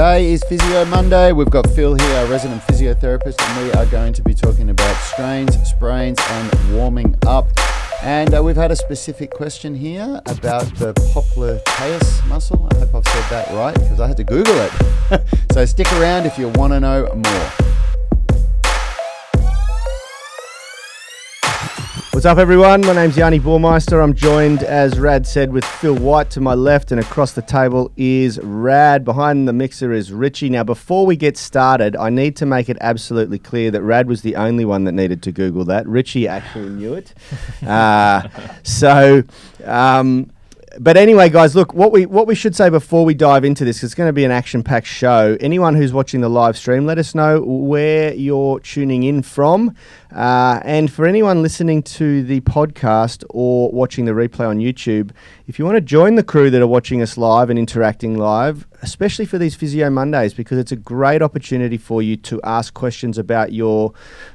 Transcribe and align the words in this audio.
Today 0.00 0.32
is 0.32 0.42
Physio 0.44 0.86
Monday. 0.86 1.30
We've 1.32 1.50
got 1.50 1.68
Phil 1.68 1.94
here, 1.94 2.16
our 2.20 2.24
resident 2.24 2.62
physiotherapist, 2.62 3.38
and 3.38 3.66
we 3.66 3.70
are 3.74 3.84
going 3.84 4.14
to 4.14 4.22
be 4.22 4.32
talking 4.32 4.70
about 4.70 4.96
strains, 5.02 5.54
sprains, 5.68 6.16
and 6.18 6.74
warming 6.74 7.14
up. 7.26 7.48
And 8.02 8.34
uh, 8.34 8.42
we've 8.42 8.56
had 8.56 8.70
a 8.70 8.76
specific 8.76 9.30
question 9.30 9.74
here 9.74 10.22
about 10.24 10.64
the 10.76 10.94
popliteus 11.12 12.26
muscle. 12.26 12.66
I 12.72 12.78
hope 12.78 12.94
I've 12.94 13.12
said 13.12 13.24
that 13.28 13.54
right 13.54 13.74
because 13.74 14.00
I 14.00 14.06
had 14.06 14.16
to 14.16 14.24
Google 14.24 14.54
it. 14.56 15.22
so 15.52 15.66
stick 15.66 15.92
around 15.92 16.24
if 16.24 16.38
you 16.38 16.48
want 16.48 16.72
to 16.72 16.80
know 16.80 17.04
more. 17.14 17.79
What's 22.12 22.26
up, 22.26 22.38
everyone? 22.38 22.80
My 22.80 22.92
name's 22.92 23.16
Yanni 23.16 23.38
Burmeister. 23.38 24.00
I'm 24.00 24.14
joined, 24.14 24.64
as 24.64 24.98
Rad 24.98 25.28
said, 25.28 25.52
with 25.52 25.64
Phil 25.64 25.94
White 25.94 26.28
to 26.30 26.40
my 26.40 26.54
left, 26.54 26.90
and 26.90 27.00
across 27.00 27.32
the 27.34 27.40
table 27.40 27.92
is 27.96 28.40
Rad. 28.42 29.04
Behind 29.04 29.46
the 29.46 29.52
mixer 29.52 29.92
is 29.92 30.12
Richie. 30.12 30.50
Now, 30.50 30.64
before 30.64 31.06
we 31.06 31.14
get 31.14 31.36
started, 31.36 31.94
I 31.94 32.10
need 32.10 32.34
to 32.36 32.46
make 32.46 32.68
it 32.68 32.76
absolutely 32.80 33.38
clear 33.38 33.70
that 33.70 33.82
Rad 33.82 34.08
was 34.08 34.22
the 34.22 34.34
only 34.34 34.64
one 34.64 34.84
that 34.84 34.92
needed 34.92 35.22
to 35.22 35.32
Google 35.32 35.64
that. 35.66 35.86
Richie 35.86 36.26
actually 36.26 36.70
knew 36.70 36.94
it. 36.94 37.14
Uh, 37.66 38.28
so, 38.62 39.22
um, 39.64 40.30
but 40.78 40.96
anyway, 40.96 41.28
guys, 41.28 41.56
look 41.56 41.74
what 41.74 41.90
we 41.90 42.06
what 42.06 42.26
we 42.26 42.34
should 42.34 42.54
say 42.54 42.70
before 42.70 43.04
we 43.04 43.14
dive 43.14 43.44
into 43.44 43.64
this. 43.64 43.82
It's 43.82 43.94
going 43.94 44.08
to 44.08 44.12
be 44.12 44.24
an 44.24 44.30
action-packed 44.30 44.86
show. 44.86 45.36
Anyone 45.40 45.74
who's 45.74 45.92
watching 45.92 46.20
the 46.20 46.28
live 46.28 46.56
stream, 46.56 46.86
let 46.86 46.98
us 46.98 47.14
know 47.14 47.40
where 47.40 48.14
you're 48.14 48.60
tuning 48.60 49.02
in 49.02 49.22
from, 49.22 49.74
uh, 50.14 50.60
and 50.62 50.90
for 50.90 51.06
anyone 51.06 51.42
listening 51.42 51.82
to 51.82 52.22
the 52.22 52.40
podcast 52.42 53.24
or 53.30 53.70
watching 53.72 54.04
the 54.04 54.12
replay 54.12 54.48
on 54.48 54.58
YouTube, 54.58 55.10
if 55.48 55.58
you 55.58 55.64
want 55.64 55.76
to 55.76 55.80
join 55.80 56.14
the 56.14 56.22
crew 56.22 56.50
that 56.50 56.62
are 56.62 56.66
watching 56.66 57.02
us 57.02 57.16
live 57.16 57.50
and 57.50 57.58
interacting 57.58 58.16
live, 58.16 58.66
especially 58.82 59.26
for 59.26 59.38
these 59.38 59.56
Physio 59.56 59.90
Mondays, 59.90 60.34
because 60.34 60.58
it's 60.58 60.72
a 60.72 60.76
great 60.76 61.20
opportunity 61.20 61.76
for 61.76 62.00
you 62.00 62.16
to 62.16 62.40
ask 62.44 62.74
questions 62.74 63.18
about 63.18 63.52
your 63.52 63.92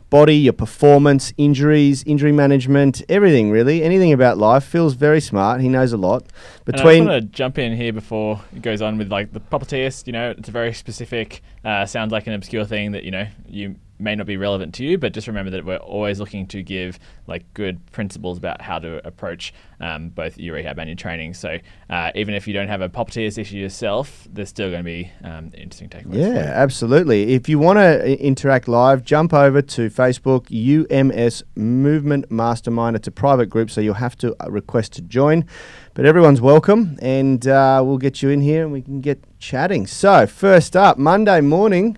body, 0.09 0.35
your 0.35 0.53
performance, 0.53 1.33
injuries, 1.37 2.03
injury 2.05 2.31
management, 2.31 3.01
everything 3.09 3.51
really, 3.51 3.83
anything 3.83 4.13
about 4.13 4.37
life. 4.37 4.63
Phil's 4.63 4.93
very 4.93 5.21
smart. 5.21 5.61
He 5.61 5.69
knows 5.69 5.93
a 5.93 5.97
lot. 5.97 6.23
Between 6.65 7.01
and 7.01 7.09
I 7.09 7.13
want 7.13 7.23
to 7.23 7.29
jump 7.29 7.57
in 7.57 7.75
here 7.75 7.93
before 7.93 8.41
it 8.55 8.61
goes 8.61 8.81
on 8.81 8.97
with 8.97 9.11
like 9.11 9.33
the 9.33 9.39
popliteus. 9.39 10.05
You 10.07 10.13
know, 10.13 10.31
it's 10.31 10.49
a 10.49 10.51
very 10.51 10.73
specific. 10.73 11.41
Uh, 11.63 11.85
sounds 11.85 12.11
like 12.11 12.27
an 12.27 12.33
obscure 12.33 12.65
thing 12.65 12.91
that 12.91 13.03
you 13.03 13.11
know 13.11 13.27
you 13.47 13.75
may 13.97 14.15
not 14.15 14.25
be 14.25 14.37
relevant 14.37 14.73
to 14.75 14.83
you, 14.83 14.97
but 14.97 15.13
just 15.13 15.27
remember 15.27 15.51
that 15.51 15.65
we're 15.65 15.77
always 15.77 16.19
looking 16.19 16.47
to 16.47 16.61
give 16.61 16.99
like 17.27 17.45
good 17.53 17.85
principles 17.91 18.37
about 18.37 18.61
how 18.61 18.79
to 18.79 19.05
approach 19.07 19.53
um, 19.79 20.09
both 20.09 20.37
your 20.37 20.55
rehab 20.55 20.77
and 20.79 20.89
your 20.89 20.95
training. 20.95 21.33
So 21.33 21.59
uh, 21.89 22.11
even 22.15 22.33
if 22.33 22.47
you 22.47 22.53
don't 22.53 22.67
have 22.67 22.81
a 22.81 22.89
popliteus 22.89 23.37
issue 23.37 23.57
yourself, 23.57 24.27
there's 24.31 24.49
still 24.49 24.69
going 24.69 24.81
to 24.81 24.83
be 24.83 25.11
um, 25.23 25.51
interesting 25.53 25.89
takeaways. 25.89 26.17
Yeah, 26.17 26.51
absolutely. 26.53 27.33
If 27.33 27.47
you 27.47 27.57
want 27.57 27.77
to 27.77 28.19
interact 28.19 28.67
live, 28.67 29.03
jump 29.03 29.33
over 29.33 29.61
to 29.61 29.89
Facebook 29.89 30.49
UMS 30.51 31.43
Movement 31.55 32.29
Mastermind. 32.29 32.95
It's 32.95 33.07
a 33.07 33.11
private 33.11 33.47
group, 33.47 33.71
so 33.71 33.81
you'll 33.81 33.95
have 33.95 34.17
to 34.17 34.35
uh, 34.43 34.49
request 34.49 34.93
to 34.93 35.01
join. 35.01 35.45
But 35.93 36.05
everyone's 36.05 36.41
welcome, 36.41 36.97
and 37.01 37.47
uh, 37.47 37.81
we'll 37.85 37.97
get 37.97 38.21
you 38.21 38.29
in 38.29 38.41
here 38.41 38.63
and 38.63 38.73
we 38.73 38.81
can 38.81 38.99
get 38.99 39.23
chatting. 39.39 39.87
So 39.87 40.27
first 40.27 40.75
up, 40.75 40.97
Monday 40.97 41.39
morning, 41.39 41.97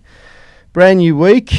brand 0.72 1.00
new 1.00 1.18
week 1.18 1.52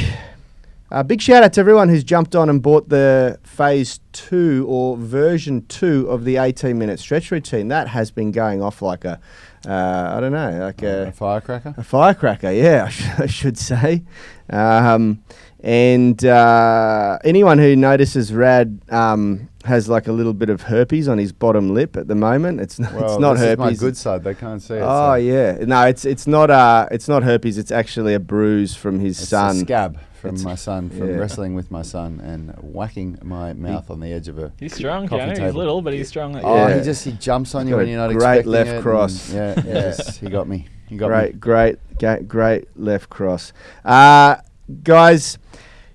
uh, 0.91 1.03
big 1.03 1.21
shout 1.21 1.43
out 1.43 1.53
to 1.53 1.61
everyone 1.61 1.89
who's 1.89 2.03
jumped 2.03 2.35
on 2.35 2.49
and 2.49 2.63
bought 2.63 2.89
the 2.89 3.39
phase 3.43 4.01
two 4.13 4.65
or 4.69 4.97
version 4.97 5.67
two 5.67 6.09
of 6.09 6.25
the 6.25 6.39
18 6.39 6.79
minute 6.79 6.99
stretch 6.99 7.31
routine. 7.31 7.69
That 7.69 7.89
has 7.89 8.11
been 8.11 8.33
going 8.33 8.63
off 8.63 8.81
like 8.81 9.05
a, 9.05 9.21
uh, 9.67 10.13
I 10.17 10.21
don't 10.21 10.33
know, 10.33 10.59
like 10.61 10.83
a, 10.83 11.09
a, 11.09 11.13
firecracker. 11.13 11.75
A 11.77 11.85
firecracker, 11.85 12.53
yeah, 12.53 12.85
I, 12.87 12.89
sh- 12.89 13.21
I 13.21 13.27
should 13.27 13.59
say. 13.59 14.05
Um, 14.49 15.23
and 15.61 16.25
uh, 16.25 17.19
anyone 17.23 17.59
who 17.59 17.77
notices 17.77 18.33
Rad 18.33 18.81
um, 18.89 19.51
has 19.65 19.91
like 19.91 20.07
a 20.07 20.13
little 20.13 20.33
bit 20.33 20.49
of 20.49 20.63
herpes 20.63 21.07
on 21.07 21.19
his 21.19 21.33
bottom 21.33 21.75
lip 21.75 21.97
at 21.99 22.09
the 22.09 22.15
moment. 22.15 22.61
It's 22.61 22.79
not. 22.79 22.95
Well, 22.95 23.05
it's 23.05 23.21
not 23.21 23.37
herpes. 23.37 23.59
My 23.59 23.75
good 23.75 23.97
side. 23.97 24.25
They 24.25 24.35
can't 24.35 24.63
see 24.63 24.75
it. 24.75 24.83
Oh 24.83 25.11
so. 25.11 25.15
yeah, 25.17 25.59
no, 25.67 25.85
it's 25.87 26.05
it's 26.05 26.29
not. 26.29 26.49
Uh, 26.51 26.87
it's 26.93 27.09
not 27.09 27.25
herpes. 27.25 27.59
It's 27.59 27.73
actually 27.73 28.15
a 28.15 28.21
bruise 28.21 28.77
from 28.77 29.01
his 29.01 29.21
it's 29.21 29.31
son. 29.31 29.57
scab 29.57 29.99
from 30.19 30.35
it's 30.35 30.45
my 30.45 30.55
son 30.55 30.91
from 30.91 31.11
yeah. 31.11 31.17
wrestling 31.17 31.55
with 31.55 31.71
my 31.71 31.83
son 31.83 32.21
and 32.21 32.51
whacking 32.61 33.19
my 33.23 33.53
mouth 33.53 33.87
he, 33.87 33.93
on 33.93 34.01
the 34.01 34.13
edge 34.13 34.29
of 34.29 34.39
a 34.39 34.53
he's 34.59 34.75
strong 34.75 35.07
coffee 35.07 35.35
table. 35.35 35.47
he's 35.47 35.55
little 35.55 35.81
but 35.83 35.93
he's 35.93 36.09
strong 36.09 36.37
oh 36.37 36.55
yeah. 36.55 36.77
he 36.77 36.85
just 36.85 37.05
he 37.05 37.13
jumps 37.13 37.55
on 37.55 37.69
you 37.69 37.77
when 37.77 37.89
you're 37.89 37.99
not 37.99 38.09
great 38.09 38.41
expecting 38.41 38.51
left 38.53 38.71
it 38.71 38.83
cross 38.83 39.33
yeah, 39.33 39.55
yeah. 39.65 39.73
Just, 39.75 40.19
he 40.19 40.29
got 40.29 40.49
me 40.49 40.67
he 40.89 40.97
got 40.97 41.09
great 41.09 41.35
me. 41.35 41.39
great 41.39 41.79
great 41.99 42.29
great 42.29 42.69
left 42.77 43.09
cross 43.09 43.53
uh, 43.85 44.37
guys 44.83 45.39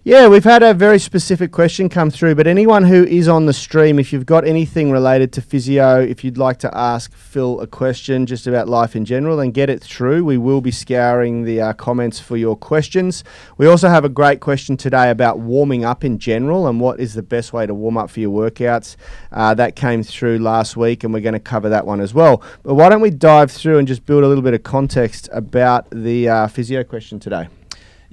yeah, 0.05 0.27
we've 0.27 0.43
had 0.43 0.63
a 0.63 0.73
very 0.73 0.99
specific 0.99 1.53
question 1.53 1.87
come 1.87 2.09
through, 2.09 2.35
but 2.35 2.45
anyone 2.45 2.83
who 2.83 3.05
is 3.05 3.29
on 3.29 3.45
the 3.45 3.53
stream, 3.53 3.99
if 3.99 4.11
you've 4.11 4.25
got 4.25 4.45
anything 4.45 4.91
related 4.91 5.31
to 5.31 5.41
physio, 5.41 6.01
if 6.01 6.25
you'd 6.25 6.37
like 6.37 6.59
to 6.59 6.77
ask 6.77 7.13
Phil 7.13 7.61
a 7.61 7.67
question 7.67 8.25
just 8.25 8.45
about 8.45 8.67
life 8.67 8.97
in 8.97 9.05
general, 9.05 9.37
then 9.37 9.51
get 9.51 9.69
it 9.69 9.81
through. 9.81 10.25
We 10.25 10.37
will 10.37 10.59
be 10.59 10.71
scouring 10.71 11.45
the 11.45 11.61
uh, 11.61 11.73
comments 11.73 12.19
for 12.19 12.35
your 12.35 12.57
questions. 12.57 13.23
We 13.57 13.65
also 13.65 13.87
have 13.87 14.03
a 14.03 14.09
great 14.09 14.41
question 14.41 14.75
today 14.75 15.09
about 15.09 15.39
warming 15.39 15.85
up 15.85 16.03
in 16.03 16.19
general 16.19 16.67
and 16.67 16.81
what 16.81 16.99
is 16.99 17.13
the 17.13 17.23
best 17.23 17.53
way 17.53 17.65
to 17.65 17.73
warm 17.73 17.97
up 17.97 18.09
for 18.09 18.19
your 18.19 18.31
workouts. 18.31 18.97
Uh, 19.31 19.53
that 19.53 19.77
came 19.77 20.03
through 20.03 20.39
last 20.39 20.75
week, 20.75 21.05
and 21.05 21.13
we're 21.13 21.21
going 21.21 21.31
to 21.31 21.39
cover 21.39 21.69
that 21.69 21.85
one 21.85 22.01
as 22.01 22.13
well. 22.13 22.43
But 22.63 22.73
why 22.73 22.89
don't 22.89 22.99
we 22.99 23.09
dive 23.09 23.51
through 23.51 23.77
and 23.77 23.87
just 23.87 24.05
build 24.05 24.25
a 24.25 24.27
little 24.27 24.43
bit 24.43 24.53
of 24.53 24.63
context 24.63 25.29
about 25.31 25.89
the 25.91 26.27
uh, 26.27 26.47
physio 26.47 26.83
question 26.83 27.21
today? 27.21 27.47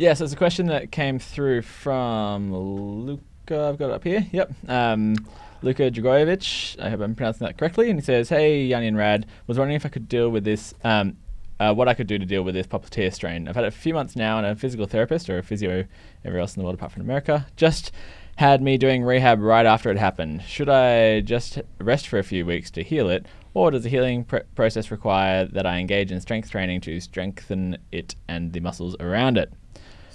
Yeah, 0.00 0.14
so 0.14 0.24
it's 0.24 0.32
a 0.32 0.36
question 0.36 0.68
that 0.68 0.90
came 0.90 1.18
through 1.18 1.60
from 1.60 2.54
Luca. 2.54 3.68
I've 3.68 3.76
got 3.76 3.90
it 3.90 3.92
up 3.92 4.02
here. 4.02 4.26
Yep. 4.32 4.50
Um, 4.66 5.14
Luka 5.60 5.90
Dragojevic. 5.90 6.80
I 6.82 6.88
hope 6.88 7.00
I'm 7.02 7.14
pronouncing 7.14 7.46
that 7.46 7.58
correctly. 7.58 7.90
And 7.90 8.00
he 8.00 8.02
says, 8.02 8.30
"Hey, 8.30 8.64
Yanni 8.64 8.86
and 8.86 8.96
Rad, 8.96 9.26
was 9.46 9.58
wondering 9.58 9.76
if 9.76 9.84
I 9.84 9.90
could 9.90 10.08
deal 10.08 10.30
with 10.30 10.44
this. 10.44 10.72
Um, 10.84 11.18
uh, 11.58 11.74
what 11.74 11.86
I 11.86 11.92
could 11.92 12.06
do 12.06 12.18
to 12.18 12.24
deal 12.24 12.42
with 12.42 12.54
this 12.54 12.66
popliteus 12.66 13.12
strain. 13.12 13.46
I've 13.46 13.56
had 13.56 13.64
it 13.64 13.68
a 13.68 13.72
few 13.72 13.92
months 13.92 14.16
now, 14.16 14.38
and 14.38 14.46
a 14.46 14.56
physical 14.56 14.86
therapist 14.86 15.28
or 15.28 15.36
a 15.36 15.42
physio 15.42 15.84
everywhere 16.24 16.40
else 16.40 16.56
in 16.56 16.60
the 16.60 16.64
world 16.64 16.76
apart 16.76 16.92
from 16.92 17.02
America 17.02 17.46
just 17.56 17.92
had 18.36 18.62
me 18.62 18.78
doing 18.78 19.02
rehab 19.04 19.38
right 19.38 19.66
after 19.66 19.90
it 19.90 19.98
happened. 19.98 20.42
Should 20.44 20.70
I 20.70 21.20
just 21.20 21.58
rest 21.78 22.08
for 22.08 22.18
a 22.18 22.24
few 22.24 22.46
weeks 22.46 22.70
to 22.70 22.82
heal 22.82 23.10
it, 23.10 23.26
or 23.52 23.70
does 23.70 23.82
the 23.82 23.90
healing 23.90 24.24
pr- 24.24 24.38
process 24.54 24.90
require 24.90 25.44
that 25.44 25.66
I 25.66 25.76
engage 25.76 26.10
in 26.10 26.22
strength 26.22 26.50
training 26.50 26.80
to 26.82 27.00
strengthen 27.00 27.76
it 27.92 28.14
and 28.28 28.54
the 28.54 28.60
muscles 28.60 28.96
around 28.98 29.36
it?" 29.36 29.52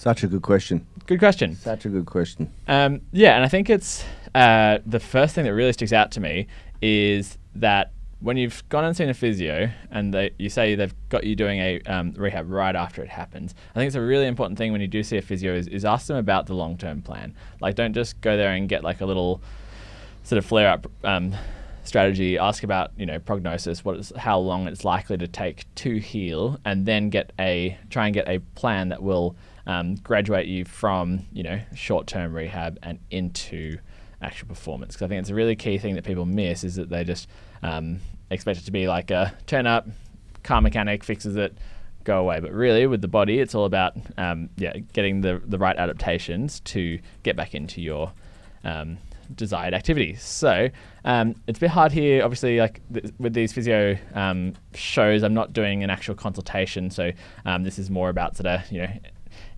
Such 0.06 0.22
a 0.22 0.28
good 0.28 0.44
question. 0.44 0.86
Good 1.08 1.18
question. 1.18 1.56
Such 1.56 1.86
a 1.86 1.90
good 1.90 2.06
question. 2.06 2.52
Um, 2.68 3.02
yeah, 3.12 3.36
and 3.36 3.44
I 3.44 3.48
think 3.48 3.72
it's 3.72 4.06
uh, 4.36 4.78
the 4.86 5.00
first 5.00 5.34
thing 5.34 5.46
that 5.46 5.54
really 5.56 5.74
sticks 5.74 5.92
out 5.92 6.12
to 6.12 6.20
me 6.20 6.46
is 6.80 7.40
that 7.56 7.92
when 8.20 8.38
you've 8.38 8.64
gone 8.70 8.84
and 8.84 8.96
seen 8.96 9.10
a 9.10 9.16
physio 9.16 9.68
and 9.90 10.14
they, 10.14 10.30
you 10.38 10.48
say 10.48 10.76
they've 10.76 10.94
got 11.10 11.24
you 11.24 11.36
doing 11.36 11.60
a 11.60 11.82
um, 11.88 12.12
rehab 12.12 12.52
right 12.52 12.76
after 12.76 13.02
it 13.02 13.10
happens, 13.10 13.56
I 13.72 13.80
think 13.80 13.88
it's 13.88 13.96
a 13.96 14.02
really 14.02 14.28
important 14.28 14.60
thing 14.60 14.72
when 14.72 14.80
you 14.80 14.88
do 14.88 15.02
see 15.02 15.18
a 15.18 15.24
physio 15.24 15.56
is, 15.56 15.68
is 15.70 15.84
ask 15.84 16.06
them 16.06 16.18
about 16.18 16.46
the 16.46 16.54
long 16.54 16.78
term 16.78 17.02
plan. 17.02 17.34
Like, 17.60 17.74
don't 17.74 17.94
just 17.94 18.22
go 18.22 18.38
there 18.38 18.52
and 18.52 18.70
get 18.70 18.84
like 18.84 19.02
a 19.02 19.08
little 19.08 19.42
sort 20.22 20.38
of 20.38 20.46
flare 20.46 20.70
up 20.70 20.86
um, 21.04 21.34
strategy. 21.84 22.38
Ask 22.38 22.64
about 22.64 22.92
you 22.96 23.08
know 23.08 23.18
prognosis, 23.18 23.84
what 23.84 23.96
is 23.98 24.14
how 24.16 24.38
long 24.38 24.68
it's 24.68 24.86
likely 24.86 25.18
to 25.18 25.28
take 25.28 25.66
to 25.76 25.98
heal, 25.98 26.60
and 26.64 26.86
then 26.86 27.10
get 27.10 27.34
a 27.40 27.76
try 27.90 28.06
and 28.06 28.14
get 28.14 28.28
a 28.28 28.38
plan 28.54 28.90
that 28.90 29.02
will 29.02 29.36
um, 29.68 29.96
graduate 29.96 30.48
you 30.48 30.66
from 30.66 31.26
you 31.32 31.44
know 31.44 31.60
short-term 31.74 32.34
rehab 32.34 32.80
and 32.84 33.00
into 33.10 33.78
actual 34.22 34.48
performance. 34.48 34.96
Because 34.96 35.06
I 35.06 35.08
think 35.10 35.22
it's 35.22 35.30
a 35.30 35.36
really 35.36 35.56
key 35.56 35.78
thing 35.78 35.96
that 35.96 36.04
people 36.04 36.26
miss 36.26 36.64
is 36.64 36.76
that 36.76 36.90
they 36.90 37.04
just 37.04 37.28
um, 37.64 38.00
expect 38.30 38.60
it 38.60 38.66
to 38.66 38.72
be 38.72 38.88
like 38.88 39.12
a 39.12 39.34
turn 39.48 39.68
up, 39.68 39.88
car 40.44 40.62
mechanic 40.62 41.04
fixes 41.04 41.36
it, 41.36 41.58
go 42.04 42.20
away. 42.20 42.40
But 42.40 42.52
really, 42.52 42.88
with 42.88 43.02
the 43.02 43.08
body, 43.08 43.40
it's 43.40 43.56
all 43.56 43.66
about 43.66 43.96
um, 44.18 44.50
yeah 44.58 44.78
getting 44.94 45.22
the 45.22 45.42
the 45.46 45.58
right 45.58 45.78
adaptations 45.78 46.60
to 46.62 47.00
get 47.24 47.36
back 47.36 47.54
into 47.54 47.82
your 47.82 48.12
um, 48.64 48.98
desired 49.34 49.74
activities. 49.74 50.22
So 50.22 50.70
um, 51.04 51.36
it's 51.48 51.58
a 51.58 51.62
bit 51.62 51.70
hard 51.72 51.92
here. 51.92 52.24
Obviously, 52.24 52.60
like 52.60 52.82
th- 52.94 53.14
with 53.20 53.34
these 53.34 53.54
physio 53.54 53.98
um, 54.14 54.54
shows, 54.74 55.24
I'm 55.24 55.34
not 55.34 55.54
doing 55.54 55.84
an 55.84 55.90
actual 55.90 56.16
consultation. 56.16 56.90
So 56.90 57.12
um, 57.46 57.64
this 57.64 57.80
is 57.80 57.90
more 57.90 58.10
about 58.10 58.38
sort 58.38 58.48
of 58.48 58.72
you 58.72 58.82
know 58.84 58.90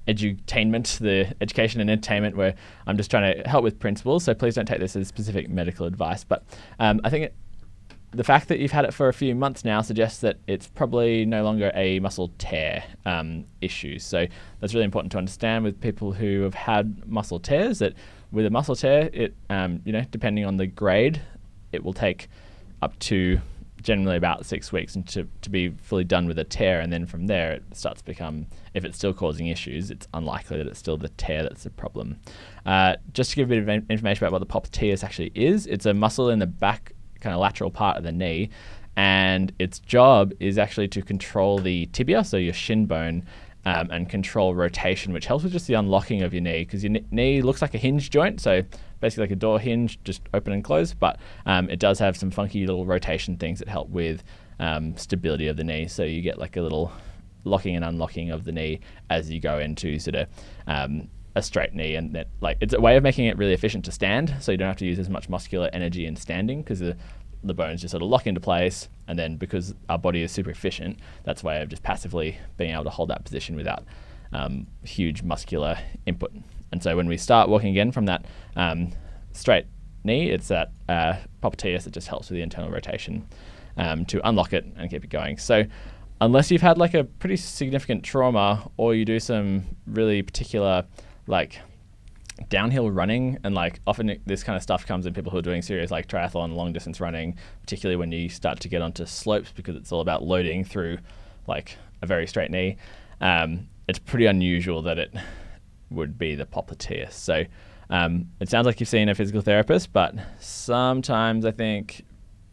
edutainment, 0.07 0.99
the 0.99 1.35
education 1.41 1.81
and 1.81 1.89
entertainment, 1.89 2.35
where 2.35 2.55
I'm 2.85 2.97
just 2.97 3.11
trying 3.11 3.35
to 3.35 3.49
help 3.49 3.63
with 3.63 3.79
principles. 3.79 4.23
So 4.23 4.33
please 4.33 4.55
don't 4.55 4.65
take 4.65 4.79
this 4.79 4.95
as 4.95 5.07
specific 5.07 5.49
medical 5.49 5.85
advice. 5.85 6.23
But 6.23 6.43
um, 6.79 7.01
I 7.03 7.09
think 7.09 7.25
it, 7.25 7.35
the 8.11 8.23
fact 8.23 8.47
that 8.47 8.59
you've 8.59 8.71
had 8.71 8.85
it 8.85 8.93
for 8.93 9.09
a 9.09 9.13
few 9.13 9.35
months 9.35 9.65
now 9.65 9.81
suggests 9.81 10.21
that 10.21 10.37
it's 10.47 10.67
probably 10.67 11.25
no 11.25 11.43
longer 11.43 11.71
a 11.75 11.99
muscle 11.99 12.31
tear 12.37 12.83
um, 13.05 13.45
issue. 13.61 13.99
So 13.99 14.25
that's 14.59 14.73
really 14.73 14.85
important 14.85 15.11
to 15.11 15.17
understand 15.17 15.63
with 15.63 15.79
people 15.81 16.13
who 16.13 16.41
have 16.41 16.53
had 16.53 17.07
muscle 17.07 17.39
tears. 17.39 17.79
That 17.79 17.93
with 18.31 18.45
a 18.45 18.49
muscle 18.49 18.75
tear, 18.75 19.09
it 19.11 19.35
um, 19.49 19.81
you 19.85 19.91
know 19.91 20.03
depending 20.09 20.45
on 20.45 20.57
the 20.57 20.67
grade, 20.67 21.21
it 21.71 21.83
will 21.83 21.93
take 21.93 22.29
up 22.81 22.97
to 22.99 23.39
generally 23.81 24.17
about 24.17 24.45
six 24.45 24.71
weeks 24.71 24.95
and 24.95 25.07
to, 25.07 25.27
to 25.41 25.49
be 25.49 25.69
fully 25.69 26.03
done 26.03 26.27
with 26.27 26.37
a 26.39 26.43
tear 26.43 26.79
and 26.79 26.91
then 26.91 27.05
from 27.05 27.27
there 27.27 27.53
it 27.53 27.63
starts 27.73 28.01
to 28.01 28.05
become 28.05 28.47
if 28.73 28.83
it's 28.83 28.97
still 28.97 29.13
causing 29.13 29.47
issues 29.47 29.91
it's 29.91 30.07
unlikely 30.13 30.57
that 30.57 30.67
it's 30.67 30.79
still 30.79 30.97
the 30.97 31.09
tear 31.09 31.43
that's 31.43 31.63
the 31.63 31.69
problem 31.69 32.19
uh, 32.65 32.95
just 33.13 33.31
to 33.31 33.35
give 33.35 33.47
a 33.47 33.49
bit 33.49 33.59
of 33.59 33.69
in- 33.69 33.85
information 33.89 34.25
about 34.25 34.31
what 34.31 34.47
the 34.47 34.69
popliteus 34.69 35.03
actually 35.03 35.31
is 35.35 35.67
it's 35.67 35.85
a 35.85 35.93
muscle 35.93 36.29
in 36.29 36.39
the 36.39 36.47
back 36.47 36.93
kind 37.19 37.33
of 37.33 37.39
lateral 37.39 37.71
part 37.71 37.97
of 37.97 38.03
the 38.03 38.11
knee 38.11 38.49
and 38.95 39.53
its 39.59 39.79
job 39.79 40.33
is 40.39 40.57
actually 40.57 40.87
to 40.87 41.01
control 41.01 41.59
the 41.59 41.85
tibia 41.87 42.23
so 42.23 42.37
your 42.37 42.53
shin 42.53 42.85
bone 42.85 43.23
um, 43.67 43.89
and 43.91 44.07
control 44.07 44.55
rotation, 44.55 45.11
which 45.11 45.25
helps 45.25 45.43
with 45.43 45.51
just 45.51 45.67
the 45.67 45.73
unlocking 45.73 46.21
of 46.21 46.33
your 46.33 46.41
knee 46.41 46.59
because 46.59 46.85
your 46.85 46.97
knee 47.11 47.41
looks 47.41 47.61
like 47.61 47.73
a 47.73 47.77
hinge 47.77 48.09
joint. 48.09 48.39
So 48.39 48.63
basically 48.99 49.23
like 49.23 49.31
a 49.31 49.35
door 49.35 49.59
hinge, 49.59 49.99
just 50.03 50.21
open 50.33 50.53
and 50.53 50.63
close. 50.63 50.93
But 50.93 51.19
um, 51.45 51.69
it 51.69 51.79
does 51.79 51.99
have 51.99 52.17
some 52.17 52.31
funky 52.31 52.65
little 52.65 52.85
rotation 52.85 53.37
things 53.37 53.59
that 53.59 53.67
help 53.67 53.89
with 53.89 54.23
um, 54.59 54.95
stability 54.97 55.47
of 55.47 55.57
the 55.57 55.63
knee. 55.63 55.87
So 55.87 56.03
you 56.03 56.21
get 56.21 56.37
like 56.39 56.57
a 56.57 56.61
little 56.61 56.91
locking 57.43 57.75
and 57.75 57.85
unlocking 57.85 58.31
of 58.31 58.43
the 58.43 58.51
knee 58.51 58.79
as 59.09 59.29
you 59.29 59.39
go 59.39 59.59
into 59.59 59.99
sort 59.99 60.15
of 60.15 60.27
um, 60.67 61.09
a 61.35 61.41
straight 61.41 61.73
knee, 61.73 61.95
and 61.95 62.13
that 62.15 62.27
like 62.41 62.57
it's 62.61 62.73
a 62.73 62.81
way 62.81 62.97
of 62.97 63.03
making 63.03 63.25
it 63.25 63.37
really 63.37 63.53
efficient 63.53 63.85
to 63.85 63.91
stand. 63.91 64.35
So 64.39 64.51
you 64.51 64.57
don't 64.57 64.67
have 64.67 64.77
to 64.77 64.85
use 64.85 64.99
as 64.99 65.09
much 65.09 65.29
muscular 65.29 65.69
energy 65.73 66.05
in 66.05 66.15
standing 66.15 66.61
because 66.61 66.79
the 66.79 66.97
the 67.43 67.53
bones 67.53 67.81
just 67.81 67.91
sort 67.91 68.03
of 68.03 68.09
lock 68.09 68.27
into 68.27 68.41
place. 68.41 68.89
And 69.07 69.17
then 69.17 69.37
because 69.37 69.73
our 69.89 69.97
body 69.97 70.23
is 70.23 70.31
super 70.31 70.49
efficient, 70.49 70.99
that's 71.23 71.43
a 71.43 71.45
way 71.45 71.61
of 71.61 71.69
just 71.69 71.83
passively 71.83 72.37
being 72.57 72.73
able 72.73 72.83
to 72.85 72.89
hold 72.89 73.09
that 73.09 73.23
position 73.23 73.55
without 73.55 73.85
um, 74.33 74.67
huge 74.83 75.23
muscular 75.23 75.77
input. 76.05 76.31
And 76.71 76.81
so 76.81 76.95
when 76.95 77.07
we 77.07 77.17
start 77.17 77.49
walking 77.49 77.69
again 77.69 77.91
from 77.91 78.05
that 78.05 78.25
um, 78.55 78.91
straight 79.31 79.65
knee, 80.03 80.29
it's 80.29 80.47
that 80.49 80.71
uh, 80.89 81.13
popliteus 81.41 81.83
that 81.83 81.93
just 81.93 82.07
helps 82.07 82.29
with 82.29 82.35
the 82.35 82.41
internal 82.41 82.69
rotation 82.69 83.27
um, 83.77 84.05
to 84.05 84.27
unlock 84.27 84.53
it 84.53 84.65
and 84.75 84.89
keep 84.89 85.03
it 85.03 85.09
going. 85.09 85.37
So 85.37 85.65
unless 86.21 86.51
you've 86.51 86.61
had 86.61 86.77
like 86.77 86.93
a 86.93 87.03
pretty 87.03 87.37
significant 87.37 88.03
trauma 88.03 88.69
or 88.77 88.95
you 88.95 89.05
do 89.05 89.19
some 89.19 89.63
really 89.85 90.21
particular 90.21 90.85
like 91.27 91.59
downhill 92.49 92.89
running 92.89 93.37
and 93.43 93.55
like 93.55 93.79
often 93.87 94.19
this 94.25 94.43
kind 94.43 94.55
of 94.55 94.61
stuff 94.61 94.85
comes 94.85 95.05
in 95.05 95.13
people 95.13 95.31
who 95.31 95.37
are 95.37 95.43
doing 95.43 95.61
serious 95.61 95.89
like 95.89 96.07
triathlon 96.07 96.55
long 96.55 96.71
distance 96.71 97.01
running 97.01 97.35
particularly 97.61 97.95
when 97.95 98.11
you 98.11 98.29
start 98.29 98.59
to 98.59 98.69
get 98.69 98.81
onto 98.81 99.05
slopes 99.05 99.51
because 99.51 99.75
it's 99.75 99.91
all 99.91 100.01
about 100.01 100.23
loading 100.23 100.63
through 100.63 100.97
like 101.47 101.77
a 102.01 102.05
very 102.05 102.27
straight 102.27 102.51
knee 102.51 102.77
um, 103.21 103.67
it's 103.87 103.99
pretty 103.99 104.27
unusual 104.27 104.81
that 104.83 104.99
it 104.99 105.13
would 105.89 106.17
be 106.17 106.35
the 106.35 106.45
popliteus 106.45 107.13
so 107.13 107.43
um, 107.89 108.29
it 108.41 108.49
sounds 108.49 108.65
like 108.65 108.81
you've 108.81 108.89
seen 108.89 109.07
a 109.07 109.15
physical 109.15 109.41
therapist 109.41 109.93
but 109.93 110.13
sometimes 110.39 111.45
i 111.45 111.51
think 111.51 112.03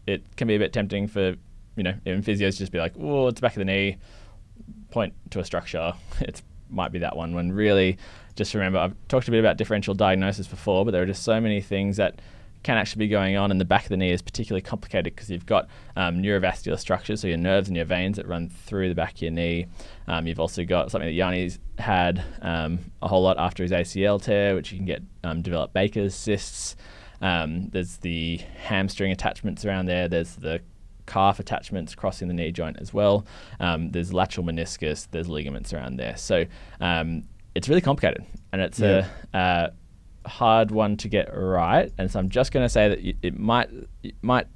it 0.06 0.22
can 0.36 0.46
be 0.46 0.54
a 0.54 0.58
bit 0.58 0.72
tempting 0.72 1.06
for 1.06 1.34
you 1.76 1.82
know 1.82 1.94
even 2.06 2.22
physios 2.22 2.58
just 2.58 2.72
be 2.72 2.78
like 2.78 2.92
oh 2.98 3.28
it's 3.28 3.40
back 3.40 3.52
of 3.52 3.58
the 3.58 3.64
knee. 3.64 3.96
Point 4.90 5.14
to 5.30 5.40
a 5.40 5.44
structure. 5.44 5.92
It 6.20 6.42
might 6.70 6.92
be 6.92 7.00
that 7.00 7.16
one 7.16 7.34
when 7.34 7.52
really 7.52 7.98
just 8.36 8.54
remember 8.54 8.78
I've 8.78 8.94
talked 9.08 9.28
a 9.28 9.30
bit 9.30 9.40
about 9.40 9.56
differential 9.56 9.94
diagnosis 9.94 10.46
before, 10.46 10.84
but 10.84 10.90
there 10.90 11.02
are 11.02 11.06
just 11.06 11.22
so 11.22 11.40
many 11.40 11.60
things 11.60 11.96
that 11.98 12.20
can 12.64 12.76
actually 12.76 13.06
be 13.06 13.08
going 13.08 13.36
on, 13.36 13.50
and 13.50 13.60
the 13.60 13.64
back 13.64 13.84
of 13.84 13.90
the 13.90 13.96
knee 13.96 14.10
is 14.10 14.22
particularly 14.22 14.62
complicated 14.62 15.14
because 15.14 15.30
you've 15.30 15.46
got 15.46 15.68
um, 15.96 16.16
neurovascular 16.22 16.78
structures, 16.78 17.20
so 17.20 17.28
your 17.28 17.36
nerves 17.36 17.68
and 17.68 17.76
your 17.76 17.86
veins 17.86 18.16
that 18.16 18.26
run 18.26 18.48
through 18.48 18.88
the 18.88 18.94
back 18.94 19.14
of 19.14 19.22
your 19.22 19.30
knee. 19.30 19.66
Um, 20.08 20.26
you've 20.26 20.40
also 20.40 20.64
got 20.64 20.90
something 20.90 21.06
that 21.06 21.14
Yanni's 21.14 21.58
had 21.78 22.24
um, 22.42 22.78
a 23.02 23.06
whole 23.06 23.22
lot 23.22 23.38
after 23.38 23.62
his 23.62 23.70
ACL 23.70 24.20
tear, 24.20 24.54
which 24.54 24.72
you 24.72 24.78
can 24.78 24.86
get 24.86 25.02
um, 25.22 25.42
develop 25.42 25.72
Baker's 25.72 26.14
cysts. 26.14 26.74
Um, 27.20 27.68
there's 27.68 27.98
the 27.98 28.38
hamstring 28.64 29.12
attachments 29.12 29.64
around 29.64 29.86
there. 29.86 30.08
There's 30.08 30.34
the 30.34 30.60
calf 31.06 31.38
attachments 31.38 31.94
crossing 31.94 32.28
the 32.28 32.34
knee 32.34 32.50
joint 32.50 32.78
as 32.80 32.94
well. 32.94 33.26
Um, 33.60 33.90
there's 33.90 34.12
lateral 34.12 34.46
meniscus. 34.46 35.06
There's 35.10 35.28
ligaments 35.28 35.74
around 35.74 35.96
there. 35.96 36.16
So 36.16 36.46
um, 36.80 37.24
it's 37.54 37.68
really 37.68 37.82
complicated 37.82 38.24
and 38.52 38.62
it's 38.62 38.80
yeah. 38.80 39.06
a 39.32 39.36
uh, 39.36 39.70
hard 40.26 40.70
one 40.70 40.96
to 40.98 41.08
get 41.08 41.30
right. 41.34 41.92
And 41.98 42.10
so 42.10 42.18
I'm 42.18 42.28
just 42.28 42.52
going 42.52 42.64
to 42.64 42.68
say 42.68 42.88
that 42.88 43.02
y- 43.02 43.14
it 43.22 43.38
might 43.38 43.70
it 44.02 44.14
might 44.22 44.46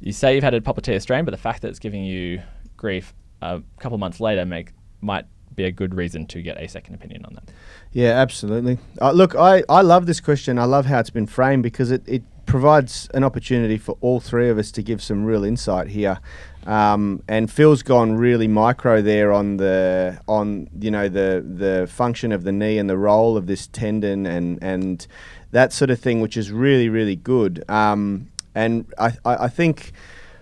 you 0.00 0.12
say 0.12 0.34
you've 0.34 0.44
had 0.44 0.54
a 0.54 0.60
popliteus 0.60 1.02
strain, 1.02 1.24
but 1.24 1.30
the 1.30 1.38
fact 1.38 1.62
that 1.62 1.68
it's 1.68 1.78
giving 1.78 2.04
you 2.04 2.42
grief 2.76 3.14
a 3.42 3.62
couple 3.80 3.98
months 3.98 4.20
later 4.20 4.44
make 4.44 4.72
might 5.00 5.24
be 5.54 5.64
a 5.64 5.72
good 5.72 5.94
reason 5.94 6.26
to 6.26 6.42
get 6.42 6.60
a 6.60 6.68
second 6.68 6.94
opinion 6.94 7.24
on 7.24 7.34
that. 7.34 7.44
Yeah, 7.92 8.10
absolutely. 8.10 8.78
Uh, 9.00 9.12
look, 9.12 9.34
I, 9.34 9.62
I 9.68 9.80
love 9.80 10.06
this 10.06 10.20
question. 10.20 10.58
I 10.58 10.64
love 10.64 10.86
how 10.86 11.00
it's 11.00 11.10
been 11.10 11.26
framed 11.26 11.62
because 11.62 11.90
it, 11.90 12.02
it 12.06 12.22
provides 12.44 13.08
an 13.14 13.24
opportunity 13.24 13.78
for 13.78 13.96
all 14.00 14.20
three 14.20 14.50
of 14.50 14.58
us 14.58 14.70
to 14.72 14.82
give 14.82 15.02
some 15.02 15.24
real 15.24 15.44
insight 15.44 15.88
here. 15.88 16.20
Um, 16.66 17.22
and 17.28 17.50
Phil's 17.50 17.82
gone 17.82 18.16
really 18.16 18.48
micro 18.48 19.00
there 19.00 19.32
on 19.32 19.56
the 19.56 20.20
on 20.26 20.68
you 20.80 20.90
know 20.90 21.08
the 21.08 21.44
the 21.46 21.86
function 21.86 22.32
of 22.32 22.42
the 22.42 22.52
knee 22.52 22.76
and 22.78 22.90
the 22.90 22.98
role 22.98 23.36
of 23.36 23.46
this 23.46 23.68
tendon 23.68 24.26
and 24.26 24.58
and 24.60 25.06
that 25.52 25.72
sort 25.72 25.90
of 25.90 26.00
thing, 26.00 26.20
which 26.20 26.36
is 26.36 26.50
really 26.50 26.88
really 26.88 27.16
good. 27.16 27.64
Um, 27.68 28.28
and 28.54 28.86
I, 28.98 29.12
I 29.24 29.48
think 29.48 29.92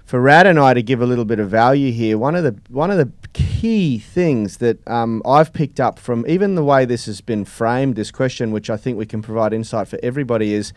for 0.04 0.20
Rad 0.20 0.46
and 0.46 0.58
I 0.58 0.74
to 0.74 0.82
give 0.82 1.02
a 1.02 1.06
little 1.06 1.24
bit 1.24 1.38
of 1.38 1.50
value 1.50 1.92
here, 1.92 2.16
one 2.16 2.34
of 2.34 2.44
the 2.44 2.56
one 2.68 2.90
of 2.90 2.96
the 2.96 3.10
key 3.32 3.98
things 3.98 4.58
that 4.58 4.86
um, 4.88 5.20
I've 5.26 5.52
picked 5.52 5.80
up 5.80 5.98
from 5.98 6.24
even 6.26 6.54
the 6.54 6.64
way 6.64 6.84
this 6.84 7.06
has 7.06 7.20
been 7.20 7.44
framed, 7.44 7.96
this 7.96 8.10
question, 8.10 8.50
which 8.52 8.70
I 8.70 8.76
think 8.76 8.96
we 8.96 9.06
can 9.06 9.20
provide 9.20 9.52
insight 9.52 9.88
for 9.88 9.98
everybody, 10.02 10.54
is 10.54 10.72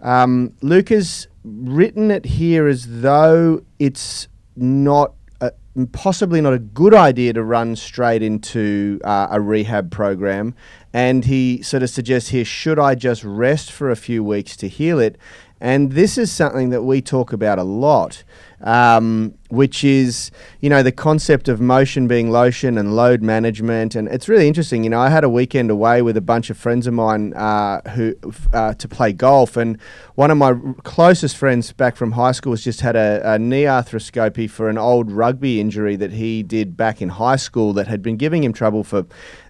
um, 0.00 0.54
Luke 0.60 0.88
has 0.88 1.28
written 1.44 2.10
it 2.10 2.24
here 2.24 2.66
as 2.66 3.00
though 3.02 3.64
it's 3.78 4.28
not 4.56 5.14
a, 5.40 5.52
possibly 5.92 6.40
not 6.40 6.52
a 6.52 6.58
good 6.58 6.94
idea 6.94 7.32
to 7.32 7.42
run 7.42 7.76
straight 7.76 8.22
into 8.22 9.00
uh, 9.04 9.28
a 9.30 9.40
rehab 9.40 9.90
program. 9.90 10.54
And 10.92 11.24
he 11.24 11.62
sort 11.62 11.82
of 11.82 11.90
suggests 11.90 12.30
here, 12.30 12.44
should 12.44 12.78
I 12.78 12.94
just 12.94 13.24
rest 13.24 13.72
for 13.72 13.90
a 13.90 13.96
few 13.96 14.22
weeks 14.22 14.56
to 14.58 14.68
heal 14.68 14.98
it? 15.00 15.16
And 15.60 15.92
this 15.92 16.18
is 16.18 16.30
something 16.32 16.70
that 16.70 16.82
we 16.82 17.00
talk 17.00 17.32
about 17.32 17.58
a 17.58 17.64
lot 17.64 18.24
um, 18.62 19.34
which 19.48 19.84
is, 19.84 20.30
you 20.60 20.70
know, 20.70 20.82
the 20.82 20.92
concept 20.92 21.48
of 21.48 21.60
motion 21.60 22.06
being 22.06 22.30
lotion 22.30 22.78
and 22.78 22.96
load 22.96 23.22
management. 23.22 23.94
And 23.94 24.08
it's 24.08 24.28
really 24.28 24.48
interesting. 24.48 24.84
You 24.84 24.90
know, 24.90 25.00
I 25.00 25.10
had 25.10 25.24
a 25.24 25.28
weekend 25.28 25.70
away 25.70 26.02
with 26.02 26.16
a 26.16 26.20
bunch 26.20 26.48
of 26.50 26.56
friends 26.56 26.86
of 26.86 26.94
mine 26.94 27.34
uh, 27.34 27.80
who 27.90 28.14
uh, 28.52 28.74
to 28.74 28.88
play 28.88 29.12
golf. 29.12 29.56
And 29.56 29.78
one 30.14 30.30
of 30.30 30.38
my 30.38 30.54
closest 30.84 31.36
friends 31.36 31.72
back 31.72 31.96
from 31.96 32.12
high 32.12 32.32
school 32.32 32.52
has 32.52 32.62
just 32.62 32.80
had 32.80 32.96
a, 32.96 33.20
a 33.24 33.38
knee 33.38 33.64
arthroscopy 33.64 34.48
for 34.48 34.68
an 34.68 34.78
old 34.78 35.10
rugby 35.10 35.60
injury 35.60 35.96
that 35.96 36.12
he 36.12 36.42
did 36.42 36.76
back 36.76 37.02
in 37.02 37.08
high 37.10 37.36
school 37.36 37.72
that 37.74 37.88
had 37.88 38.02
been 38.02 38.16
giving 38.16 38.44
him 38.44 38.52
trouble 38.52 38.84
for 38.84 39.04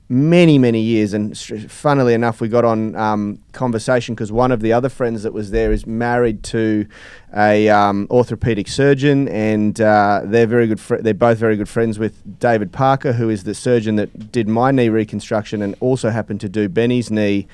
many, 0.09 0.59
many 0.59 0.81
years. 0.81 1.15
And 1.15 1.37
funnily 1.71 2.15
enough, 2.15 2.41
we 2.41 2.49
got 2.49 2.65
on 2.65 2.95
um, 2.97 3.39
conversation 3.53 4.15
because 4.15 4.31
one 4.31 4.53
of 4.53 4.61
the 4.61 4.73
other 4.73 4.89
friends 4.89 5.23
that 5.23 5.33
was 5.33 5.51
there 5.51 5.73
is 5.73 5.87
married 5.87 6.43
to 6.45 6.87
a 7.35 7.69
um, 7.69 8.07
orthopedic 8.11 8.69
surgeon, 8.69 9.29
and 9.29 9.81
uh, 9.81 10.21
they're 10.25 10.47
very 10.47 10.67
good. 10.67 10.81
Fr- 10.81 10.97
they're 10.97 11.15
both 11.15 11.39
very 11.39 11.57
good 11.57 11.69
friends 11.69 11.99
with 11.99 12.39
David 12.39 12.73
Parker, 12.73 13.15
who 13.15 13.31
is 13.31 13.45
the 13.45 13.55
surgeon 13.55 13.97
that 13.97 14.31
did 14.31 14.49
my 14.49 14.71
knee 14.71 14.89
reconstruction 14.89 15.63
and 15.63 15.75
also 15.81 16.11
happened 16.11 16.41
to 16.43 16.49
do 16.49 16.69
Benny's 16.69 17.11
knee 17.11 17.47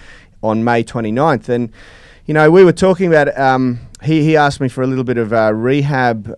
on 0.43 0.65
May 0.65 0.83
29th. 0.83 1.49
And 1.49 1.73
you 2.27 2.35
know, 2.35 2.51
we 2.51 2.65
were 2.65 2.73
talking 2.73 3.07
about. 3.09 3.37
Um, 3.39 3.81
he 4.03 4.23
he 4.23 4.37
asked 4.37 4.61
me 4.61 4.69
for 4.69 4.83
a 4.83 4.87
little 4.87 5.05
bit 5.05 5.19
of 5.19 5.33
uh, 5.33 5.53
rehab. 5.55 6.35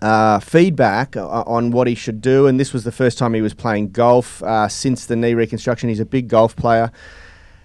Uh, 0.00 0.38
feedback 0.38 1.16
uh, 1.16 1.42
on 1.42 1.72
what 1.72 1.88
he 1.88 1.94
should 1.96 2.20
do, 2.20 2.46
and 2.46 2.60
this 2.60 2.72
was 2.72 2.84
the 2.84 2.92
first 2.92 3.18
time 3.18 3.34
he 3.34 3.42
was 3.42 3.52
playing 3.52 3.90
golf 3.90 4.40
uh, 4.44 4.68
since 4.68 5.06
the 5.06 5.16
knee 5.16 5.34
reconstruction. 5.34 5.88
He's 5.88 5.98
a 5.98 6.04
big 6.06 6.28
golf 6.28 6.54
player. 6.54 6.92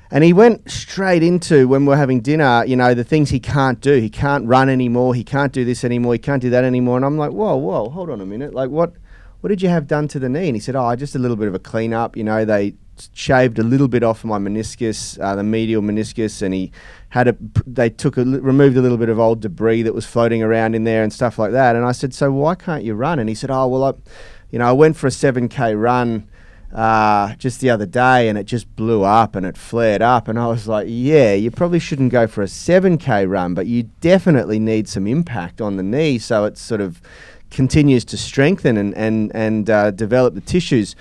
And 0.09 0.23
he 0.23 0.31
went 0.31 0.69
straight 0.69 1.23
into 1.23 1.67
when 1.67 1.85
we're 1.85 1.97
having 1.97 2.21
dinner, 2.21 2.63
you 2.65 2.75
know, 2.75 2.93
the 2.93 3.03
things 3.03 3.31
he 3.31 3.39
can't 3.39 3.79
do. 3.81 3.95
He 3.95 4.11
can't 4.11 4.47
run 4.47 4.69
anymore. 4.69 5.15
He 5.15 5.23
can't 5.23 5.51
do 5.51 5.65
this 5.65 5.83
anymore. 5.83 6.13
He 6.13 6.19
can't 6.19 6.41
do 6.41 6.51
that 6.51 6.63
anymore. 6.63 6.97
And 6.97 7.05
I'm 7.05 7.17
like, 7.17 7.31
whoa, 7.31 7.55
whoa, 7.55 7.89
hold 7.89 8.11
on 8.11 8.21
a 8.21 8.25
minute. 8.25 8.53
Like, 8.53 8.69
what, 8.69 8.93
what 9.41 9.49
did 9.49 9.63
you 9.63 9.69
have 9.69 9.87
done 9.87 10.07
to 10.09 10.19
the 10.19 10.29
knee? 10.29 10.47
And 10.47 10.55
he 10.55 10.59
said, 10.59 10.75
oh, 10.75 10.95
just 10.95 11.15
a 11.15 11.19
little 11.19 11.35
bit 11.35 11.47
of 11.47 11.55
a 11.55 11.59
clean 11.59 11.93
up. 11.93 12.15
You 12.15 12.23
know, 12.23 12.45
they 12.45 12.75
shaved 13.13 13.59
a 13.59 13.63
little 13.63 13.87
bit 13.87 14.03
off 14.03 14.19
of 14.19 14.25
my 14.25 14.37
meniscus, 14.37 15.19
uh, 15.21 15.35
the 15.35 15.43
medial 15.43 15.81
meniscus, 15.81 16.41
and 16.41 16.53
he 16.53 16.71
had 17.09 17.27
a. 17.27 17.37
They 17.65 17.89
took 17.89 18.17
a 18.17 18.23
removed 18.23 18.77
a 18.77 18.81
little 18.81 18.97
bit 18.97 19.09
of 19.09 19.19
old 19.19 19.41
debris 19.41 19.83
that 19.83 19.93
was 19.93 20.05
floating 20.05 20.41
around 20.43 20.75
in 20.75 20.83
there 20.83 21.03
and 21.03 21.11
stuff 21.11 21.37
like 21.37 21.51
that. 21.51 21.75
And 21.75 21.85
I 21.85 21.91
said, 21.91 22.13
so 22.13 22.31
why 22.31 22.55
can't 22.55 22.83
you 22.83 22.93
run? 22.93 23.19
And 23.19 23.29
he 23.29 23.35
said, 23.35 23.51
oh, 23.51 23.67
well, 23.67 23.83
I, 23.83 23.93
you 24.51 24.59
know, 24.59 24.67
I 24.67 24.71
went 24.71 24.97
for 24.97 25.07
a 25.07 25.11
seven 25.11 25.49
k 25.49 25.75
run 25.75 26.27
uh, 26.73 27.35
just 27.35 27.61
the 27.61 27.69
other 27.69 27.85
day 27.85 28.27
and 28.27 28.37
it 28.37 28.45
just 28.45 28.75
blew 28.75 29.03
up 29.03 29.35
and 29.35 29.45
it 29.45 29.55
flared 29.55 30.01
up. 30.01 30.27
And 30.27 30.39
I 30.39 30.47
was 30.47 30.67
like, 30.67 30.87
yeah, 30.89 31.33
you 31.33 31.51
probably 31.51 31.79
shouldn't 31.79 32.11
go 32.11 32.25
for 32.25 32.41
a 32.41 32.47
7K 32.47 33.29
run, 33.29 33.53
but 33.53 33.67
you 33.67 33.83
definitely 34.01 34.59
need 34.59 34.89
some 34.89 35.05
impact 35.05 35.61
on 35.61 35.77
the 35.77 35.83
knee 35.83 36.17
so 36.17 36.45
it 36.45 36.57
sort 36.57 36.81
of 36.81 37.01
continues 37.51 38.03
to 38.05 38.17
strengthen 38.17 38.77
and, 38.77 38.95
and, 38.95 39.31
and 39.35 39.69
uh, 39.69 39.91
develop 39.91 40.33
the 40.33 40.41
tissues. 40.41 40.95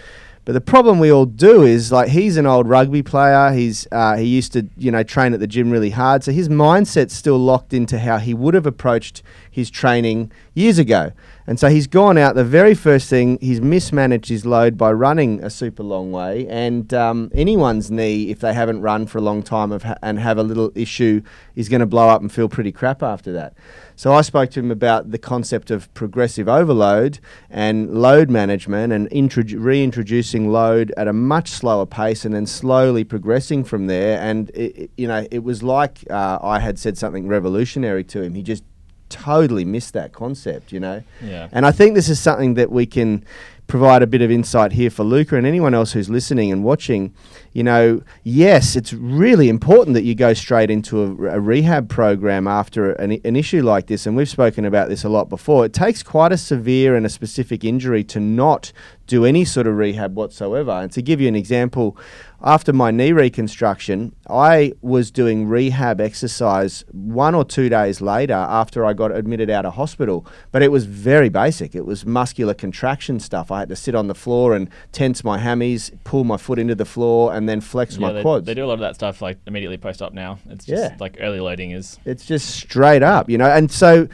But 0.44 0.52
the 0.52 0.60
problem 0.60 0.98
we 0.98 1.12
all 1.12 1.26
do 1.26 1.62
is 1.62 1.92
like 1.92 2.08
he's 2.08 2.36
an 2.36 2.46
old 2.46 2.68
rugby 2.68 3.02
player. 3.02 3.52
He's 3.52 3.86
uh, 3.92 4.16
he 4.16 4.24
used 4.24 4.52
to 4.54 4.68
you 4.76 4.90
know 4.90 5.04
train 5.04 5.34
at 5.34 5.40
the 5.40 5.46
gym 5.46 5.70
really 5.70 5.90
hard, 5.90 6.24
so 6.24 6.32
his 6.32 6.48
mindset's 6.48 7.14
still 7.14 7.38
locked 7.38 7.72
into 7.72 8.00
how 8.00 8.18
he 8.18 8.34
would 8.34 8.54
have 8.54 8.66
approached 8.66 9.22
his 9.50 9.70
training 9.70 10.32
years 10.54 10.78
ago. 10.78 11.12
And 11.46 11.58
so 11.58 11.68
he's 11.68 11.86
gone 11.86 12.18
out. 12.18 12.34
The 12.34 12.44
very 12.44 12.74
first 12.74 13.10
thing, 13.10 13.38
he's 13.40 13.60
mismanaged 13.60 14.28
his 14.28 14.46
load 14.46 14.78
by 14.78 14.92
running 14.92 15.42
a 15.42 15.50
super 15.50 15.82
long 15.82 16.12
way. 16.12 16.46
And 16.48 16.92
um, 16.94 17.30
anyone's 17.34 17.90
knee, 17.90 18.30
if 18.30 18.40
they 18.40 18.54
haven't 18.54 18.80
run 18.80 19.06
for 19.06 19.18
a 19.18 19.20
long 19.20 19.42
time 19.42 19.70
ha- 19.80 19.96
and 20.02 20.20
have 20.20 20.38
a 20.38 20.42
little 20.42 20.70
issue, 20.76 21.20
is 21.56 21.68
going 21.68 21.80
to 21.80 21.86
blow 21.86 22.08
up 22.08 22.20
and 22.20 22.32
feel 22.32 22.48
pretty 22.48 22.72
crap 22.72 23.02
after 23.02 23.32
that. 23.32 23.54
So 23.96 24.12
I 24.14 24.22
spoke 24.22 24.50
to 24.52 24.60
him 24.60 24.70
about 24.70 25.10
the 25.10 25.18
concept 25.18 25.70
of 25.70 25.92
progressive 25.94 26.48
overload 26.48 27.18
and 27.50 27.90
load 28.02 28.30
management 28.30 28.92
and 28.92 29.08
introdu- 29.10 29.62
reintroducing 29.62 30.50
load 30.50 30.92
at 30.96 31.08
a 31.08 31.12
much 31.12 31.50
slower 31.50 31.86
pace 31.86 32.24
and 32.24 32.34
then 32.34 32.46
slowly 32.46 33.04
progressing 33.04 33.64
from 33.64 33.86
there. 33.86 34.20
And, 34.20 34.50
it, 34.50 34.76
it- 34.76 34.90
you 34.96 35.06
know, 35.08 35.26
it 35.30 35.44
was 35.44 35.62
like 35.62 36.04
uh, 36.10 36.38
I 36.42 36.58
had 36.60 36.78
said 36.78 36.96
something 36.98 37.28
revolutionary 37.28 38.04
to 38.04 38.22
him. 38.22 38.34
He 38.34 38.42
just 38.42 38.64
totally 39.08 39.64
missed 39.64 39.92
that 39.92 40.12
concept, 40.12 40.72
you 40.72 40.80
know. 40.80 41.02
Yeah. 41.22 41.48
And 41.52 41.66
I 41.66 41.70
think 41.72 41.94
this 41.94 42.08
is 42.08 42.18
something 42.18 42.54
that 42.54 42.72
we 42.72 42.86
can 42.86 43.24
provide 43.66 44.02
a 44.02 44.06
bit 44.06 44.22
of 44.22 44.30
insight 44.30 44.72
here 44.72 44.90
for 44.90 45.04
Luca 45.04 45.36
and 45.36 45.46
anyone 45.46 45.74
else 45.74 45.92
who's 45.92 46.08
listening 46.10 46.50
and 46.50 46.64
watching. 46.64 47.14
You 47.52 47.62
know, 47.62 48.02
yes, 48.22 48.76
it's 48.76 48.92
really 48.92 49.48
important 49.48 49.94
that 49.94 50.04
you 50.04 50.14
go 50.14 50.32
straight 50.32 50.70
into 50.70 51.02
a, 51.02 51.36
a 51.36 51.40
rehab 51.40 51.88
program 51.88 52.48
after 52.48 52.92
an, 52.92 53.20
an 53.24 53.36
issue 53.36 53.62
like 53.62 53.86
this. 53.86 54.06
And 54.06 54.16
we've 54.16 54.28
spoken 54.28 54.64
about 54.64 54.88
this 54.88 55.04
a 55.04 55.08
lot 55.08 55.28
before. 55.28 55.64
It 55.64 55.72
takes 55.72 56.02
quite 56.02 56.32
a 56.32 56.38
severe 56.38 56.96
and 56.96 57.04
a 57.04 57.10
specific 57.10 57.64
injury 57.64 58.04
to 58.04 58.20
not 58.20 58.72
do 59.06 59.24
any 59.26 59.44
sort 59.44 59.66
of 59.66 59.76
rehab 59.76 60.16
whatsoever. 60.16 60.70
And 60.70 60.90
to 60.92 61.02
give 61.02 61.20
you 61.20 61.28
an 61.28 61.36
example, 61.36 61.98
after 62.42 62.72
my 62.72 62.90
knee 62.90 63.12
reconstruction, 63.12 64.14
I 64.28 64.72
was 64.80 65.10
doing 65.10 65.46
rehab 65.46 66.00
exercise 66.00 66.84
one 66.90 67.34
or 67.34 67.44
two 67.44 67.68
days 67.68 68.00
later 68.00 68.32
after 68.32 68.84
I 68.84 68.94
got 68.94 69.14
admitted 69.14 69.50
out 69.50 69.66
of 69.66 69.74
hospital. 69.74 70.26
But 70.50 70.62
it 70.62 70.72
was 70.72 70.86
very 70.86 71.28
basic. 71.28 71.74
It 71.74 71.84
was 71.84 72.06
muscular 72.06 72.54
contraction 72.54 73.20
stuff. 73.20 73.50
I 73.50 73.60
had 73.60 73.68
to 73.68 73.76
sit 73.76 73.94
on 73.94 74.06
the 74.08 74.14
floor 74.14 74.54
and 74.54 74.70
tense 74.92 75.22
my 75.22 75.38
hammies, 75.38 75.92
pull 76.04 76.24
my 76.24 76.36
foot 76.36 76.58
into 76.58 76.74
the 76.74 76.84
floor, 76.84 77.34
and 77.34 77.41
then 77.48 77.60
flex 77.60 77.94
Yeah, 77.94 78.00
my 78.08 78.12
they, 78.12 78.22
quads. 78.22 78.46
they 78.46 78.54
do 78.54 78.64
a 78.64 78.66
lot 78.66 78.74
of 78.74 78.80
that 78.80 78.94
stuff 78.94 79.20
like 79.22 79.38
immediately 79.46 79.78
post 79.78 80.02
up 80.02 80.12
now. 80.12 80.38
It's 80.50 80.64
just 80.64 80.82
Yeah. 80.92 80.96
like 81.00 81.18
early 81.20 81.40
loading 81.40 81.70
is 81.72 81.98
It's 82.04 82.24
just 82.26 82.50
straight 82.50 83.02
up, 83.02 83.28
you 83.30 83.38
know. 83.38 83.46
And 83.50 83.70
so, 83.70 84.08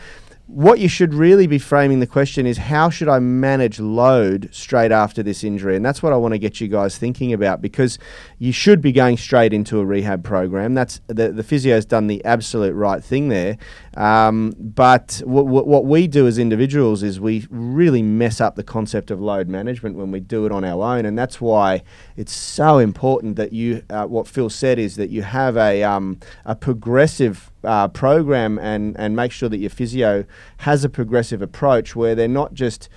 what 0.48 0.78
you 0.78 0.88
should 0.88 1.12
really 1.12 1.46
be 1.46 1.58
framing 1.58 2.00
the 2.00 2.06
question 2.06 2.46
is 2.46 2.56
how 2.56 2.88
should 2.88 3.06
I 3.06 3.18
manage 3.18 3.78
load 3.78 4.48
straight 4.50 4.90
after 4.90 5.22
this 5.22 5.44
injury? 5.44 5.76
And 5.76 5.84
that's 5.84 6.02
what 6.02 6.14
I 6.14 6.16
want 6.16 6.32
to 6.32 6.38
get 6.38 6.58
you 6.58 6.68
guys 6.68 6.96
thinking 6.96 7.34
about 7.34 7.60
because 7.60 7.98
you 8.38 8.50
should 8.50 8.80
be 8.80 8.90
going 8.90 9.18
straight 9.18 9.52
into 9.52 9.78
a 9.78 9.84
rehab 9.84 10.24
program. 10.24 10.72
That's 10.72 11.02
the 11.06 11.30
the 11.32 11.42
physio's 11.42 11.84
done 11.84 12.06
the 12.06 12.24
absolute 12.24 12.72
right 12.72 13.04
thing 13.04 13.28
there. 13.28 13.58
Um, 13.94 14.54
but 14.58 15.20
w- 15.20 15.44
w- 15.44 15.66
what 15.66 15.84
we 15.84 16.06
do 16.06 16.26
as 16.26 16.38
individuals 16.38 17.02
is 17.02 17.20
we 17.20 17.46
really 17.50 18.02
mess 18.02 18.40
up 18.40 18.56
the 18.56 18.62
concept 18.62 19.10
of 19.10 19.20
load 19.20 19.48
management 19.48 19.96
when 19.96 20.10
we 20.10 20.20
do 20.20 20.46
it 20.46 20.52
on 20.52 20.64
our 20.64 20.82
own, 20.96 21.04
and 21.04 21.18
that's 21.18 21.42
why 21.42 21.82
it's 22.16 22.32
so 22.32 22.78
important 22.78 23.36
that 23.36 23.52
you. 23.52 23.82
Uh, 23.90 24.06
what 24.06 24.26
Phil 24.26 24.48
said 24.48 24.78
is 24.78 24.96
that 24.96 25.10
you 25.10 25.22
have 25.22 25.58
a 25.58 25.82
um, 25.82 26.18
a 26.46 26.56
progressive 26.56 27.50
uh, 27.64 27.88
program 27.88 28.58
and 28.58 28.96
and 28.98 29.16
make 29.16 29.32
sure 29.32 29.48
that 29.48 29.58
your 29.58 29.70
physio 29.70 30.24
has 30.58 30.84
a 30.84 30.88
progressive 30.88 31.42
approach 31.42 31.96
where 31.96 32.14
they're 32.14 32.28
not 32.28 32.54
just 32.54 32.88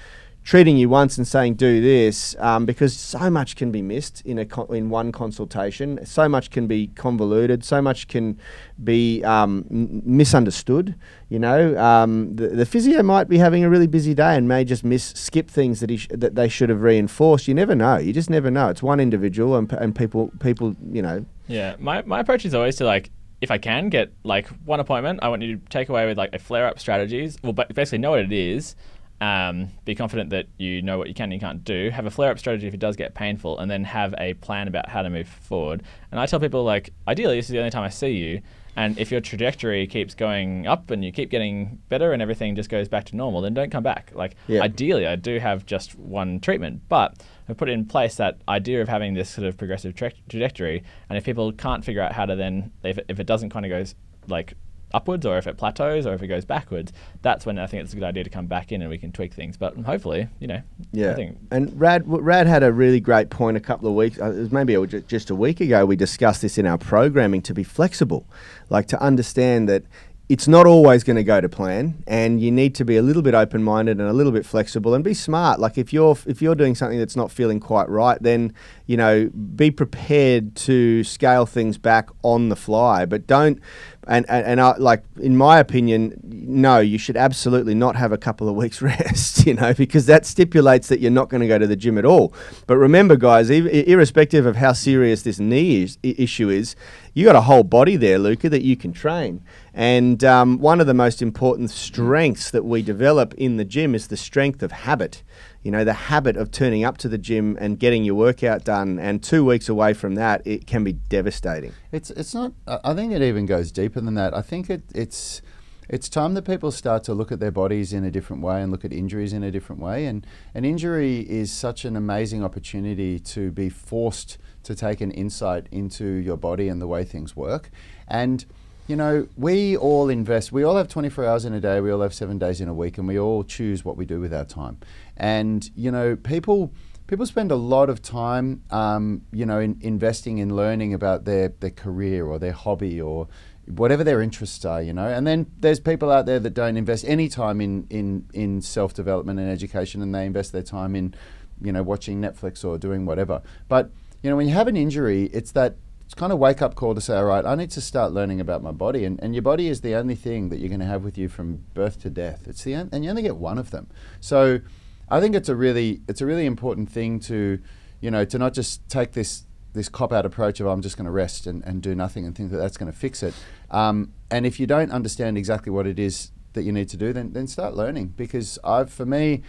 treating 0.44 0.76
you 0.76 0.90
once 0.90 1.20
and 1.20 1.28
saying 1.28 1.54
do 1.54 1.82
this 1.82 2.36
um, 2.40 2.66
because 2.66 2.96
so 2.96 3.30
much 3.30 3.56
can 3.56 3.72
be 3.72 3.82
missed 3.82 4.22
in 4.26 4.40
a 4.40 4.74
in 4.74 4.90
one 4.90 5.12
consultation. 5.12 6.04
So 6.06 6.28
much 6.28 6.50
can 6.50 6.66
be 6.66 6.88
convoluted. 6.88 7.64
So 7.64 7.80
much 7.82 8.08
can 8.08 8.40
be 8.84 9.24
um, 9.24 9.66
m- 9.70 10.02
misunderstood 10.04 10.96
you 11.32 11.40
know? 11.40 11.78
Um, 11.78 12.36
the, 12.36 12.50
the 12.50 12.66
physio 12.66 13.02
might 13.02 13.30
be 13.30 13.38
having 13.38 13.64
a 13.64 13.70
really 13.70 13.88
busy 13.88 14.14
day 14.14 14.36
and 14.36 14.50
may 14.50 14.66
just 14.66 14.84
miss 14.84 15.14
skip 15.16 15.50
things 15.50 15.80
that 15.80 15.90
he 15.90 15.96
sh- 15.96 16.10
that 16.12 16.36
they 16.36 16.50
should 16.50 16.68
have 16.68 16.82
reinforced. 16.82 17.48
You 17.48 17.54
never 17.54 17.74
know. 17.74 17.98
You 17.98 18.12
just 18.12 18.30
never 18.30 18.52
know. 18.52 18.68
It's 18.68 18.84
one 18.84 19.00
individual 19.00 19.56
and, 19.56 19.70
p- 19.70 19.78
and 19.80 19.96
people 19.96 20.30
people 20.42 20.76
you 20.92 21.02
know. 21.02 21.26
Yeah, 21.48 21.78
my, 21.80 22.02
my 22.02 22.20
approach 22.20 22.46
is 22.46 22.54
always 22.54 22.76
to 22.78 22.86
like, 22.86 23.12
if 23.42 23.52
I 23.52 23.58
can 23.58 23.90
get 23.90 24.14
like 24.24 24.48
one 24.66 24.80
appointment, 24.80 25.20
I 25.24 25.30
want 25.30 25.42
you 25.42 25.58
to 25.58 25.66
take 25.70 25.90
away 25.90 26.06
with 26.06 26.18
like 26.18 26.34
a 26.34 26.40
flare 26.40 26.68
up 26.68 26.80
strategies. 26.80 27.38
Well, 27.44 27.54
basically 27.54 27.98
know 27.98 28.12
what 28.12 28.20
it 28.20 28.32
is. 28.32 28.76
Um, 29.20 29.70
be 29.86 29.94
confident 29.94 30.32
that 30.32 30.48
you 30.58 30.82
know 30.82 30.98
what 30.98 31.08
you 31.08 31.14
can 31.14 31.26
and 31.26 31.34
you 31.34 31.40
can't 31.40 31.64
do. 31.64 31.92
Have 31.92 32.08
a 32.08 32.12
flare 32.12 32.32
up 32.32 32.40
strategy 32.40 32.66
if 32.68 32.74
it 32.74 32.80
does 32.80 32.96
get 32.96 33.14
painful, 33.14 33.60
and 33.60 33.70
then 33.70 33.84
have 33.84 34.16
a 34.18 34.34
plan 34.36 34.68
about 34.68 34.90
how 34.90 35.02
to 35.04 35.10
move 35.10 35.28
forward. 35.28 35.84
And 36.12 36.20
I 36.20 36.26
tell 36.26 36.40
people 36.40 36.64
like, 36.64 36.92
ideally, 37.08 37.36
this 37.36 37.46
is 37.46 37.52
the 37.52 37.60
only 37.60 37.70
time 37.72 37.84
I 37.84 37.90
see 37.90 38.10
you. 38.12 38.42
And 38.76 38.98
if 38.98 39.12
your 39.12 39.20
trajectory 39.22 39.86
keeps 39.86 40.16
going 40.16 40.66
up 40.66 40.90
and 40.92 41.04
you 41.04 41.12
keep 41.12 41.30
getting 41.30 41.80
better 41.90 42.14
and 42.14 42.22
everything 42.22 42.56
just 42.56 42.70
goes 42.70 42.88
back 42.88 43.04
to 43.06 43.16
normal, 43.18 43.42
then 43.42 43.54
don't 43.54 43.70
come 43.70 43.84
back. 43.84 44.12
Like, 44.16 44.36
Yeah. 44.48 44.62
ideally, 44.62 45.06
I 45.06 45.18
do 45.18 45.40
have 45.40 45.66
just 45.66 46.00
one 46.00 46.40
treatment, 46.40 46.82
but 46.88 47.22
I've 47.50 47.58
put 47.58 47.70
in 47.70 47.86
place 47.86 48.16
that 48.16 48.38
idea 48.48 48.82
of 48.82 48.88
having 48.88 49.14
this 49.14 49.30
sort 49.30 49.48
of 49.48 49.58
progressive 49.58 49.96
tra- 49.96 50.12
trajectory. 50.30 50.84
And 51.10 51.18
if 51.18 51.24
people 51.24 51.52
can't 51.52 51.84
figure 51.84 52.02
out 52.02 52.14
how 52.14 52.26
to 52.26 52.36
then, 52.36 52.72
if 52.84 52.98
it, 52.98 53.06
if 53.08 53.20
it 53.20 53.28
doesn't 53.28 53.50
kind 53.50 53.66
of 53.66 53.70
goes 53.70 53.96
like 54.28 54.54
upwards 54.94 55.26
or 55.26 55.38
if 55.38 55.48
it 55.48 55.58
plateaus 55.58 56.06
or 56.06 56.14
if 56.14 56.22
it 56.22 56.28
goes 56.28 56.46
backwards, 56.46 56.92
that's 57.22 57.46
when 57.46 57.58
I 57.60 57.68
think 57.68 57.84
it's 57.84 57.94
a 57.94 57.96
good 57.96 58.06
idea 58.06 58.24
to 58.24 58.30
come 58.30 58.48
back 58.48 58.72
in 58.72 58.82
and 58.82 58.90
we 58.90 58.98
can 58.98 59.12
tweak 59.12 59.34
things. 59.34 59.58
But 59.58 59.76
hopefully, 59.78 60.28
you 60.40 60.48
know, 60.48 60.62
Yeah, 60.92 61.12
I 61.12 61.14
think 61.16 61.38
and 61.52 61.80
Rad 61.80 62.04
Rad 62.06 62.48
had 62.48 62.64
a 62.64 62.72
really 62.72 63.00
great 63.00 63.30
point 63.30 63.58
a 63.58 63.60
couple 63.60 63.88
of 63.88 63.96
weeks. 63.96 64.20
Uh, 64.20 64.32
it 64.32 64.40
was 64.40 64.52
maybe 64.52 64.76
just 65.08 65.30
a 65.30 65.36
week 65.36 65.62
ago. 65.62 65.86
We 65.86 65.96
discussed 65.96 66.42
this 66.42 66.58
in 66.58 66.66
our 66.66 66.78
programming 66.78 67.42
to 67.44 67.54
be 67.54 67.64
flexible, 67.64 68.28
like 68.70 68.88
to 68.88 69.02
understand 69.02 69.70
that 69.70 69.84
it's 70.32 70.48
not 70.48 70.66
always 70.66 71.04
going 71.04 71.18
to 71.18 71.26
go 71.26 71.42
to 71.42 71.50
plan, 71.50 72.02
and 72.08 72.40
you 72.40 72.54
need 72.54 72.74
to 72.76 72.86
be 72.86 72.96
a 72.96 73.02
little 73.02 73.22
bit 73.22 73.34
open 73.34 73.62
minded 73.62 74.00
and 74.00 74.08
a 74.08 74.14
little 74.14 74.32
bit 74.32 74.46
flexible 74.46 74.94
and 74.94 75.04
be 75.04 75.14
smart. 75.14 75.60
Like 75.60 75.78
if 75.78 75.92
you're 75.92 76.18
if 76.26 76.42
you're 76.42 76.56
doing 76.56 76.74
something 76.74 76.98
that's 76.98 77.18
not 77.18 77.32
feeling 77.32 77.60
quite 77.60 77.90
right, 77.90 78.18
then 78.24 78.54
you 78.86 78.96
know 78.96 79.30
be 79.30 79.72
prepared 79.72 80.56
to 80.56 81.04
scale 81.04 81.46
things 81.46 81.78
back 81.78 82.10
on 82.24 82.48
the 82.48 82.56
fly, 82.56 83.04
but 83.04 83.28
don't. 83.28 83.60
And, 84.08 84.26
and, 84.30 84.46
and 84.46 84.62
I, 84.62 84.78
like 84.78 85.04
in 85.20 85.36
my 85.38 85.60
opinion, 85.60 86.20
no, 86.24 86.80
you 86.80 86.98
should 86.98 87.18
absolutely 87.18 87.76
not 87.76 87.98
have 87.98 88.12
a 88.12 88.18
couple 88.18 88.48
of 88.50 88.56
weeks 88.56 88.82
rest, 88.82 89.46
you 89.46 89.54
know, 89.54 89.74
because 89.74 90.06
that 90.06 90.26
stipulates 90.26 90.88
that 90.88 91.02
you're 91.02 91.12
not 91.12 91.30
going 91.30 91.42
to 91.42 91.48
go 91.48 91.60
to 91.60 91.68
the 91.68 91.76
gym 91.76 91.98
at 91.98 92.06
all. 92.06 92.34
But 92.68 92.78
remember, 92.78 93.16
guys, 93.16 93.50
ir- 93.50 93.68
irrespective 93.68 94.46
of 94.46 94.56
how 94.56 94.74
serious 94.74 95.22
this 95.22 95.40
knee 95.40 95.84
is, 95.84 95.98
issue 96.02 96.50
is, 96.50 96.76
you 97.14 97.26
got 97.26 97.36
a 97.36 97.42
whole 97.42 97.64
body 97.64 97.96
there, 97.96 98.18
Luca, 98.18 98.50
that 98.50 98.64
you 98.64 98.76
can 98.76 98.92
train. 98.94 99.44
And 99.74 100.24
um, 100.24 100.58
one 100.60 100.82
of 100.82 100.88
the 100.88 100.94
most 100.94 101.22
important 101.22 101.70
strengths 101.70 102.52
that 102.52 102.66
we 102.66 102.82
develop 102.82 103.34
in 103.36 103.58
the 103.58 103.64
gym 103.64 103.96
is 103.96 104.08
the 104.08 104.18
strength 104.18 104.62
of 104.62 104.72
habit. 104.72 105.24
You 105.64 105.72
know, 105.72 105.84
the 105.86 105.94
habit 105.94 106.36
of 106.36 106.52
turning 106.52 106.84
up 106.84 106.98
to 107.00 107.08
the 107.08 107.18
gym 107.18 107.58
and 107.60 107.80
getting 107.80 108.04
your 108.04 108.16
workout 108.16 108.66
done. 108.66 109.00
And 109.00 109.24
two 109.24 109.46
weeks 109.46 109.70
away 109.70 109.94
from 109.94 110.16
that, 110.16 110.42
it 110.46 110.68
can 110.68 110.84
be 110.84 110.94
devastating. 110.94 111.74
It's 111.92 112.10
it's 112.12 112.34
not. 112.34 112.52
I 112.68 112.94
think 112.94 113.14
it 113.14 113.22
even 113.22 113.46
goes 113.46 113.72
deeper 113.72 114.02
than 114.02 114.16
that. 114.16 114.34
I 114.34 114.42
think 114.42 114.70
it, 114.70 114.84
it's 114.94 115.42
it's 115.88 116.08
time 116.08 116.34
that 116.36 116.44
people 116.44 116.72
start 116.72 117.04
to 117.04 117.14
look 117.14 117.32
at 117.32 117.40
their 117.40 117.52
bodies 117.52 117.92
in 117.92 118.04
a 118.04 118.12
different 118.12 118.42
way 118.42 118.62
and 118.62 118.72
look 118.72 118.86
at 118.86 118.94
injuries 118.94 119.34
in 119.34 119.44
a 119.44 119.52
different 119.52 119.82
way. 119.82 120.06
And 120.06 120.26
an 120.54 120.64
injury 120.64 121.20
is 121.30 121.52
such 121.52 121.86
an 121.86 121.96
amazing 121.96 122.44
opportunity 122.44 123.20
to 123.20 123.52
be 123.52 123.70
forced 123.70 124.38
to 124.64 124.74
take 124.74 125.02
an 125.02 125.12
insight 125.12 125.68
into 125.70 126.06
your 126.06 126.38
body 126.38 126.70
and 126.70 126.82
the 126.82 126.88
way 126.88 127.04
things 127.04 127.36
work. 127.36 127.70
And 128.08 128.46
you 128.92 128.98
know, 128.98 129.26
we 129.38 129.78
all 129.78 130.10
invest. 130.10 130.52
We 130.52 130.64
all 130.64 130.76
have 130.76 130.90
24 130.90 131.24
hours 131.26 131.46
in 131.46 131.54
a 131.54 131.62
day. 131.62 131.80
We 131.80 131.94
all 131.94 132.02
have 132.02 132.14
seven 132.14 132.38
days 132.38 132.60
in 132.60 132.68
a 132.68 132.74
week, 132.74 132.98
and 132.98 133.08
we 133.08 133.18
all 133.18 133.46
choose 133.46 133.86
what 133.86 133.96
we 133.96 134.06
do 134.06 134.20
with 134.20 134.34
our 134.34 134.44
time. 134.44 134.80
And 135.16 135.72
you 135.78 135.92
know, 135.92 136.18
people 136.18 136.74
people 137.08 137.26
spend 137.26 137.54
a 137.54 137.56
lot 137.56 137.90
of 137.90 138.02
time, 138.02 138.64
um, 138.70 139.22
you 139.32 139.46
know, 139.46 139.62
in 139.62 139.78
investing 139.80 140.40
in 140.40 140.58
learning 140.58 140.94
about 140.94 141.24
their 141.24 141.54
their 141.62 141.70
career 141.70 142.26
or 142.26 142.38
their 142.38 142.52
hobby 142.52 143.00
or 143.00 143.30
whatever 143.66 144.04
their 144.04 144.22
interests 144.22 144.66
are, 144.66 144.82
you 144.82 144.92
know. 144.92 145.08
And 145.08 145.26
then 145.26 145.50
there's 145.58 145.80
people 145.80 146.12
out 146.12 146.26
there 146.26 146.42
that 146.42 146.54
don't 146.54 146.76
invest 146.76 147.06
any 147.08 147.30
time 147.30 147.62
in 147.62 147.88
in 147.90 148.28
in 148.34 148.62
self 148.62 148.94
development 148.94 149.40
and 149.40 149.50
education, 149.50 150.02
and 150.02 150.14
they 150.14 150.26
invest 150.26 150.52
their 150.52 150.64
time 150.64 150.98
in, 150.98 151.16
you 151.62 151.72
know, 151.72 151.82
watching 151.82 152.20
Netflix 152.20 152.66
or 152.66 152.78
doing 152.78 153.06
whatever. 153.06 153.42
But 153.70 153.90
you 154.22 154.30
know, 154.30 154.36
when 154.36 154.50
you 154.50 154.54
have 154.54 154.68
an 154.68 154.76
injury, 154.76 155.30
it's 155.32 155.54
that 155.54 155.78
it's 156.12 156.20
kind 156.20 156.34
of 156.34 156.40
wake 156.40 156.62
up 156.62 156.76
call 156.76 156.94
to 156.94 157.00
say, 157.00 157.16
all 157.16 157.24
right, 157.24 157.46
I 157.46 157.56
need 157.56 157.72
to 157.72 157.80
start 157.80 158.12
learning 158.12 158.42
about 158.42 158.62
my 158.62 158.74
body, 158.74 159.06
and, 159.06 159.18
and 159.24 159.34
your 159.34 159.42
body 159.42 159.70
is 159.70 159.80
the 159.80 159.96
only 159.96 160.16
thing 160.16 160.50
that 160.50 160.60
you're 160.60 160.68
going 160.68 160.82
to 160.82 160.86
have 160.86 161.06
with 161.06 161.18
you 161.18 161.30
from 161.30 161.64
birth 161.74 162.02
to 162.02 162.10
death. 162.10 162.50
It's 162.50 162.66
the 162.66 162.74
and 162.74 163.06
you 163.06 163.10
only 163.10 163.22
get 163.22 163.38
one 163.38 163.58
of 163.58 163.72
them. 163.72 163.88
So, 164.20 164.60
I 165.08 165.22
think 165.22 165.36
it's 165.36 165.48
a 165.48 165.56
really 165.56 166.02
it's 166.10 166.20
a 166.20 166.26
really 166.26 166.46
important 166.46 166.92
thing 166.92 167.22
to, 167.22 167.60
you 168.02 168.12
know, 168.12 168.26
to 168.26 168.38
not 168.38 168.54
just 168.54 168.86
take 168.90 169.14
this 169.14 169.46
this 169.72 169.88
cop 169.88 170.12
out 170.12 170.26
approach 170.26 170.60
of 170.60 170.68
I'm 170.68 170.82
just 170.82 170.98
going 170.98 171.06
to 171.06 171.12
rest 171.12 171.48
and, 171.48 171.64
and 171.64 171.82
do 171.82 171.96
nothing 171.96 172.26
and 172.26 172.36
think 172.36 172.52
that 172.52 172.58
that's 172.58 172.76
going 172.76 172.92
to 172.92 172.98
fix 172.98 173.24
it. 173.24 173.34
Um, 173.70 174.12
and 174.30 174.46
if 174.46 174.60
you 174.60 174.68
don't 174.68 174.92
understand 174.92 175.38
exactly 175.38 175.72
what 175.72 175.88
it 175.88 175.98
is 175.98 176.32
that 176.52 176.64
you 176.64 176.74
need 176.74 176.90
to 176.90 176.98
do, 176.98 177.14
then 177.14 177.32
then 177.32 177.48
start 177.48 177.74
learning 177.74 178.08
because 178.18 178.60
I've 178.66 178.92
for 178.92 179.06
me. 179.06 179.44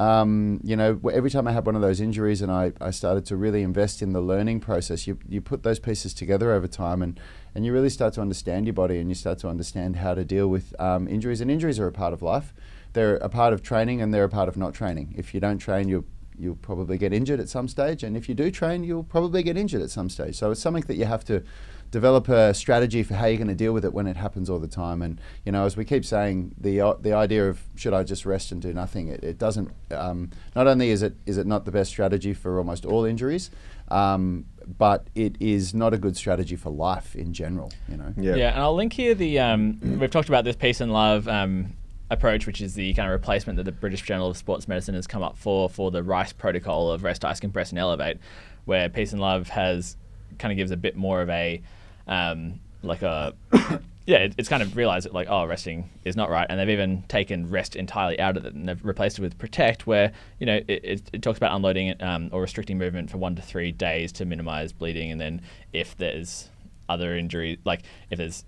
Um, 0.00 0.60
you 0.64 0.76
know, 0.76 0.98
every 1.12 1.28
time 1.28 1.46
I 1.46 1.52
had 1.52 1.66
one 1.66 1.76
of 1.76 1.82
those 1.82 2.00
injuries 2.00 2.40
and 2.40 2.50
I, 2.50 2.72
I 2.80 2.90
started 2.90 3.26
to 3.26 3.36
really 3.36 3.62
invest 3.62 4.00
in 4.00 4.14
the 4.14 4.22
learning 4.22 4.60
process, 4.60 5.06
you, 5.06 5.18
you 5.28 5.42
put 5.42 5.62
those 5.62 5.78
pieces 5.78 6.14
together 6.14 6.52
over 6.52 6.66
time 6.66 7.02
and, 7.02 7.20
and 7.54 7.66
you 7.66 7.72
really 7.74 7.90
start 7.90 8.14
to 8.14 8.22
understand 8.22 8.64
your 8.64 8.72
body 8.72 8.98
and 8.98 9.10
you 9.10 9.14
start 9.14 9.38
to 9.40 9.48
understand 9.48 9.96
how 9.96 10.14
to 10.14 10.24
deal 10.24 10.48
with 10.48 10.74
um, 10.80 11.06
injuries. 11.06 11.42
And 11.42 11.50
injuries 11.50 11.78
are 11.78 11.86
a 11.86 11.92
part 11.92 12.14
of 12.14 12.22
life. 12.22 12.54
They're 12.94 13.16
a 13.16 13.28
part 13.28 13.52
of 13.52 13.62
training 13.62 14.00
and 14.00 14.14
they're 14.14 14.24
a 14.24 14.30
part 14.30 14.48
of 14.48 14.56
not 14.56 14.72
training. 14.72 15.12
If 15.18 15.34
you 15.34 15.40
don't 15.40 15.58
train, 15.58 15.86
you'll, 15.86 16.06
you'll 16.38 16.56
probably 16.56 16.96
get 16.96 17.12
injured 17.12 17.38
at 17.38 17.50
some 17.50 17.68
stage. 17.68 18.02
And 18.02 18.16
if 18.16 18.26
you 18.26 18.34
do 18.34 18.50
train, 18.50 18.82
you'll 18.82 19.04
probably 19.04 19.42
get 19.42 19.58
injured 19.58 19.82
at 19.82 19.90
some 19.90 20.08
stage. 20.08 20.34
So 20.36 20.50
it's 20.50 20.62
something 20.62 20.84
that 20.84 20.96
you 20.96 21.04
have 21.04 21.26
to 21.26 21.42
develop 21.90 22.28
a 22.28 22.54
strategy 22.54 23.02
for 23.02 23.14
how 23.14 23.26
you're 23.26 23.36
going 23.36 23.48
to 23.48 23.54
deal 23.54 23.72
with 23.72 23.84
it 23.84 23.92
when 23.92 24.06
it 24.06 24.16
happens 24.16 24.48
all 24.48 24.58
the 24.58 24.68
time. 24.68 25.02
And 25.02 25.20
you 25.44 25.52
know, 25.52 25.64
as 25.64 25.76
we 25.76 25.84
keep 25.84 26.04
saying, 26.04 26.54
the 26.58 26.80
uh, 26.80 26.94
the 26.94 27.12
idea 27.12 27.48
of 27.48 27.60
should 27.76 27.94
I 27.94 28.04
just 28.04 28.24
rest 28.24 28.52
and 28.52 28.62
do 28.62 28.72
nothing, 28.72 29.08
it, 29.08 29.22
it 29.24 29.38
doesn't. 29.38 29.70
Um, 29.90 30.30
not 30.54 30.66
only 30.66 30.90
is 30.90 31.02
it 31.02 31.14
is 31.26 31.36
it 31.38 31.46
not 31.46 31.64
the 31.64 31.72
best 31.72 31.90
strategy 31.90 32.34
for 32.34 32.58
almost 32.58 32.84
all 32.84 33.04
injuries, 33.04 33.50
um, 33.88 34.46
but 34.78 35.08
it 35.14 35.36
is 35.40 35.74
not 35.74 35.92
a 35.92 35.98
good 35.98 36.16
strategy 36.16 36.56
for 36.56 36.70
life 36.70 37.16
in 37.16 37.32
general. 37.32 37.72
You 37.88 37.96
know. 37.96 38.14
Yeah. 38.16 38.34
Yeah, 38.36 38.52
and 38.52 38.60
I'll 38.60 38.74
link 38.74 38.92
here 38.92 39.14
the 39.14 39.38
um, 39.40 39.98
we've 39.98 40.10
talked 40.10 40.28
about 40.28 40.44
this 40.44 40.56
peace 40.56 40.80
and 40.80 40.92
love 40.92 41.26
um, 41.28 41.74
approach, 42.10 42.46
which 42.46 42.60
is 42.60 42.74
the 42.74 42.94
kind 42.94 43.08
of 43.08 43.12
replacement 43.12 43.56
that 43.56 43.64
the 43.64 43.72
British 43.72 44.02
Journal 44.02 44.28
of 44.28 44.36
Sports 44.36 44.68
Medicine 44.68 44.94
has 44.94 45.06
come 45.06 45.22
up 45.22 45.36
for 45.36 45.68
for 45.68 45.90
the 45.90 46.02
Rice 46.02 46.32
protocol 46.32 46.90
of 46.90 47.02
rest, 47.02 47.24
ice, 47.24 47.40
compress, 47.40 47.70
and 47.70 47.78
elevate, 47.78 48.18
where 48.64 48.88
peace 48.88 49.12
and 49.12 49.20
love 49.20 49.48
has 49.48 49.96
kind 50.38 50.52
of 50.52 50.56
gives 50.56 50.70
a 50.70 50.76
bit 50.76 50.96
more 50.96 51.20
of 51.20 51.28
a 51.28 51.60
um, 52.10 52.60
like 52.82 53.00
a 53.00 53.32
yeah, 54.06 54.18
it, 54.18 54.34
it's 54.36 54.48
kind 54.48 54.62
of 54.62 54.76
realized 54.76 55.06
that 55.06 55.14
like 55.14 55.28
oh, 55.30 55.46
resting 55.46 55.88
is 56.04 56.16
not 56.16 56.28
right, 56.28 56.46
and 56.50 56.58
they've 56.58 56.68
even 56.68 57.02
taken 57.02 57.48
rest 57.48 57.76
entirely 57.76 58.18
out 58.20 58.36
of 58.36 58.44
it, 58.44 58.52
and 58.52 58.68
they've 58.68 58.84
replaced 58.84 59.18
it 59.18 59.22
with 59.22 59.38
protect, 59.38 59.86
where 59.86 60.12
you 60.38 60.46
know 60.46 60.56
it, 60.68 60.84
it, 60.84 61.02
it 61.14 61.22
talks 61.22 61.38
about 61.38 61.54
unloading 61.54 61.86
it 61.86 62.02
um, 62.02 62.28
or 62.32 62.42
restricting 62.42 62.76
movement 62.76 63.10
for 63.10 63.16
one 63.16 63.34
to 63.36 63.42
three 63.42 63.72
days 63.72 64.12
to 64.12 64.24
minimize 64.24 64.72
bleeding, 64.72 65.10
and 65.10 65.20
then 65.20 65.40
if 65.72 65.96
there's 65.96 66.50
other 66.88 67.16
injury, 67.16 67.58
like 67.64 67.82
if 68.10 68.18
there's 68.18 68.44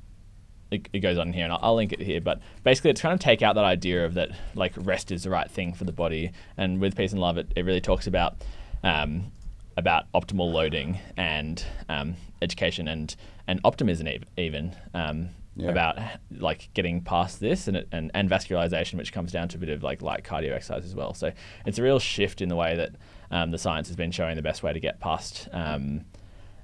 it, 0.73 0.89
it 0.93 1.01
goes 1.01 1.19
on 1.19 1.33
here, 1.33 1.45
and 1.45 1.53
I'll, 1.53 1.61
I'll 1.63 1.77
link 1.77 1.93
it 1.93 2.01
here. 2.01 2.21
But 2.21 2.41
basically, 2.65 2.91
it's 2.91 3.01
trying 3.01 3.17
to 3.17 3.25
take 3.25 3.43
out 3.43 3.55
that 3.55 3.65
idea 3.65 4.05
of 4.05 4.15
that 4.15 4.31
like 4.55 4.73
rest 4.77 5.13
is 5.13 5.23
the 5.23 5.31
right 5.31 5.51
thing 5.51 5.75
for 5.75 5.85
the 5.85 5.93
body. 5.93 6.33
And 6.57 6.81
with 6.81 6.97
peace 6.97 7.13
and 7.13 7.21
love, 7.21 7.39
it, 7.39 7.53
it 7.55 7.65
really 7.65 7.81
talks 7.81 8.07
about 8.07 8.37
um, 8.83 9.31
about 9.77 10.11
optimal 10.13 10.53
loading 10.53 10.99
and 11.17 11.65
um, 11.89 12.17
education 12.41 12.89
and 12.89 13.15
and 13.47 13.61
optimism 13.65 14.09
even 14.37 14.75
um, 14.95 15.31
Yeah. 15.57 15.71
about 15.71 15.99
like 16.31 16.71
getting 16.75 17.03
past 17.03 17.41
this 17.41 17.69
and, 17.69 17.85
and 17.93 18.11
and 18.15 18.31
vascularization, 18.31 18.95
which 18.95 19.13
comes 19.13 19.33
down 19.33 19.49
to 19.49 19.57
a 19.57 19.61
bit 19.61 19.69
of 19.69 19.83
like 19.83 20.01
light 20.03 20.25
cardio 20.25 20.53
exercise 20.53 20.85
as 20.85 20.95
well. 20.95 21.13
So 21.15 21.33
it's 21.67 21.79
a 21.79 21.83
real 21.83 21.99
shift 21.99 22.41
in 22.41 22.49
the 22.49 22.57
way 22.57 22.77
that 22.77 22.91
um, 23.31 23.51
the 23.51 23.59
science 23.59 23.89
has 23.89 23.97
been 23.97 24.11
showing 24.13 24.37
the 24.37 24.43
best 24.43 24.63
way 24.63 24.73
to 24.73 24.81
get 24.81 25.01
past 25.01 25.49
um, 25.53 26.05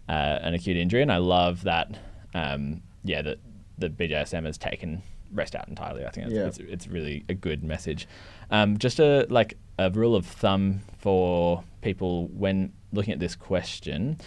uh, 0.08 0.12
an 0.42 0.54
acute 0.54 0.76
injury, 0.76 1.02
and 1.02 1.12
I 1.12 1.18
love 1.18 1.62
that. 1.64 1.97
Um, 2.35 2.82
yeah, 3.04 3.23
that 3.23 3.38
the 3.78 3.88
BJSM 3.88 4.44
has 4.44 4.58
taken 4.58 5.02
rest 5.32 5.54
out 5.54 5.68
entirely. 5.68 6.04
I 6.04 6.11
think 6.11 6.26
it's, 6.28 6.35
Yeah. 6.35 6.47
it's, 6.47 6.58
it's 6.58 6.88
really 6.88 7.25
a 7.28 7.35
good 7.35 7.62
message. 7.62 8.06
Um, 8.50 8.78
just 8.78 8.99
a 8.99 9.26
like 9.30 9.56
a 9.78 9.90
rule 9.90 10.14
of 10.16 10.26
thumb 10.26 10.80
for 10.99 11.62
people 11.82 12.26
when 12.28 12.73
looking 12.92 13.12
at 13.12 13.20
this 13.20 13.37
question. 13.37 14.18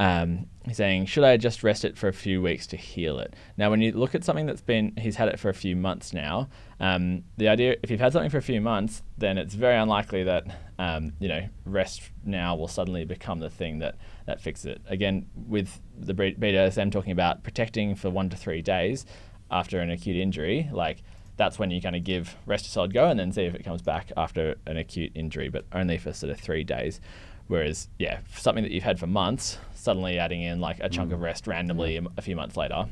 Um, 0.00 0.46
he's 0.64 0.78
saying, 0.78 1.04
should 1.04 1.24
I 1.24 1.36
just 1.36 1.62
rest 1.62 1.84
it 1.84 1.98
for 1.98 2.08
a 2.08 2.12
few 2.14 2.40
weeks 2.40 2.66
to 2.68 2.76
heal 2.78 3.18
it? 3.18 3.34
Now, 3.58 3.68
when 3.68 3.82
you 3.82 3.92
look 3.92 4.14
at 4.14 4.24
something 4.24 4.46
that's 4.46 4.62
been, 4.62 4.96
he's 4.96 5.16
had 5.16 5.28
it 5.28 5.38
for 5.38 5.50
a 5.50 5.54
few 5.54 5.76
months 5.76 6.14
now. 6.14 6.48
Um, 6.80 7.24
the 7.36 7.48
idea, 7.48 7.76
if 7.82 7.90
you've 7.90 8.00
had 8.00 8.14
something 8.14 8.30
for 8.30 8.38
a 8.38 8.42
few 8.42 8.62
months, 8.62 9.02
then 9.18 9.36
it's 9.36 9.52
very 9.52 9.76
unlikely 9.76 10.24
that 10.24 10.46
um, 10.78 11.12
you 11.20 11.28
know 11.28 11.46
rest 11.66 12.00
now 12.24 12.56
will 12.56 12.66
suddenly 12.66 13.04
become 13.04 13.40
the 13.40 13.50
thing 13.50 13.80
that 13.80 13.96
that 14.24 14.40
fixes 14.40 14.64
it. 14.64 14.80
Again, 14.86 15.26
with 15.34 15.82
the 15.98 16.14
BJSM 16.14 16.90
talking 16.90 17.12
about 17.12 17.42
protecting 17.42 17.94
for 17.94 18.08
one 18.08 18.30
to 18.30 18.38
three 18.38 18.62
days 18.62 19.04
after 19.50 19.80
an 19.80 19.90
acute 19.90 20.16
injury, 20.16 20.70
like 20.72 21.02
that's 21.36 21.58
when 21.58 21.70
you 21.70 21.82
kind 21.82 21.96
of 21.96 22.04
give 22.04 22.36
rest 22.46 22.66
a 22.66 22.70
solid 22.70 22.94
go 22.94 23.06
and 23.06 23.20
then 23.20 23.32
see 23.32 23.42
if 23.42 23.54
it 23.54 23.64
comes 23.64 23.82
back 23.82 24.12
after 24.16 24.56
an 24.66 24.78
acute 24.78 25.12
injury, 25.14 25.50
but 25.50 25.66
only 25.72 25.98
for 25.98 26.14
sort 26.14 26.30
of 26.30 26.40
three 26.40 26.64
days. 26.64 27.02
Whereas, 27.50 27.88
yeah, 27.98 28.20
something 28.32 28.62
that 28.62 28.70
you've 28.70 28.84
had 28.84 29.00
for 29.00 29.08
months, 29.08 29.58
suddenly 29.74 30.20
adding 30.20 30.40
in 30.40 30.60
like 30.60 30.78
a 30.78 30.88
chunk 30.88 31.10
of 31.10 31.18
mm. 31.18 31.24
rest 31.24 31.48
randomly 31.48 32.00
a 32.16 32.22
few 32.22 32.36
months 32.36 32.56
later, 32.56 32.86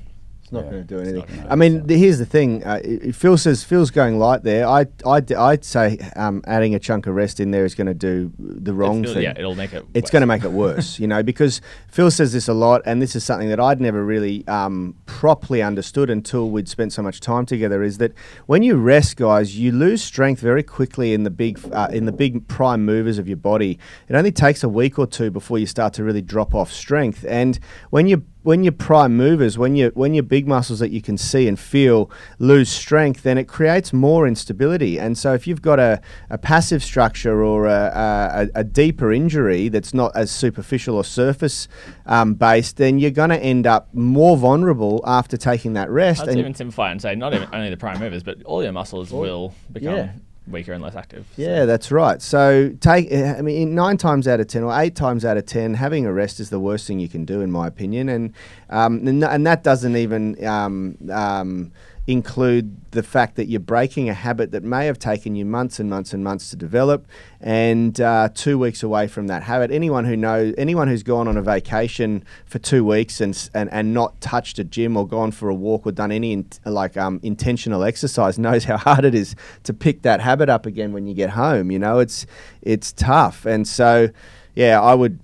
It's 0.49 0.53
not 0.55 0.65
Yeah, 0.65 0.71
going 0.71 0.87
to 0.87 0.95
do 0.95 1.01
anything. 1.01 1.47
I 1.51 1.57
mean, 1.57 1.87
the, 1.87 1.99
here's 1.99 2.19
the 2.19 2.25
thing. 2.25 2.65
Uh, 2.65 2.81
it- 2.83 3.03
it- 3.09 3.15
Phil 3.15 3.37
says 3.37 3.63
Phil's 3.65 3.91
going 3.91 4.19
light 4.19 4.45
there. 4.45 4.67
I, 4.67 4.87
I, 5.05 5.21
I'd 5.37 5.63
say 5.63 5.99
um, 6.17 6.43
adding 6.47 6.75
a 6.75 6.79
chunk 6.79 7.07
of 7.07 7.15
rest 7.15 7.39
in 7.39 7.51
there 7.51 7.67
is 7.67 7.75
going 7.75 7.87
to 7.89 7.93
do 7.93 8.33
the 8.39 8.73
wrong 8.73 9.05
thing. 9.05 9.23
yeah, 9.25 9.35
it'll 9.37 9.55
make 9.55 9.75
it. 9.75 9.85
it's 9.93 10.11
going 10.11 10.23
to 10.23 10.27
make 10.27 10.45
it 10.45 10.51
worse, 10.65 10.99
you 10.99 11.07
know, 11.07 11.23
because 11.23 11.61
Phil 11.89 12.11
says 12.11 12.33
this 12.33 12.49
a 12.49 12.55
lot, 12.55 12.81
and 12.87 13.03
this 13.03 13.15
is 13.15 13.25
something 13.25 13.51
that 13.51 13.61
I'd 13.61 13.79
never 13.79 14.03
really 14.03 14.47
um, 14.49 14.97
properly 15.05 15.61
understood 15.61 16.09
until 16.09 16.49
we'd 16.49 16.67
spent 16.69 16.95
so 16.95 17.03
much 17.03 17.21
time 17.21 17.45
together. 17.45 17.83
Is 17.83 17.99
that 17.99 18.15
when 18.47 18.63
you 18.63 18.77
rest, 18.77 19.17
guys, 19.17 19.59
you 19.59 19.71
lose 19.71 20.03
strength 20.03 20.41
very 20.41 20.63
quickly 20.63 21.13
in 21.13 21.25
the 21.25 21.31
big 21.31 21.61
uh, 21.75 21.89
in 21.93 22.07
the 22.07 22.13
big 22.13 22.49
prime 22.49 22.87
movers 22.87 23.19
of 23.19 23.29
your 23.29 23.37
body. 23.37 23.79
It 24.09 24.15
only 24.15 24.33
takes 24.33 24.65
a 24.65 24.69
week 24.71 24.99
or 24.99 25.07
two 25.07 25.31
before 25.31 25.59
you 25.59 25.67
start 25.67 25.93
to 25.95 26.05
really 26.05 26.23
drop 26.23 26.55
off 26.55 26.73
strength, 26.73 27.27
and 27.29 27.59
when 27.91 28.07
you 28.07 28.25
when 28.49 28.65
your 28.65 28.73
prime 28.73 29.15
movers, 29.15 29.59
when 29.59 29.77
you 29.77 29.91
when 29.93 30.15
your 30.15 30.23
big 30.23 30.49
muscles 30.49 30.79
that 30.79 30.91
you 30.91 31.03
can 31.03 31.19
see 31.19 31.47
and 31.47 31.61
feel 31.61 32.11
lose 32.39 32.71
strength, 32.71 33.23
then 33.23 33.37
it 33.37 33.45
creates 33.45 33.93
more 33.93 34.27
instability. 34.27 34.99
And 34.99 35.19
so, 35.19 35.35
if 35.35 35.47
you've 35.47 35.61
got 35.61 35.79
a, 35.79 36.01
a 36.31 36.39
passive 36.39 36.83
structure 36.83 37.45
or 37.45 37.67
a, 37.67 38.49
a, 38.55 38.61
a 38.61 38.65
deeper 38.65 39.13
injury 39.13 39.69
that's 39.69 39.93
not 39.93 40.13
as 40.17 40.31
superficial 40.31 40.97
or 40.97 41.05
surface 41.05 41.69
um, 42.07 42.33
based, 42.33 42.79
then 42.79 42.99
you're 42.99 43.11
going 43.11 43.29
to 43.29 43.39
end 43.39 43.67
up 43.67 43.93
more 43.93 44.35
vulnerable 44.39 45.05
after 45.07 45.37
taking 45.37 45.75
that 45.75 45.91
rest. 45.91 46.23
I'd 46.23 46.31
And- 46.31 46.39
even 46.39 46.55
simplify 46.55 46.91
and 46.91 47.03
say 47.03 47.15
not 47.15 47.35
even 47.35 47.51
only 47.53 47.69
the 47.69 47.77
prime 47.77 48.01
movers, 48.01 48.23
but 48.23 48.43
all 48.45 48.63
your 48.63 48.73
muscles 48.73 49.13
will 49.13 49.53
become 49.71 49.95
yeah. 49.95 50.13
Weaker 50.51 50.73
and 50.73 50.83
less 50.83 50.95
active. 50.97 51.27
So- 51.37 51.43
Yeah, 51.43 51.65
that's 51.65 51.91
right. 51.91 52.21
So 52.23 52.71
take, 52.81 53.13
I 53.13 53.41
mean, 53.43 53.75
nine 53.75 53.97
times 53.97 54.27
out 54.29 54.41
of 54.41 54.47
ten 54.47 54.63
or 54.63 54.79
eight 54.81 54.95
times 54.95 55.25
out 55.25 55.37
of 55.37 55.47
ten, 55.47 55.75
having 55.75 56.07
a 56.07 56.13
rest 56.13 56.41
is 56.41 56.51
the 56.51 56.61
worst 56.61 56.87
thing 56.87 56.99
you 57.01 57.09
can 57.09 57.25
do, 57.25 57.41
in 57.41 57.51
my 57.51 57.67
opinion, 57.67 58.09
and 58.09 58.33
um, 58.71 59.07
and, 59.07 59.23
and 59.25 59.47
that 59.47 59.63
doesn't 59.63 59.97
even 59.97 60.45
um, 60.47 60.97
um, 61.11 61.73
include 62.09 62.91
the 62.93 63.03
fact 63.03 63.37
that 63.37 63.49
you're 63.49 63.61
breaking 63.61 64.09
a 64.09 64.15
habit 64.15 64.51
that 64.51 64.65
may 64.65 64.87
have 64.87 64.99
taken 64.99 65.37
you 65.37 65.45
months 65.45 65.79
and 65.79 65.91
months 65.91 66.15
and 66.15 66.25
months 66.25 66.49
to 66.49 66.57
develop, 66.57 67.07
and 67.39 68.01
uh, 68.01 68.31
two 68.35 68.59
weeks 68.59 68.83
away 68.83 69.07
from 69.07 69.27
that 69.27 69.43
habit. 69.43 69.71
Anyone 69.71 70.07
who 70.07 70.17
knows, 70.17 70.55
anyone 70.57 70.89
who's 70.89 71.03
gone 71.03 71.29
on 71.29 71.37
a 71.37 71.43
vacation 71.43 72.25
for 72.47 72.59
two 72.59 72.83
weeks 72.83 73.21
and 73.21 73.51
and, 73.53 73.71
and 73.71 73.93
not 73.93 74.19
touched 74.23 74.59
a 74.59 74.65
gym 74.65 74.97
or 74.97 75.07
gone 75.07 75.31
for 75.31 75.51
a 75.51 75.55
walk 75.55 75.87
or 75.87 75.93
done 75.93 76.11
any 76.11 76.33
in, 76.33 76.49
like 76.65 76.97
um, 76.97 77.21
intentional 77.23 77.85
exercise 77.85 78.39
knows 78.39 78.65
how 78.65 78.79
hard 78.79 79.05
it 79.05 79.15
is 79.15 79.37
to 79.65 79.75
pick 79.75 80.01
that 80.01 80.21
habit 80.21 80.49
up 80.49 80.65
again 80.65 80.93
when 80.95 81.07
you 81.07 81.13
get 81.13 81.31
home. 81.31 81.71
You 81.71 81.79
know, 81.79 81.99
it's 81.99 82.27
it's 82.63 82.93
tough, 82.93 83.47
and 83.47 83.69
so. 83.69 84.09
Yeah, 84.55 84.81
I 84.81 84.93
would. 84.93 85.21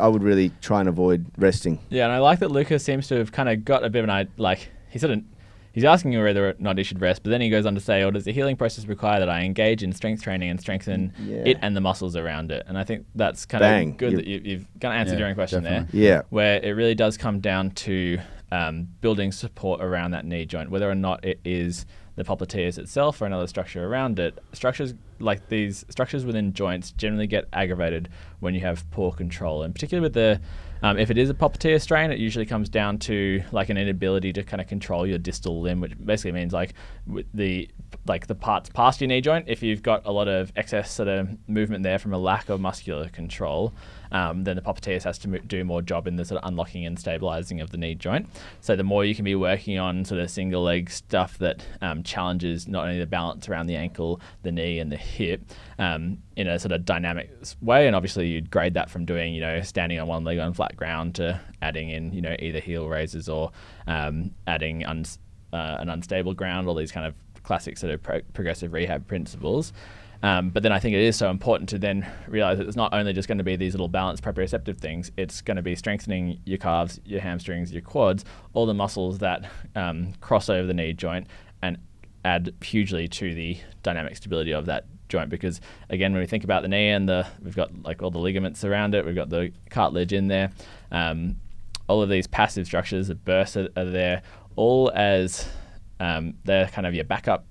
I 0.00 0.08
would 0.08 0.22
really 0.22 0.50
try 0.62 0.80
and 0.80 0.88
avoid 0.88 1.26
resting. 1.36 1.78
Yeah, 1.90 2.04
and 2.04 2.12
I 2.12 2.20
like 2.20 2.38
that 2.38 2.50
Lucas 2.50 2.82
seems 2.82 3.06
to 3.08 3.16
have 3.16 3.32
kind 3.32 3.50
of 3.50 3.62
got 3.62 3.84
a 3.84 3.90
bit 3.90 3.98
of 3.98 4.04
an 4.04 4.10
idea. 4.10 4.32
Like 4.38 4.70
he 4.88 4.98
sort 4.98 5.12
of, 5.12 5.22
he's 5.78 5.84
asking 5.84 6.12
you 6.12 6.20
whether 6.22 6.48
or 6.50 6.54
not 6.58 6.76
he 6.76 6.82
should 6.84 7.00
rest, 7.00 7.22
but 7.22 7.30
then 7.30 7.40
he 7.40 7.48
goes 7.50 7.64
on 7.66 7.74
to 7.74 7.80
say, 7.80 8.02
"Or 8.02 8.10
does 8.10 8.24
the 8.24 8.32
healing 8.32 8.56
process 8.56 8.86
require 8.86 9.20
that 9.20 9.28
I 9.28 9.42
engage 9.42 9.82
in 9.82 9.92
strength 9.92 10.22
training 10.22 10.50
and 10.50 10.60
strengthen 10.60 11.12
Yeah. 11.24 11.42
it 11.46 11.58
and 11.62 11.76
the 11.76 11.80
muscles 11.80 12.16
around 12.16 12.50
it?" 12.50 12.64
And 12.66 12.76
I 12.76 12.84
think 12.84 13.06
that's 13.14 13.46
kind 13.46 13.60
Bang. 13.60 13.90
of 13.90 13.96
good 13.96 14.10
You- 14.12 14.16
that 14.18 14.26
you, 14.26 14.40
you've 14.44 14.66
kind 14.80 14.94
of 14.94 15.00
answered 15.00 15.14
Yeah, 15.14 15.18
your 15.20 15.28
own 15.28 15.34
question 15.34 15.62
definitely. 15.62 16.00
there. 16.00 16.08
Yeah. 16.16 16.22
where 16.30 16.56
it 16.62 16.70
really 16.72 16.94
does 16.94 17.16
come 17.16 17.40
down 17.40 17.70
to 17.70 18.18
um, 18.50 18.88
building 19.02 19.30
support 19.30 19.82
around 19.82 20.12
that 20.12 20.24
knee 20.24 20.46
joint, 20.46 20.70
whether 20.70 20.90
or 20.90 20.94
not 20.94 21.22
it 21.24 21.38
is 21.44 21.84
the 22.16 22.24
popliteus 22.24 22.78
itself 22.78 23.20
or 23.20 23.26
another 23.26 23.46
structure 23.46 23.84
around 23.86 24.18
it. 24.18 24.38
Structures 24.54 24.94
like 25.20 25.48
these 25.50 25.84
structures 25.90 26.24
within 26.24 26.52
joints 26.54 26.90
generally 26.92 27.26
get 27.26 27.44
aggravated 27.52 28.08
when 28.40 28.54
you 28.54 28.60
have 28.62 28.90
poor 28.90 29.12
control, 29.12 29.62
and 29.62 29.74
particularly 29.74 30.02
with 30.02 30.14
the 30.14 30.40
um, 30.82 30.98
if 30.98 31.10
it 31.10 31.18
is 31.18 31.30
a 31.30 31.34
popliteus 31.34 31.82
strain, 31.82 32.10
it 32.10 32.18
usually 32.18 32.46
comes 32.46 32.68
down 32.68 32.98
to 33.00 33.42
like 33.52 33.68
an 33.68 33.76
inability 33.76 34.32
to 34.34 34.42
kind 34.42 34.60
of 34.60 34.66
control 34.66 35.06
your 35.06 35.18
distal 35.18 35.60
limb, 35.60 35.80
which 35.80 35.92
basically 36.04 36.32
means 36.32 36.52
like 36.52 36.74
the 37.34 37.68
like 38.06 38.26
the 38.26 38.34
parts 38.34 38.70
past 38.70 39.00
your 39.00 39.08
knee 39.08 39.20
joint. 39.20 39.46
If 39.48 39.62
you've 39.62 39.82
got 39.82 40.06
a 40.06 40.12
lot 40.12 40.28
of 40.28 40.52
excess 40.56 40.90
sort 40.90 41.08
of 41.08 41.28
movement 41.48 41.82
there 41.82 41.98
from 41.98 42.12
a 42.12 42.18
lack 42.18 42.48
of 42.48 42.60
muscular 42.60 43.08
control, 43.08 43.72
um, 44.12 44.44
then 44.44 44.56
the 44.56 44.62
popliteus 44.62 45.04
has 45.04 45.18
to 45.18 45.38
do 45.40 45.64
more 45.64 45.82
job 45.82 46.06
in 46.06 46.16
the 46.16 46.24
sort 46.24 46.42
of 46.42 46.48
unlocking 46.48 46.86
and 46.86 46.98
stabilizing 46.98 47.60
of 47.60 47.70
the 47.70 47.76
knee 47.76 47.94
joint. 47.94 48.28
So 48.60 48.76
the 48.76 48.84
more 48.84 49.04
you 49.04 49.14
can 49.14 49.24
be 49.24 49.34
working 49.34 49.78
on 49.78 50.04
sort 50.04 50.20
of 50.20 50.30
single 50.30 50.62
leg 50.62 50.90
stuff 50.90 51.38
that 51.38 51.64
um, 51.80 52.02
challenges 52.02 52.68
not 52.68 52.84
only 52.84 52.98
the 52.98 53.06
balance 53.06 53.48
around 53.48 53.66
the 53.66 53.76
ankle, 53.76 54.20
the 54.42 54.52
knee, 54.52 54.78
and 54.78 54.90
the 54.90 54.96
hip 54.96 55.42
um, 55.78 56.18
in 56.36 56.46
a 56.46 56.58
sort 56.58 56.72
of 56.72 56.84
dynamic 56.84 57.30
way, 57.60 57.86
and 57.86 57.94
obviously 57.96 58.28
you'd 58.28 58.50
grade 58.50 58.74
that 58.74 58.90
from 58.90 59.04
doing 59.04 59.34
you 59.34 59.40
know 59.40 59.60
standing 59.62 59.98
on 59.98 60.06
one 60.06 60.24
leg 60.24 60.38
on 60.38 60.52
flat 60.52 60.76
ground 60.76 61.14
to 61.16 61.40
adding 61.62 61.90
in 61.90 62.12
you 62.12 62.20
know 62.20 62.36
either 62.38 62.60
heel 62.60 62.88
raises 62.88 63.28
or 63.28 63.50
um, 63.86 64.30
adding 64.46 64.84
uns- 64.84 65.18
uh, 65.52 65.76
an 65.80 65.88
unstable 65.88 66.34
ground, 66.34 66.68
all 66.68 66.74
these 66.74 66.92
kind 66.92 67.06
of 67.06 67.14
classic 67.42 67.78
sort 67.78 67.92
of 67.92 68.02
pro- 68.02 68.20
progressive 68.34 68.72
rehab 68.72 69.06
principles. 69.06 69.72
Um, 70.22 70.50
but 70.50 70.62
then 70.62 70.72
I 70.72 70.80
think 70.80 70.94
it 70.94 71.00
is 71.00 71.16
so 71.16 71.30
important 71.30 71.68
to 71.70 71.78
then 71.78 72.10
realize 72.26 72.58
that 72.58 72.66
it's 72.66 72.76
not 72.76 72.92
only 72.92 73.12
just 73.12 73.28
going 73.28 73.38
to 73.38 73.44
be 73.44 73.56
these 73.56 73.72
little 73.72 73.88
balanced 73.88 74.22
proprioceptive 74.22 74.78
things, 74.78 75.12
it's 75.16 75.40
going 75.40 75.56
to 75.56 75.62
be 75.62 75.76
strengthening 75.76 76.40
your 76.44 76.58
calves, 76.58 77.00
your 77.04 77.20
hamstrings, 77.20 77.72
your 77.72 77.82
quads, 77.82 78.24
all 78.52 78.66
the 78.66 78.74
muscles 78.74 79.18
that 79.18 79.48
um, 79.76 80.12
cross 80.20 80.48
over 80.48 80.66
the 80.66 80.74
knee 80.74 80.92
joint 80.92 81.26
and 81.62 81.78
add 82.24 82.52
hugely 82.62 83.06
to 83.06 83.32
the 83.34 83.58
dynamic 83.82 84.16
stability 84.16 84.52
of 84.52 84.66
that 84.66 84.86
joint. 85.08 85.30
Because 85.30 85.60
again 85.88 86.12
when 86.12 86.20
we 86.20 86.26
think 86.26 86.44
about 86.44 86.62
the 86.62 86.68
knee 86.68 86.90
and 86.90 87.08
the 87.08 87.26
we've 87.42 87.56
got 87.56 87.70
like 87.82 88.02
all 88.02 88.10
the 88.10 88.18
ligaments 88.18 88.64
around 88.64 88.94
it 88.94 89.06
we've 89.06 89.14
got 89.14 89.30
the 89.30 89.52
cartilage 89.70 90.12
in 90.12 90.28
there 90.28 90.50
um, 90.92 91.36
all 91.88 92.02
of 92.02 92.10
these 92.10 92.26
passive 92.26 92.66
structures 92.66 93.08
the 93.08 93.14
bursae 93.14 93.70
are, 93.76 93.80
are 93.80 93.90
there 93.90 94.22
all 94.56 94.90
as 94.94 95.48
um, 96.00 96.34
they're 96.44 96.66
kind 96.66 96.86
of 96.86 96.94
your 96.94 97.04
backup 97.04 97.46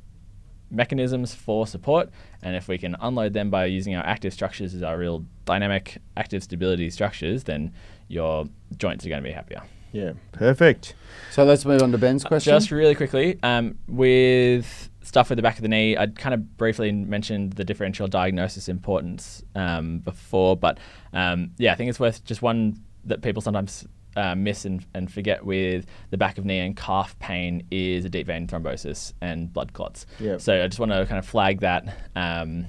mechanisms 0.70 1.34
for 1.34 1.66
support 1.66 2.10
and 2.42 2.56
if 2.56 2.68
we 2.68 2.78
can 2.78 2.96
unload 3.02 3.34
them 3.34 3.50
by 3.50 3.66
using 3.66 3.96
our 3.96 4.06
active 4.06 4.34
structures 4.34 4.74
as 4.74 4.84
our 4.84 4.98
real 4.98 5.26
dynamic 5.46 5.98
active 6.16 6.44
stability 6.44 6.90
structures 6.90 7.44
then 7.46 7.74
your 8.08 8.46
joints 8.78 9.06
are 9.06 9.10
going 9.10 9.22
to 9.22 9.28
be 9.28 9.34
happier 9.34 9.62
Yeah, 9.92 10.14
perfect. 10.32 10.96
So 11.32 11.44
let's 11.46 11.66
move 11.66 11.82
on 11.82 11.92
to 11.92 11.98
Ben's 11.98 12.24
question. 12.24 12.52
just 12.52 12.72
really 12.72 12.94
quickly, 12.96 13.40
um, 13.42 13.78
with 13.88 14.90
stuff 15.02 15.30
with 15.30 15.38
the 15.38 15.42
back 15.42 15.56
of 15.56 15.62
the 15.62 15.70
knee, 15.70 15.98
I 15.98 16.08
kind 16.08 16.34
of 16.34 16.58
briefly 16.58 16.92
mentioned 16.92 17.54
the 17.54 17.64
differential 17.64 18.08
diagnosis 18.08 18.68
importance 18.68 19.42
um, 19.56 20.00
before, 20.00 20.58
but 20.58 20.78
um, 21.14 21.52
yeah, 21.58 21.72
I 21.72 21.76
think 21.76 21.90
it's 21.90 22.00
worth 22.00 22.24
just 22.26 22.42
one 22.42 22.84
that 23.06 23.22
people 23.22 23.42
sometimes 23.42 23.88
uh, 24.18 24.36
miss 24.36 24.66
and, 24.66 24.86
and 24.94 25.12
forget 25.12 25.46
with 25.46 25.86
the 26.10 26.18
back 26.18 26.38
of 26.38 26.44
knee 26.44 26.60
and 26.60 26.76
calf 26.76 27.18
pain 27.20 27.66
is 27.70 28.04
a 28.04 28.10
deep 28.10 28.28
vein 28.28 28.48
thrombosis 28.48 29.14
and 29.22 29.54
blood 29.54 29.74
clots. 29.74 30.08
Yep. 30.20 30.42
So 30.42 30.64
I 30.64 30.68
just 30.68 30.80
want 30.80 30.92
to 30.92 31.06
kind 31.06 31.20
of 31.20 31.26
flag 31.26 31.62
that 31.62 31.96
um, 32.16 32.66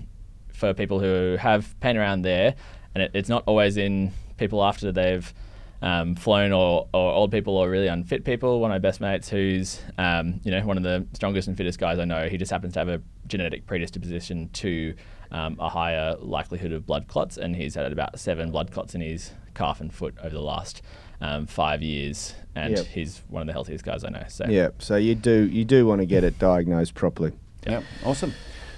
for 0.52 0.74
people 0.74 1.00
who 1.00 1.36
have 1.40 1.74
pain 1.80 1.96
around 1.96 2.22
there, 2.22 2.54
and 2.94 3.02
it, 3.02 3.12
it's 3.14 3.30
not 3.30 3.44
always 3.46 3.78
in 3.78 4.12
people 4.36 4.62
after 4.62 4.92
they've 4.92 5.32
um, 5.80 6.16
flown 6.16 6.52
or, 6.52 6.88
or 6.92 7.12
old 7.12 7.30
people 7.30 7.56
or 7.56 7.70
really 7.70 7.86
unfit 7.86 8.24
people. 8.24 8.60
One 8.60 8.70
of 8.70 8.74
my 8.74 8.78
best 8.78 9.00
mates, 9.00 9.30
who's 9.30 9.80
um, 9.96 10.40
you 10.44 10.50
know 10.50 10.60
one 10.66 10.76
of 10.76 10.82
the 10.82 11.06
strongest 11.14 11.48
and 11.48 11.56
fittest 11.56 11.78
guys 11.78 11.98
I 11.98 12.04
know, 12.04 12.28
he 12.28 12.36
just 12.36 12.50
happens 12.50 12.74
to 12.74 12.80
have 12.80 12.88
a 12.88 13.00
genetic 13.26 13.66
predisposition 13.66 14.50
to 14.50 14.94
um, 15.30 15.56
a 15.58 15.68
higher 15.70 16.14
likelihood 16.18 16.72
of 16.72 16.84
blood 16.84 17.08
clots, 17.08 17.38
and 17.38 17.56
he's 17.56 17.74
had 17.74 17.90
about 17.90 18.18
seven 18.18 18.50
blood 18.50 18.70
clots 18.70 18.94
in 18.94 19.00
his 19.00 19.32
calf 19.54 19.80
and 19.80 19.94
foot 19.94 20.14
over 20.22 20.34
the 20.34 20.42
last 20.42 20.82
um, 21.20 21.46
five 21.46 21.82
years, 21.82 22.34
and 22.54 22.76
Yep. 22.76 22.86
he's 22.86 23.22
one 23.28 23.42
of 23.42 23.46
the 23.46 23.52
healthiest 23.52 23.84
guys 23.84 24.04
I 24.04 24.10
know. 24.10 24.24
So 24.28 24.46
Yeah, 24.48 24.68
so 24.78 24.96
you 24.96 25.14
do 25.14 25.46
you 25.46 25.64
do 25.64 25.86
want 25.86 26.00
to 26.00 26.06
get 26.06 26.24
it 26.24 26.38
diagnosed 26.38 26.94
properly. 26.94 27.32
Yep, 27.66 27.82
awesome. 28.04 28.32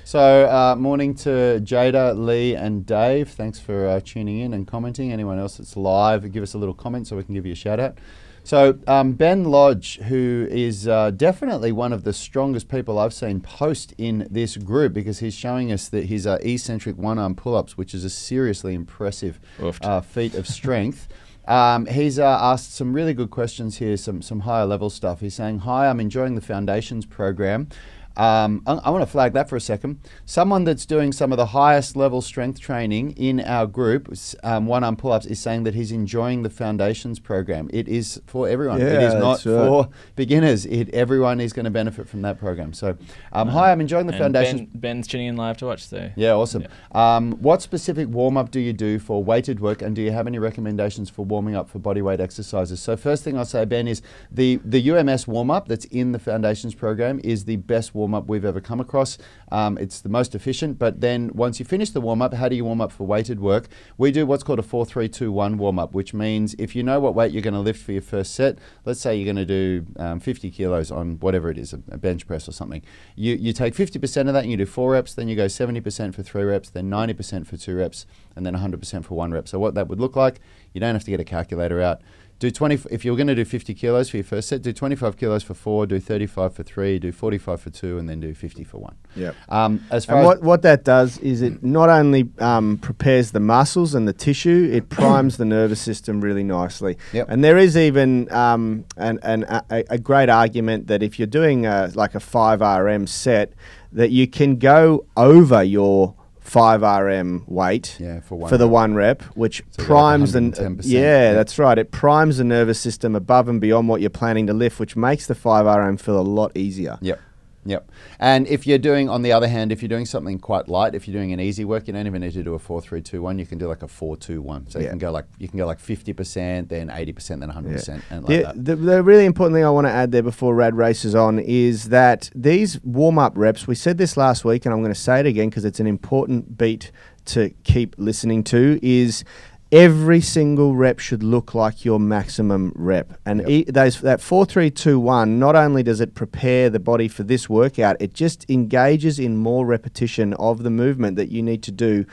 So, 0.04 0.46
uh, 0.46 0.74
morning 0.74 1.14
to 1.16 1.60
Jada, 1.62 2.18
Lee, 2.18 2.56
and 2.56 2.84
Dave. 2.84 3.28
Thanks 3.28 3.60
for 3.60 3.86
uh, 3.86 4.00
tuning 4.02 4.40
in 4.40 4.52
and 4.52 4.66
commenting. 4.66 5.12
Anyone 5.12 5.38
else 5.38 5.58
that's 5.58 5.76
live, 5.76 6.32
give 6.32 6.42
us 6.42 6.52
a 6.52 6.58
little 6.58 6.74
comment 6.74 7.06
so 7.06 7.16
we 7.16 7.22
can 7.22 7.32
give 7.34 7.46
you 7.46 7.52
a 7.52 7.56
shout 7.56 7.78
out. 7.78 7.96
So, 8.42 8.78
um, 8.88 9.12
Ben 9.12 9.44
Lodge, 9.44 9.98
who 9.98 10.48
is 10.50 10.88
uh, 10.88 11.12
definitely 11.12 11.70
one 11.70 11.92
of 11.92 12.02
the 12.02 12.12
strongest 12.12 12.68
people 12.68 12.98
I've 12.98 13.14
seen 13.14 13.38
post 13.40 13.94
in 13.98 14.26
this 14.28 14.56
group 14.56 14.94
because 14.94 15.20
he's 15.20 15.34
showing 15.34 15.70
us 15.70 15.88
that 15.90 16.06
his 16.06 16.26
uh, 16.26 16.38
eccentric 16.40 16.96
one 16.96 17.18
arm 17.18 17.36
pull 17.36 17.54
ups, 17.54 17.76
which 17.76 17.94
is 17.94 18.02
a 18.02 18.10
seriously 18.10 18.74
impressive 18.74 19.38
uh, 19.82 20.00
feat 20.00 20.34
of 20.34 20.48
strength. 20.48 21.06
Um, 21.50 21.86
he's 21.86 22.16
uh, 22.20 22.38
asked 22.40 22.74
some 22.74 22.92
really 22.92 23.12
good 23.12 23.30
questions 23.30 23.78
here, 23.78 23.96
some 23.96 24.22
some 24.22 24.40
higher 24.40 24.64
level 24.64 24.88
stuff. 24.88 25.18
He's 25.18 25.34
saying, 25.34 25.58
"Hi, 25.60 25.90
I'm 25.90 25.98
enjoying 25.98 26.36
the 26.36 26.40
foundations 26.40 27.06
program. 27.06 27.68
Um, 28.16 28.62
I, 28.66 28.74
I 28.74 28.90
want 28.90 29.02
to 29.02 29.10
flag 29.10 29.32
that 29.34 29.48
for 29.48 29.56
a 29.56 29.60
second. 29.60 30.00
Someone 30.26 30.64
that's 30.64 30.84
doing 30.84 31.12
some 31.12 31.32
of 31.32 31.38
the 31.38 31.46
highest 31.46 31.96
level 31.96 32.20
strength 32.20 32.60
training 32.60 33.12
in 33.12 33.40
our 33.40 33.66
group, 33.66 34.12
um, 34.42 34.66
one 34.66 34.84
arm 34.84 34.96
pull 34.96 35.12
ups, 35.12 35.26
is 35.26 35.38
saying 35.40 35.64
that 35.64 35.74
he's 35.74 35.92
enjoying 35.92 36.42
the 36.42 36.50
foundations 36.50 37.18
program. 37.18 37.70
It 37.72 37.88
is 37.88 38.20
for 38.26 38.48
everyone. 38.48 38.80
it 38.80 38.92
Yeah, 38.92 39.08
is 39.08 39.14
not 39.14 39.36
right. 39.36 39.42
for 39.42 39.88
beginners. 40.16 40.66
It 40.66 40.88
everyone 40.90 41.40
is 41.40 41.52
going 41.52 41.64
to 41.64 41.70
benefit 41.70 42.08
from 42.08 42.22
that 42.22 42.38
program. 42.38 42.72
So, 42.72 42.96
um, 43.32 43.48
hi, 43.48 43.70
I'm 43.72 43.80
enjoying 43.80 44.06
the 44.06 44.12
foundations. 44.12 44.60
ben, 44.62 44.68
Ben's 44.74 45.06
tuning 45.06 45.28
in 45.28 45.36
live 45.36 45.56
to 45.58 45.66
watch. 45.66 45.84
So 45.86 46.10
Yeah, 46.16 46.32
awesome. 46.32 46.66
Um, 46.92 47.32
what 47.40 47.62
specific 47.62 48.08
warm 48.08 48.36
up 48.36 48.50
do 48.50 48.60
you 48.60 48.72
do 48.72 48.98
for 48.98 49.22
weighted 49.22 49.60
work, 49.60 49.82
and 49.82 49.94
do 49.94 50.02
you 50.02 50.10
have 50.12 50.26
any 50.26 50.38
recommendations 50.38 51.08
for 51.10 51.24
warming 51.24 51.54
up 51.54 51.68
for 51.68 51.78
body 51.78 52.02
weight 52.02 52.20
exercises? 52.20 52.80
So, 52.80 52.96
first 52.96 53.24
thing 53.24 53.38
I'll 53.38 53.44
say, 53.44 53.64
Ben, 53.64 53.86
is 53.88 54.02
the 54.30 54.60
the 54.64 54.90
UMS 54.90 55.26
warm 55.28 55.50
up 55.50 55.68
that's 55.68 55.84
in 55.86 56.12
the 56.12 56.18
foundations 56.18 56.74
program 56.74 57.20
is 57.24 57.44
the 57.44 57.56
best 57.56 57.94
warm 58.00 58.14
up 58.14 58.26
we've 58.26 58.44
ever 58.44 58.60
come 58.60 58.80
across. 58.80 59.18
Um, 59.52 59.78
it's 59.78 60.00
the 60.00 60.08
most 60.08 60.34
efficient. 60.34 60.78
But 60.78 61.00
then 61.00 61.30
once 61.34 61.58
you 61.58 61.64
finish 61.64 61.90
the 61.90 62.00
warm 62.00 62.22
up, 62.22 62.34
how 62.34 62.48
do 62.48 62.56
you 62.56 62.64
warm 62.64 62.80
up 62.80 62.90
for 62.90 63.06
weighted 63.06 63.40
work? 63.40 63.68
We 63.98 64.10
do 64.10 64.26
what's 64.26 64.42
called 64.42 64.58
a 64.58 64.62
four 64.62 64.84
three 64.86 65.08
two 65.08 65.30
one 65.30 65.58
warm 65.58 65.78
up, 65.78 65.92
which 65.92 66.12
means 66.14 66.54
if 66.58 66.74
you 66.74 66.82
know 66.82 66.98
what 66.98 67.14
weight 67.14 67.32
you're 67.32 67.42
going 67.42 67.54
to 67.54 67.60
lift 67.60 67.82
for 67.82 67.92
your 67.92 68.02
first 68.02 68.34
set, 68.34 68.58
let's 68.84 69.00
say 69.00 69.14
you're 69.16 69.32
going 69.32 69.36
to 69.36 69.44
do 69.44 69.86
um, 69.96 70.20
50 70.20 70.50
kilos 70.50 70.90
on 70.90 71.20
whatever 71.20 71.50
it 71.50 71.58
is, 71.58 71.72
a, 71.72 71.80
a 71.90 71.98
bench 71.98 72.26
press 72.26 72.48
or 72.48 72.52
something. 72.52 72.82
You 73.14 73.34
you 73.34 73.52
take 73.52 73.74
50% 73.74 74.28
of 74.28 74.34
that 74.34 74.42
and 74.42 74.50
you 74.50 74.56
do 74.56 74.66
four 74.66 74.92
reps, 74.92 75.14
then 75.14 75.28
you 75.28 75.36
go 75.36 75.46
70% 75.46 76.14
for 76.14 76.22
three 76.22 76.44
reps, 76.44 76.70
then 76.70 76.90
90% 76.90 77.46
for 77.46 77.56
two 77.56 77.76
reps, 77.76 78.06
and 78.34 78.46
then 78.46 78.54
100% 78.54 79.04
for 79.04 79.14
one 79.14 79.32
rep. 79.32 79.46
So 79.46 79.58
what 79.58 79.74
that 79.74 79.88
would 79.88 80.00
look 80.00 80.16
like, 80.16 80.40
you 80.72 80.80
don't 80.80 80.94
have 80.94 81.04
to 81.04 81.10
get 81.10 81.20
a 81.20 81.24
calculator 81.24 81.80
out. 81.82 82.00
Do 82.40 82.50
20 82.50 82.80
if 82.90 83.04
you're 83.04 83.16
going 83.16 83.26
to 83.26 83.34
do 83.34 83.44
50 83.44 83.74
kilos 83.74 84.08
for 84.08 84.16
your 84.16 84.24
first 84.24 84.48
set, 84.48 84.62
do 84.62 84.72
25 84.72 85.18
kilos 85.18 85.42
for 85.42 85.52
four, 85.52 85.86
do 85.86 86.00
35 86.00 86.54
for 86.54 86.62
three, 86.62 86.98
do 86.98 87.12
45 87.12 87.60
for 87.60 87.68
two, 87.68 87.98
and 87.98 88.08
then 88.08 88.18
do 88.18 88.32
50 88.32 88.64
for 88.64 88.78
one. 88.78 88.96
Yep. 89.14 89.36
Um, 89.50 89.84
as 89.90 90.06
far 90.06 90.16
And 90.16 90.24
as 90.24 90.26
what, 90.26 90.42
what 90.42 90.62
that 90.62 90.82
does 90.82 91.18
is 91.18 91.42
it 91.42 91.62
not 91.62 91.90
only 91.90 92.30
um, 92.38 92.78
prepares 92.78 93.32
the 93.32 93.40
muscles 93.40 93.94
and 93.94 94.08
the 94.08 94.14
tissue, 94.14 94.70
it 94.72 94.88
primes 94.88 95.36
the 95.36 95.44
nervous 95.44 95.82
system 95.82 96.22
really 96.22 96.42
nicely. 96.42 96.96
Yep. 97.12 97.26
And 97.28 97.44
there 97.44 97.58
is 97.58 97.76
even 97.76 98.32
um, 98.32 98.86
an, 98.96 99.18
an, 99.22 99.44
a, 99.44 99.84
a 99.90 99.98
great 99.98 100.30
argument 100.30 100.86
that 100.86 101.02
if 101.02 101.18
you're 101.18 101.26
doing 101.26 101.66
a, 101.66 101.92
like 101.94 102.14
a 102.14 102.20
5RM 102.20 103.06
set, 103.06 103.52
that 103.92 104.12
you 104.12 104.26
can 104.26 104.56
go 104.56 105.04
over 105.14 105.62
your 105.62 106.14
5RM 106.52 107.48
weight 107.48 107.96
Yeah, 108.00 108.20
for 108.20 108.36
one 108.36 108.48
for 108.48 108.56
the 108.58 108.66
rep. 108.66 108.72
one 108.72 108.94
rep, 108.94 109.22
which 109.36 109.62
So 109.70 109.84
primes 109.84 110.32
the 110.32 110.40
110%, 110.40 110.80
yeah, 110.84 111.00
yeah. 111.00 111.32
that's 111.34 111.58
right. 111.58 111.78
It 111.78 111.90
primes 111.92 112.38
the 112.38 112.44
nervous 112.44 112.80
system 112.80 113.14
above 113.14 113.48
and 113.48 113.60
beyond 113.60 113.88
what 113.88 114.00
you're 114.00 114.10
planning 114.10 114.46
to 114.48 114.52
lift, 114.52 114.80
which 114.80 114.96
makes 114.96 115.26
the 115.26 115.34
5RM 115.34 116.00
feel 116.00 116.18
a 116.18 116.22
lot 116.22 116.56
easier. 116.56 116.98
Yep. 117.00 117.20
Yep. 117.66 117.90
And 118.18 118.46
if 118.46 118.66
you're 118.66 118.78
doing, 118.78 119.10
on 119.10 119.20
the 119.20 119.32
other 119.32 119.46
hand, 119.46 119.70
if 119.70 119.82
you're 119.82 119.88
doing 119.88 120.06
something 120.06 120.38
quite 120.38 120.66
light, 120.66 120.94
if 120.94 121.06
you're 121.06 121.14
doing 121.14 121.32
an 121.32 121.40
easy 121.40 121.66
work, 121.66 121.86
you 121.86 121.92
don't 121.92 122.06
even 122.06 122.22
need 122.22 122.32
to 122.32 122.42
do 122.42 122.54
a 122.54 122.58
four 122.58 122.80
three 122.80 123.02
two 123.02 123.20
one. 123.20 123.38
You 123.38 123.44
can 123.44 123.58
do 123.58 123.68
like 123.68 123.82
a 123.82 123.88
four 123.88 124.16
two 124.16 124.40
one. 124.40 124.66
So 124.70 124.78
you 124.78 124.88
can 124.88 124.96
go 124.96 125.10
like 125.10 125.26
you 125.38 125.46
can 125.46 125.58
go 125.58 125.66
like 125.66 125.78
fifty 125.78 126.14
percent, 126.14 126.70
then 126.70 126.90
eighty 126.90 127.12
percent, 127.12 127.40
then 127.40 127.50
hundred 127.50 127.74
percent, 127.74 128.02
and 128.08 128.24
like 128.24 128.28
the, 128.28 128.42
that. 128.44 128.64
the, 128.64 128.76
the 128.76 129.02
really 129.02 129.26
important 129.26 129.56
thing 129.56 129.64
I 129.64 129.70
want 129.70 129.86
to 129.86 129.92
add 129.92 130.10
there 130.10 130.22
before 130.22 130.54
Rad 130.54 130.74
races 130.74 131.14
on 131.14 131.38
is 131.38 131.90
that 131.90 132.30
these 132.34 132.80
warm 132.82 133.18
up 133.18 133.34
reps, 133.36 133.66
we 133.66 133.74
said 133.74 133.98
this 133.98 134.16
last 134.16 134.42
week, 134.42 134.64
and 134.64 134.72
I'm 134.72 134.80
going 134.80 134.94
to 134.94 134.98
say 134.98 135.20
it 135.20 135.26
again 135.26 135.50
because 135.50 135.66
it's 135.66 135.80
an 135.80 135.86
important 135.86 136.56
beat 136.56 136.92
to 137.26 137.50
keep 137.64 137.94
listening 137.98 138.42
to, 138.44 138.80
is 138.82 139.22
every 139.72 140.20
single 140.20 140.74
rep 140.74 140.98
should 140.98 141.22
look 141.22 141.54
like 141.54 141.84
your 141.84 142.00
maximum 142.00 142.72
rep. 142.74 143.18
And 143.24 143.48
e- 143.48 143.64
those 143.64 144.00
that 144.00 144.20
four, 144.20 144.44
three, 144.44 144.70
two, 144.70 144.98
one. 144.98 145.38
Not 145.38 145.56
only 145.56 145.82
does 145.82 146.00
it 146.00 146.14
prepare 146.14 146.70
the 146.70 146.80
body 146.80 147.08
for 147.08 147.22
this 147.22 147.48
workout, 147.48 147.96
it 148.00 148.14
just 148.14 148.48
engages 148.50 149.18
in 149.18 149.36
more 149.36 149.64
repetition 149.66 150.34
of 150.34 150.62
the 150.62 150.70
movement 150.70 151.16
that 151.16 151.30
you 151.30 151.42
need 151.42 151.62
to 151.64 151.72
do 151.72 152.04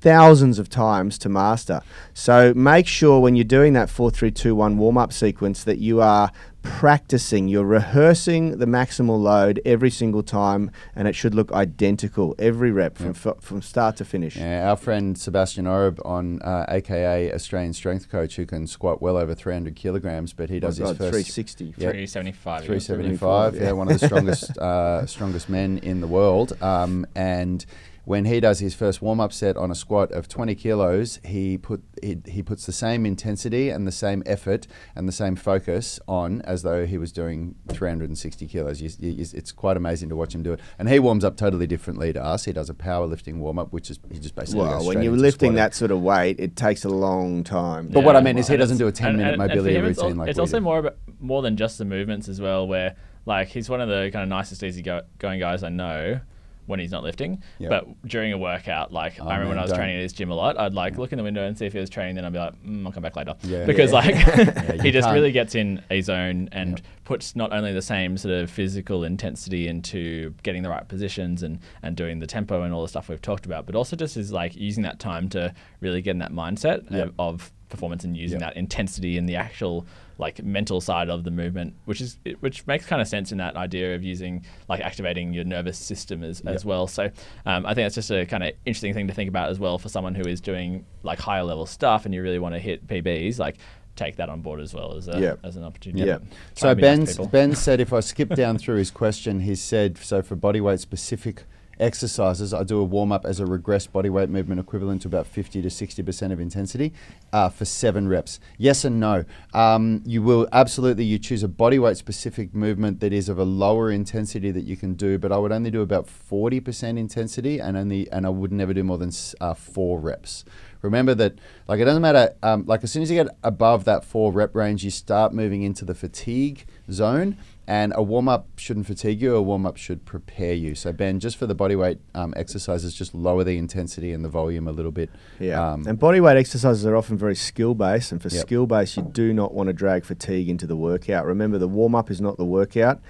thousands 0.00 0.58
of 0.58 0.68
times 0.68 1.18
to 1.18 1.28
master. 1.28 1.80
So 2.14 2.52
make 2.54 2.86
sure 2.86 3.20
when 3.20 3.34
you're 3.34 3.44
doing 3.44 3.72
that 3.72 3.90
4321 3.90 4.78
warm 4.78 4.96
up 4.98 5.12
sequence 5.12 5.64
that 5.64 5.78
you 5.78 6.00
are 6.00 6.30
practicing, 6.62 7.48
you're 7.48 7.64
rehearsing 7.64 8.58
the 8.58 8.66
maximal 8.66 9.20
load 9.20 9.60
every 9.64 9.90
single 9.90 10.22
time 10.22 10.70
and 10.94 11.08
it 11.08 11.14
should 11.14 11.34
look 11.34 11.50
identical 11.52 12.34
every 12.38 12.70
rep 12.70 12.96
from 12.96 13.10
f- 13.10 13.40
from 13.40 13.62
start 13.62 13.96
to 13.96 14.04
finish. 14.04 14.36
Yeah, 14.36 14.68
our 14.70 14.76
friend 14.76 15.16
Sebastian 15.18 15.66
Oreb 15.66 15.98
on 16.04 16.40
uh, 16.42 16.66
AKA 16.68 17.32
Australian 17.32 17.72
Strength 17.72 18.10
Coach, 18.10 18.36
who 18.36 18.44
can 18.46 18.66
squat 18.66 19.00
well 19.00 19.16
over 19.16 19.34
300 19.34 19.74
kilograms, 19.76 20.32
but 20.32 20.50
he 20.50 20.56
My 20.56 20.60
does 20.60 20.76
his 20.76 20.88
God, 20.88 20.98
first 20.98 21.10
360. 21.10 21.64
Yeah. 21.64 21.72
375. 21.90 22.64
375. 22.64 23.54
Yeah, 23.56 23.62
yeah. 23.62 23.72
one 23.72 23.90
of 23.90 23.98
the 23.98 24.06
strongest 24.06 24.58
uh, 24.58 25.06
strongest 25.06 25.48
men 25.48 25.78
in 25.78 26.00
the 26.00 26.06
world. 26.08 26.60
Um, 26.62 27.06
and 27.14 27.64
when 28.08 28.24
he 28.24 28.40
does 28.40 28.58
his 28.60 28.74
first 28.74 29.02
warm 29.02 29.20
up 29.20 29.32
set 29.34 29.54
on 29.58 29.70
a 29.70 29.74
squat 29.74 30.10
of 30.12 30.28
20 30.28 30.54
kilos, 30.54 31.20
he 31.24 31.58
put 31.58 31.82
he, 32.02 32.16
he 32.26 32.42
puts 32.42 32.64
the 32.64 32.72
same 32.72 33.04
intensity 33.04 33.68
and 33.68 33.86
the 33.86 33.92
same 33.92 34.22
effort 34.24 34.66
and 34.96 35.06
the 35.06 35.12
same 35.12 35.36
focus 35.36 36.00
on 36.08 36.40
as 36.42 36.62
though 36.62 36.86
he 36.86 36.96
was 36.96 37.12
doing 37.12 37.54
360 37.68 38.46
kilos. 38.46 38.80
You, 38.80 38.90
you, 38.98 39.26
it's 39.34 39.52
quite 39.52 39.76
amazing 39.76 40.08
to 40.08 40.16
watch 40.16 40.34
him 40.34 40.42
do 40.42 40.52
it. 40.54 40.60
And 40.78 40.88
he 40.88 40.98
warms 40.98 41.22
up 41.24 41.36
totally 41.36 41.66
differently 41.66 42.12
to 42.14 42.24
us. 42.24 42.44
He 42.46 42.52
does 42.52 42.70
a 42.70 42.74
powerlifting 42.74 43.38
warm 43.38 43.58
up, 43.58 43.72
which 43.74 43.90
is 43.90 43.98
he 44.10 44.18
just 44.18 44.34
basically 44.34 44.62
Well, 44.62 44.78
goes 44.78 44.86
when 44.86 45.02
you're 45.02 45.12
into 45.12 45.22
lifting 45.22 45.38
squatting. 45.50 45.54
that 45.56 45.74
sort 45.74 45.90
of 45.90 46.00
weight, 46.00 46.40
it 46.40 46.56
takes 46.56 46.84
a 46.84 46.88
long 46.88 47.44
time. 47.44 47.88
But 47.88 48.04
what 48.04 48.16
I 48.16 48.20
Yeah. 48.20 48.24
mean 48.24 48.38
is 48.38 48.48
he 48.48 48.56
doesn't 48.56 48.78
do 48.78 48.86
a 48.86 48.92
10 48.92 49.08
and- 49.10 49.18
minute 49.18 49.32
and- 49.34 49.42
and 49.42 49.50
mobility 49.50 49.76
him 49.76 49.84
it's 49.84 49.98
routine 49.98 50.12
al- 50.12 50.18
like 50.18 50.30
it's 50.30 50.38
also 50.38 50.58
do. 50.58 50.64
more 50.64 50.78
about 50.78 50.96
more 51.20 51.42
than 51.42 51.56
just 51.58 51.76
the 51.76 51.84
movements 51.84 52.28
as 52.28 52.40
well. 52.40 52.66
Where 52.66 52.94
like 53.26 53.48
he's 53.48 53.68
one 53.68 53.80
of 53.82 53.88
the 53.90 54.08
kind 54.12 54.22
of 54.22 54.28
nicest 54.30 54.62
easy 54.62 54.80
go- 54.82 55.02
going 55.18 55.40
guys 55.40 55.62
I 55.62 55.68
know, 55.68 56.20
when 56.68 56.78
he's 56.78 56.92
not 56.92 57.02
lifting. 57.02 57.42
Yep. 57.58 57.70
But 57.70 58.08
during 58.08 58.32
a 58.32 58.38
workout, 58.38 58.92
like 58.92 59.14
Oh, 59.20 59.24
I 59.26 59.32
remember 59.38 59.40
man, 59.40 59.48
when 59.48 59.58
I 59.58 59.62
was 59.62 59.70
don't. 59.72 59.78
training 59.78 59.96
at 59.96 60.02
his 60.02 60.12
gym 60.12 60.30
a 60.30 60.34
lot, 60.34 60.56
I'd 60.58 60.74
like 60.74 60.96
look 60.98 61.10
in 61.12 61.16
the 61.18 61.24
window 61.24 61.44
and 61.44 61.58
see 61.58 61.66
if 61.66 61.72
he 61.72 61.78
was 61.80 61.90
training. 61.90 62.14
Then 62.14 62.24
I'd 62.24 62.32
be 62.32 62.38
like, 62.38 62.54
mm, 62.62 62.86
I'll 62.86 62.92
come 62.92 63.02
back 63.02 63.16
later. 63.16 63.34
Yeah. 63.42 63.64
Because 63.64 63.90
Yeah. 63.90 63.96
like 63.98 64.14
he 64.82 64.90
just 64.92 65.06
can't- 65.06 65.14
really 65.14 65.32
gets 65.32 65.54
in 65.56 65.82
a 65.90 66.00
zone 66.00 66.48
and 66.52 66.70
Yep. 66.78 66.80
puts 67.04 67.34
not 67.34 67.52
only 67.52 67.72
the 67.72 67.82
same 67.82 68.16
sort 68.16 68.34
of 68.34 68.50
physical 68.50 69.02
intensity 69.02 69.66
into 69.66 70.34
getting 70.44 70.62
the 70.62 70.68
right 70.68 70.86
positions 70.86 71.42
and 71.42 71.58
and 71.82 71.96
doing 71.96 72.20
the 72.20 72.26
tempo 72.26 72.62
and 72.62 72.72
all 72.72 72.82
the 72.82 72.88
stuff 72.88 73.08
we've 73.08 73.22
talked 73.22 73.46
about, 73.46 73.66
but 73.66 73.74
also 73.74 73.96
just 73.96 74.16
is 74.16 74.30
like 74.30 74.54
using 74.54 74.82
that 74.84 74.98
time 75.00 75.28
to 75.30 75.52
really 75.80 76.02
get 76.02 76.10
in 76.12 76.18
that 76.18 76.32
mindset 76.32 76.88
Yep. 76.90 77.14
of, 77.18 77.36
of 77.42 77.52
performance 77.70 78.04
and 78.04 78.16
using 78.16 78.38
that 78.38 78.56
intensity 78.56 79.16
in 79.18 79.26
the 79.26 79.36
actual 79.36 79.86
like 80.18 80.42
mental 80.42 80.80
side 80.80 81.08
of 81.08 81.22
the 81.24 81.30
movement, 81.30 81.74
which 81.84 82.00
is 82.00 82.18
which 82.40 82.66
makes 82.66 82.84
kind 82.86 83.00
of 83.00 83.06
sense 83.08 83.30
in 83.32 83.38
that 83.38 83.56
idea 83.56 83.94
of 83.94 84.02
using 84.02 84.44
like 84.68 84.80
activating 84.80 85.32
your 85.32 85.44
nervous 85.44 85.78
system 85.78 86.24
as, 86.24 86.40
as 86.40 86.62
Yep. 86.62 86.64
well. 86.64 86.86
So 86.88 87.04
um, 87.46 87.64
I 87.64 87.74
think 87.74 87.84
that's 87.86 87.94
just 87.94 88.10
a 88.10 88.26
kind 88.26 88.42
of 88.42 88.52
interesting 88.66 88.94
thing 88.94 89.06
to 89.06 89.14
think 89.14 89.28
about 89.28 89.48
as 89.50 89.58
well 89.60 89.78
for 89.78 89.88
someone 89.88 90.14
who 90.16 90.26
is 90.28 90.40
doing 90.40 90.84
like 91.04 91.20
higher 91.20 91.44
level 91.44 91.66
stuff 91.66 92.04
and 92.04 92.12
you 92.12 92.20
really 92.22 92.38
want 92.40 92.54
to 92.54 92.58
hit 92.58 92.86
PBs, 92.86 93.38
like 93.38 93.56
take 93.94 94.16
that 94.16 94.28
on 94.28 94.40
board 94.42 94.60
as 94.60 94.74
well 94.74 94.96
as 94.96 95.08
a, 95.08 95.20
Yep. 95.20 95.40
as 95.44 95.56
an 95.56 95.64
opportunity. 95.64 96.04
Try 96.04 96.18
So 96.54 96.74
Ben. 96.74 97.06
Ben 97.30 97.54
said 97.54 97.80
if 97.80 97.92
I 97.92 98.00
skip 98.00 98.30
down 98.34 98.58
through 98.58 98.76
his 98.76 98.90
question, 98.90 99.40
he 99.40 99.54
said 99.54 99.98
so 99.98 100.20
for 100.22 100.36
bodyweight 100.36 100.80
specific 100.80 101.44
exercises, 101.80 102.52
I 102.54 102.64
do 102.64 102.78
a 102.80 102.84
warm 102.84 103.12
up 103.12 103.24
as 103.24 103.40
a 103.40 103.44
regressed 103.44 103.90
bodyweight 103.90 104.28
movement 104.28 104.60
equivalent 104.60 105.02
to 105.02 105.08
about 105.08 105.26
50 105.26 105.62
to 105.62 105.70
60 105.70 106.02
percent 106.02 106.32
of 106.32 106.40
intensity 106.40 106.92
uh, 107.32 107.48
for 107.48 107.64
seven 107.64 108.08
reps. 108.08 108.40
Yes 108.56 108.84
and 108.84 109.00
no. 109.00 109.24
Um, 109.54 110.02
you 110.04 110.22
will 110.22 110.48
absolutely 110.52 111.04
you 111.04 111.18
choose 111.18 111.42
a 111.42 111.48
body 111.48 111.78
weight 111.78 111.96
specific 111.96 112.54
movement 112.54 113.00
that 113.00 113.12
is 113.12 113.28
of 113.28 113.38
a 113.38 113.44
lower 113.44 113.90
intensity 113.90 114.50
that 114.50 114.64
you 114.64 114.76
can 114.76 114.94
do, 114.94 115.18
but 115.18 115.32
I 115.32 115.38
would 115.38 115.52
only 115.52 115.70
do 115.70 115.82
about 115.82 116.08
40 116.08 116.60
percent 116.60 116.98
intensity 116.98 117.58
and 117.60 117.76
only 117.76 118.10
and 118.10 118.26
I 118.26 118.30
would 118.30 118.52
never 118.52 118.74
do 118.74 118.84
more 118.84 118.98
than 118.98 119.10
uh, 119.40 119.54
four 119.54 119.98
reps. 120.00 120.44
Remember 120.82 121.14
that, 121.14 121.34
like, 121.66 121.80
it 121.80 121.84
doesn't 121.84 122.02
matter. 122.02 122.34
Um, 122.42 122.64
like, 122.66 122.84
as 122.84 122.92
soon 122.92 123.02
as 123.02 123.10
you 123.10 123.16
get 123.16 123.34
above 123.42 123.84
that 123.84 124.04
four 124.04 124.32
rep 124.32 124.54
range, 124.54 124.84
you 124.84 124.90
start 124.90 125.32
moving 125.32 125.62
into 125.62 125.84
the 125.84 125.94
fatigue 125.94 126.66
zone. 126.90 127.36
And 127.68 127.92
a 127.94 128.02
warm 128.02 128.30
up 128.30 128.48
shouldn't 128.56 128.86
fatigue 128.86 129.20
you. 129.20 129.36
A 129.36 129.42
warm 129.42 129.66
up 129.66 129.76
should 129.76 130.06
prepare 130.06 130.54
you. 130.54 130.74
So, 130.74 130.90
Ben, 130.90 131.20
just 131.20 131.36
for 131.36 131.46
the 131.46 131.54
bodyweight 131.54 131.98
um, 132.14 132.32
exercises, 132.34 132.94
just 132.94 133.14
lower 133.14 133.44
the 133.44 133.58
intensity 133.58 134.10
and 134.14 134.24
the 134.24 134.30
volume 134.30 134.66
a 134.66 134.72
little 134.72 134.90
bit. 134.90 135.10
Yeah. 135.38 135.72
Um, 135.72 135.86
and 135.86 136.00
bodyweight 136.00 136.36
exercises 136.36 136.86
are 136.86 136.96
often 136.96 137.18
very 137.18 137.36
skill 137.36 137.74
based. 137.74 138.10
And 138.10 138.22
for 138.22 138.28
Yep. 138.28 138.40
skill 138.40 138.66
based, 138.66 138.96
you 138.96 139.02
do 139.02 139.34
not 139.34 139.52
want 139.52 139.66
to 139.66 139.74
drag 139.74 140.06
fatigue 140.06 140.48
into 140.48 140.66
the 140.66 140.76
workout. 140.76 141.26
Remember, 141.26 141.58
the 141.58 141.68
warm 141.68 141.94
up 141.94 142.10
is 142.10 142.22
not 142.22 142.38
the 142.38 142.44
workout. 142.46 143.02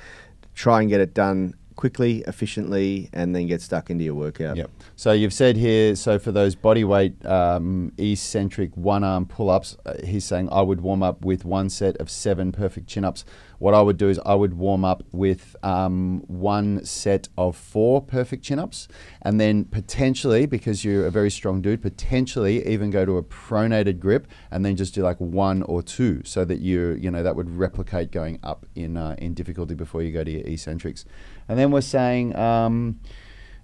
Try 0.57 0.81
and 0.81 0.91
get 0.91 1.01
it 1.01 1.15
done 1.15 1.55
quickly, 1.77 2.25
efficiently, 2.27 3.09
and 3.13 3.37
then 3.37 3.47
get 3.47 3.63
stuck 3.63 3.89
into 3.89 4.03
your 4.03 4.17
workout. 4.17 4.57
Yep. 4.57 4.71
So 4.97 5.13
you've 5.13 5.33
said 5.33 5.57
here, 5.57 5.95
so 5.95 6.19
for 6.19 6.33
those 6.33 6.57
bodyweight 6.57 7.25
um, 7.25 7.93
eccentric 7.97 8.77
one 8.77 9.05
arm 9.05 9.25
pull 9.27 9.49
ups, 9.51 9.77
uh, 9.87 9.95
he's 10.05 10.25
saying 10.25 10.49
I 10.51 10.63
would 10.63 10.81
warm 10.81 11.05
up 11.05 11.25
with 11.25 11.45
one 11.45 11.71
set 11.71 11.97
of 11.99 12.11
seven 12.11 12.51
perfect 12.51 12.89
chin 12.89 13.05
ups. 13.05 13.25
What 13.59 13.75
I 13.75 13.81
would 13.81 13.97
do 13.97 14.09
is 14.09 14.21
I 14.25 14.35
would 14.35 14.55
warm 14.55 14.85
up 14.85 15.03
with 15.13 15.57
um, 15.63 16.23
one 16.29 16.85
set 16.85 17.29
of 17.37 17.57
four 17.57 18.01
perfect 18.01 18.45
chin 18.45 18.59
ups, 18.59 18.89
and 19.23 19.41
then 19.41 19.65
potentially, 19.65 20.47
because 20.47 20.85
you're 20.85 21.07
a 21.07 21.11
very 21.11 21.31
strong 21.31 21.61
dude, 21.61 21.83
potentially 21.83 22.67
even 22.67 22.91
go 22.91 23.05
to 23.05 23.17
a 23.17 23.23
pronated 23.23 23.99
grip, 23.99 24.29
and 24.51 24.65
then 24.65 24.77
just 24.77 24.95
do 24.95 25.03
like 25.03 25.19
one 25.19 25.63
or 25.65 25.83
two, 25.83 26.23
so 26.25 26.45
that 26.45 26.61
you 26.61 26.97
you 27.01 27.11
know 27.11 27.23
that 27.23 27.35
would 27.37 27.51
replicate 27.51 28.13
going 28.13 28.39
up 28.43 28.65
in 28.75 28.97
uh, 28.97 29.17
in 29.19 29.35
difficulty 29.35 29.75
before 29.75 30.03
you 30.03 30.13
go 30.13 30.23
to 30.23 30.31
your 30.31 30.47
eccentrics. 30.47 31.05
And 31.49 31.59
then 31.59 31.71
we're 31.71 31.81
saying. 31.81 32.37
Um, 32.37 33.01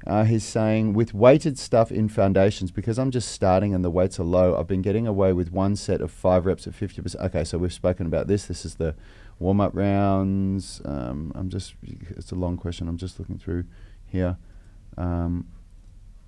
uh, 0.06 0.24
he's 0.24 0.44
saying 0.44 0.92
with 0.92 1.14
weighted 1.14 1.58
stuff 1.58 1.90
in 1.90 2.08
foundations 2.08 2.70
because 2.70 2.98
I'm 2.98 3.10
just 3.10 3.30
starting 3.30 3.74
and 3.74 3.82
the 3.82 3.90
weights 3.90 4.20
are 4.20 4.24
low. 4.24 4.54
I've 4.54 4.66
been 4.66 4.82
getting 4.82 5.06
away 5.06 5.32
with 5.32 5.50
one 5.50 5.76
set 5.76 6.02
of 6.02 6.10
five 6.10 6.44
reps 6.44 6.66
at 6.66 6.74
50%. 6.74 7.16
Okay, 7.16 7.42
so 7.42 7.56
we've 7.56 7.72
spoken 7.72 8.06
about 8.06 8.26
this. 8.26 8.44
This 8.44 8.66
is 8.66 8.74
the 8.74 8.94
warm 9.38 9.60
up 9.60 9.74
rounds. 9.74 10.80
Um, 10.84 11.32
I'm 11.34 11.48
just, 11.48 11.74
it's 11.82 12.32
a 12.32 12.34
long 12.34 12.56
question. 12.56 12.88
I'm 12.88 12.96
just 12.96 13.18
looking 13.18 13.38
through 13.38 13.64
here. 14.06 14.36
Um, 14.96 15.46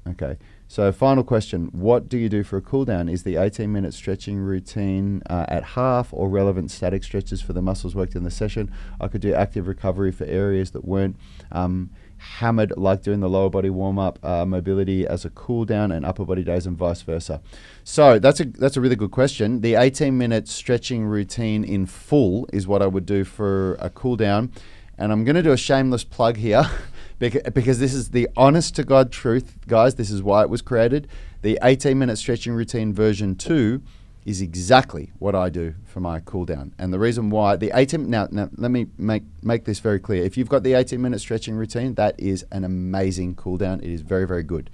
okay, 0.09 0.39
so 0.69 0.91
final 0.91 1.23
question 1.23 1.67
What 1.73 2.09
do 2.09 2.19
you 2.19 2.29
do 2.29 2.43
for 2.43 2.57
a 2.57 2.61
cool 2.61 2.85
down? 2.85 3.09
Is 3.09 3.23
the 3.23 3.37
18 3.37 3.73
minute 3.73 3.95
stretching 3.95 4.39
routine 4.39 5.23
uh, 5.31 5.47
at 5.49 5.63
half 5.63 6.13
or 6.13 6.29
relevant 6.29 6.71
static 6.71 7.05
stretches 7.05 7.41
for 7.41 7.53
the 7.53 7.63
muscles 7.63 7.95
worked 7.95 8.15
in 8.15 8.25
the 8.25 8.31
session? 8.31 8.73
I 9.01 9.09
could 9.09 9.21
do 9.21 9.35
active 9.35 9.69
recovery 9.69 10.13
for 10.13 10.25
areas 10.25 10.73
that 10.73 10.85
weren't. 10.85 11.17
Um, 11.53 11.91
hammered 12.39 12.73
like 12.77 13.03
doing 13.03 13.21
the 13.21 13.29
lower 13.29 13.49
body 13.49 13.71
warm 13.71 13.99
up 13.99 14.19
uh, 14.25 14.45
mobility 14.45 15.07
as 15.07 15.25
a 15.25 15.31
cool 15.31 15.65
down 15.65 15.91
and 15.91 16.05
upper 16.05 16.25
body 16.25 16.43
days 16.43 16.67
and 16.67 16.77
vice 16.77 17.03
versa. 17.03 17.41
So 17.85 18.19
that's 18.19 18.41
a 18.41 18.45
that's 18.45 18.77
a 18.77 18.81
really 18.81 18.97
good 18.97 19.11
question. 19.11 19.61
The 19.61 19.75
18 19.75 20.17
minute 20.17 20.49
stretching 20.49 21.05
routine 21.05 21.65
in 21.65 21.87
full 21.87 22.47
is 22.53 22.67
what 22.67 22.83
i 22.83 22.87
would 22.87 23.07
do 23.07 23.25
for 23.25 23.75
a 23.75 23.91
cool 23.91 24.17
down 24.17 24.53
and 24.99 25.13
i'm 25.13 25.25
going 25.25 25.37
to 25.37 25.43
do 25.43 25.53
a 25.53 25.57
shameless 25.57 26.05
plug 26.05 26.37
here 26.37 26.65
because 27.19 27.79
this 27.79 27.95
is 27.95 28.11
the 28.11 28.29
honest 28.37 28.77
to 28.77 28.85
god 28.85 29.11
truth 29.11 29.57
guys. 29.67 29.95
This 29.95 30.11
is 30.11 30.23
why 30.23 30.43
it 30.43 30.51
was 30.51 30.63
created. 30.63 31.09
The 31.43 31.59
18 31.63 31.99
minute 31.99 32.17
stretching 32.17 32.53
routine 32.53 32.93
version 32.93 33.35
2 33.37 33.83
is 34.27 34.43
exactly 34.43 35.13
what 35.21 35.37
I 35.37 35.49
do 35.49 35.75
for 35.85 36.01
my 36.01 36.19
cool 36.19 36.45
down. 36.45 36.75
And 36.79 36.93
the 36.93 36.99
reason 36.99 37.31
why 37.31 37.55
the 37.55 37.71
18 37.73 38.11
now, 38.11 38.27
now 38.31 38.51
let 38.57 38.73
me 38.73 38.89
make 38.99 39.23
make 39.43 39.65
this 39.65 39.79
very 39.79 40.01
clear. 40.01 40.25
If 40.25 40.37
you've 40.37 40.49
got 40.49 40.65
the 40.65 40.75
18 40.75 41.01
minute 41.01 41.21
stretching 41.21 41.55
routine, 41.55 41.95
that 41.95 42.19
is 42.19 42.45
an 42.51 42.65
amazing 42.65 43.37
cool 43.37 43.57
down. 43.57 43.81
It 43.81 43.91
is 43.91 44.03
very 44.03 44.27
very 44.27 44.43
good. 44.43 44.69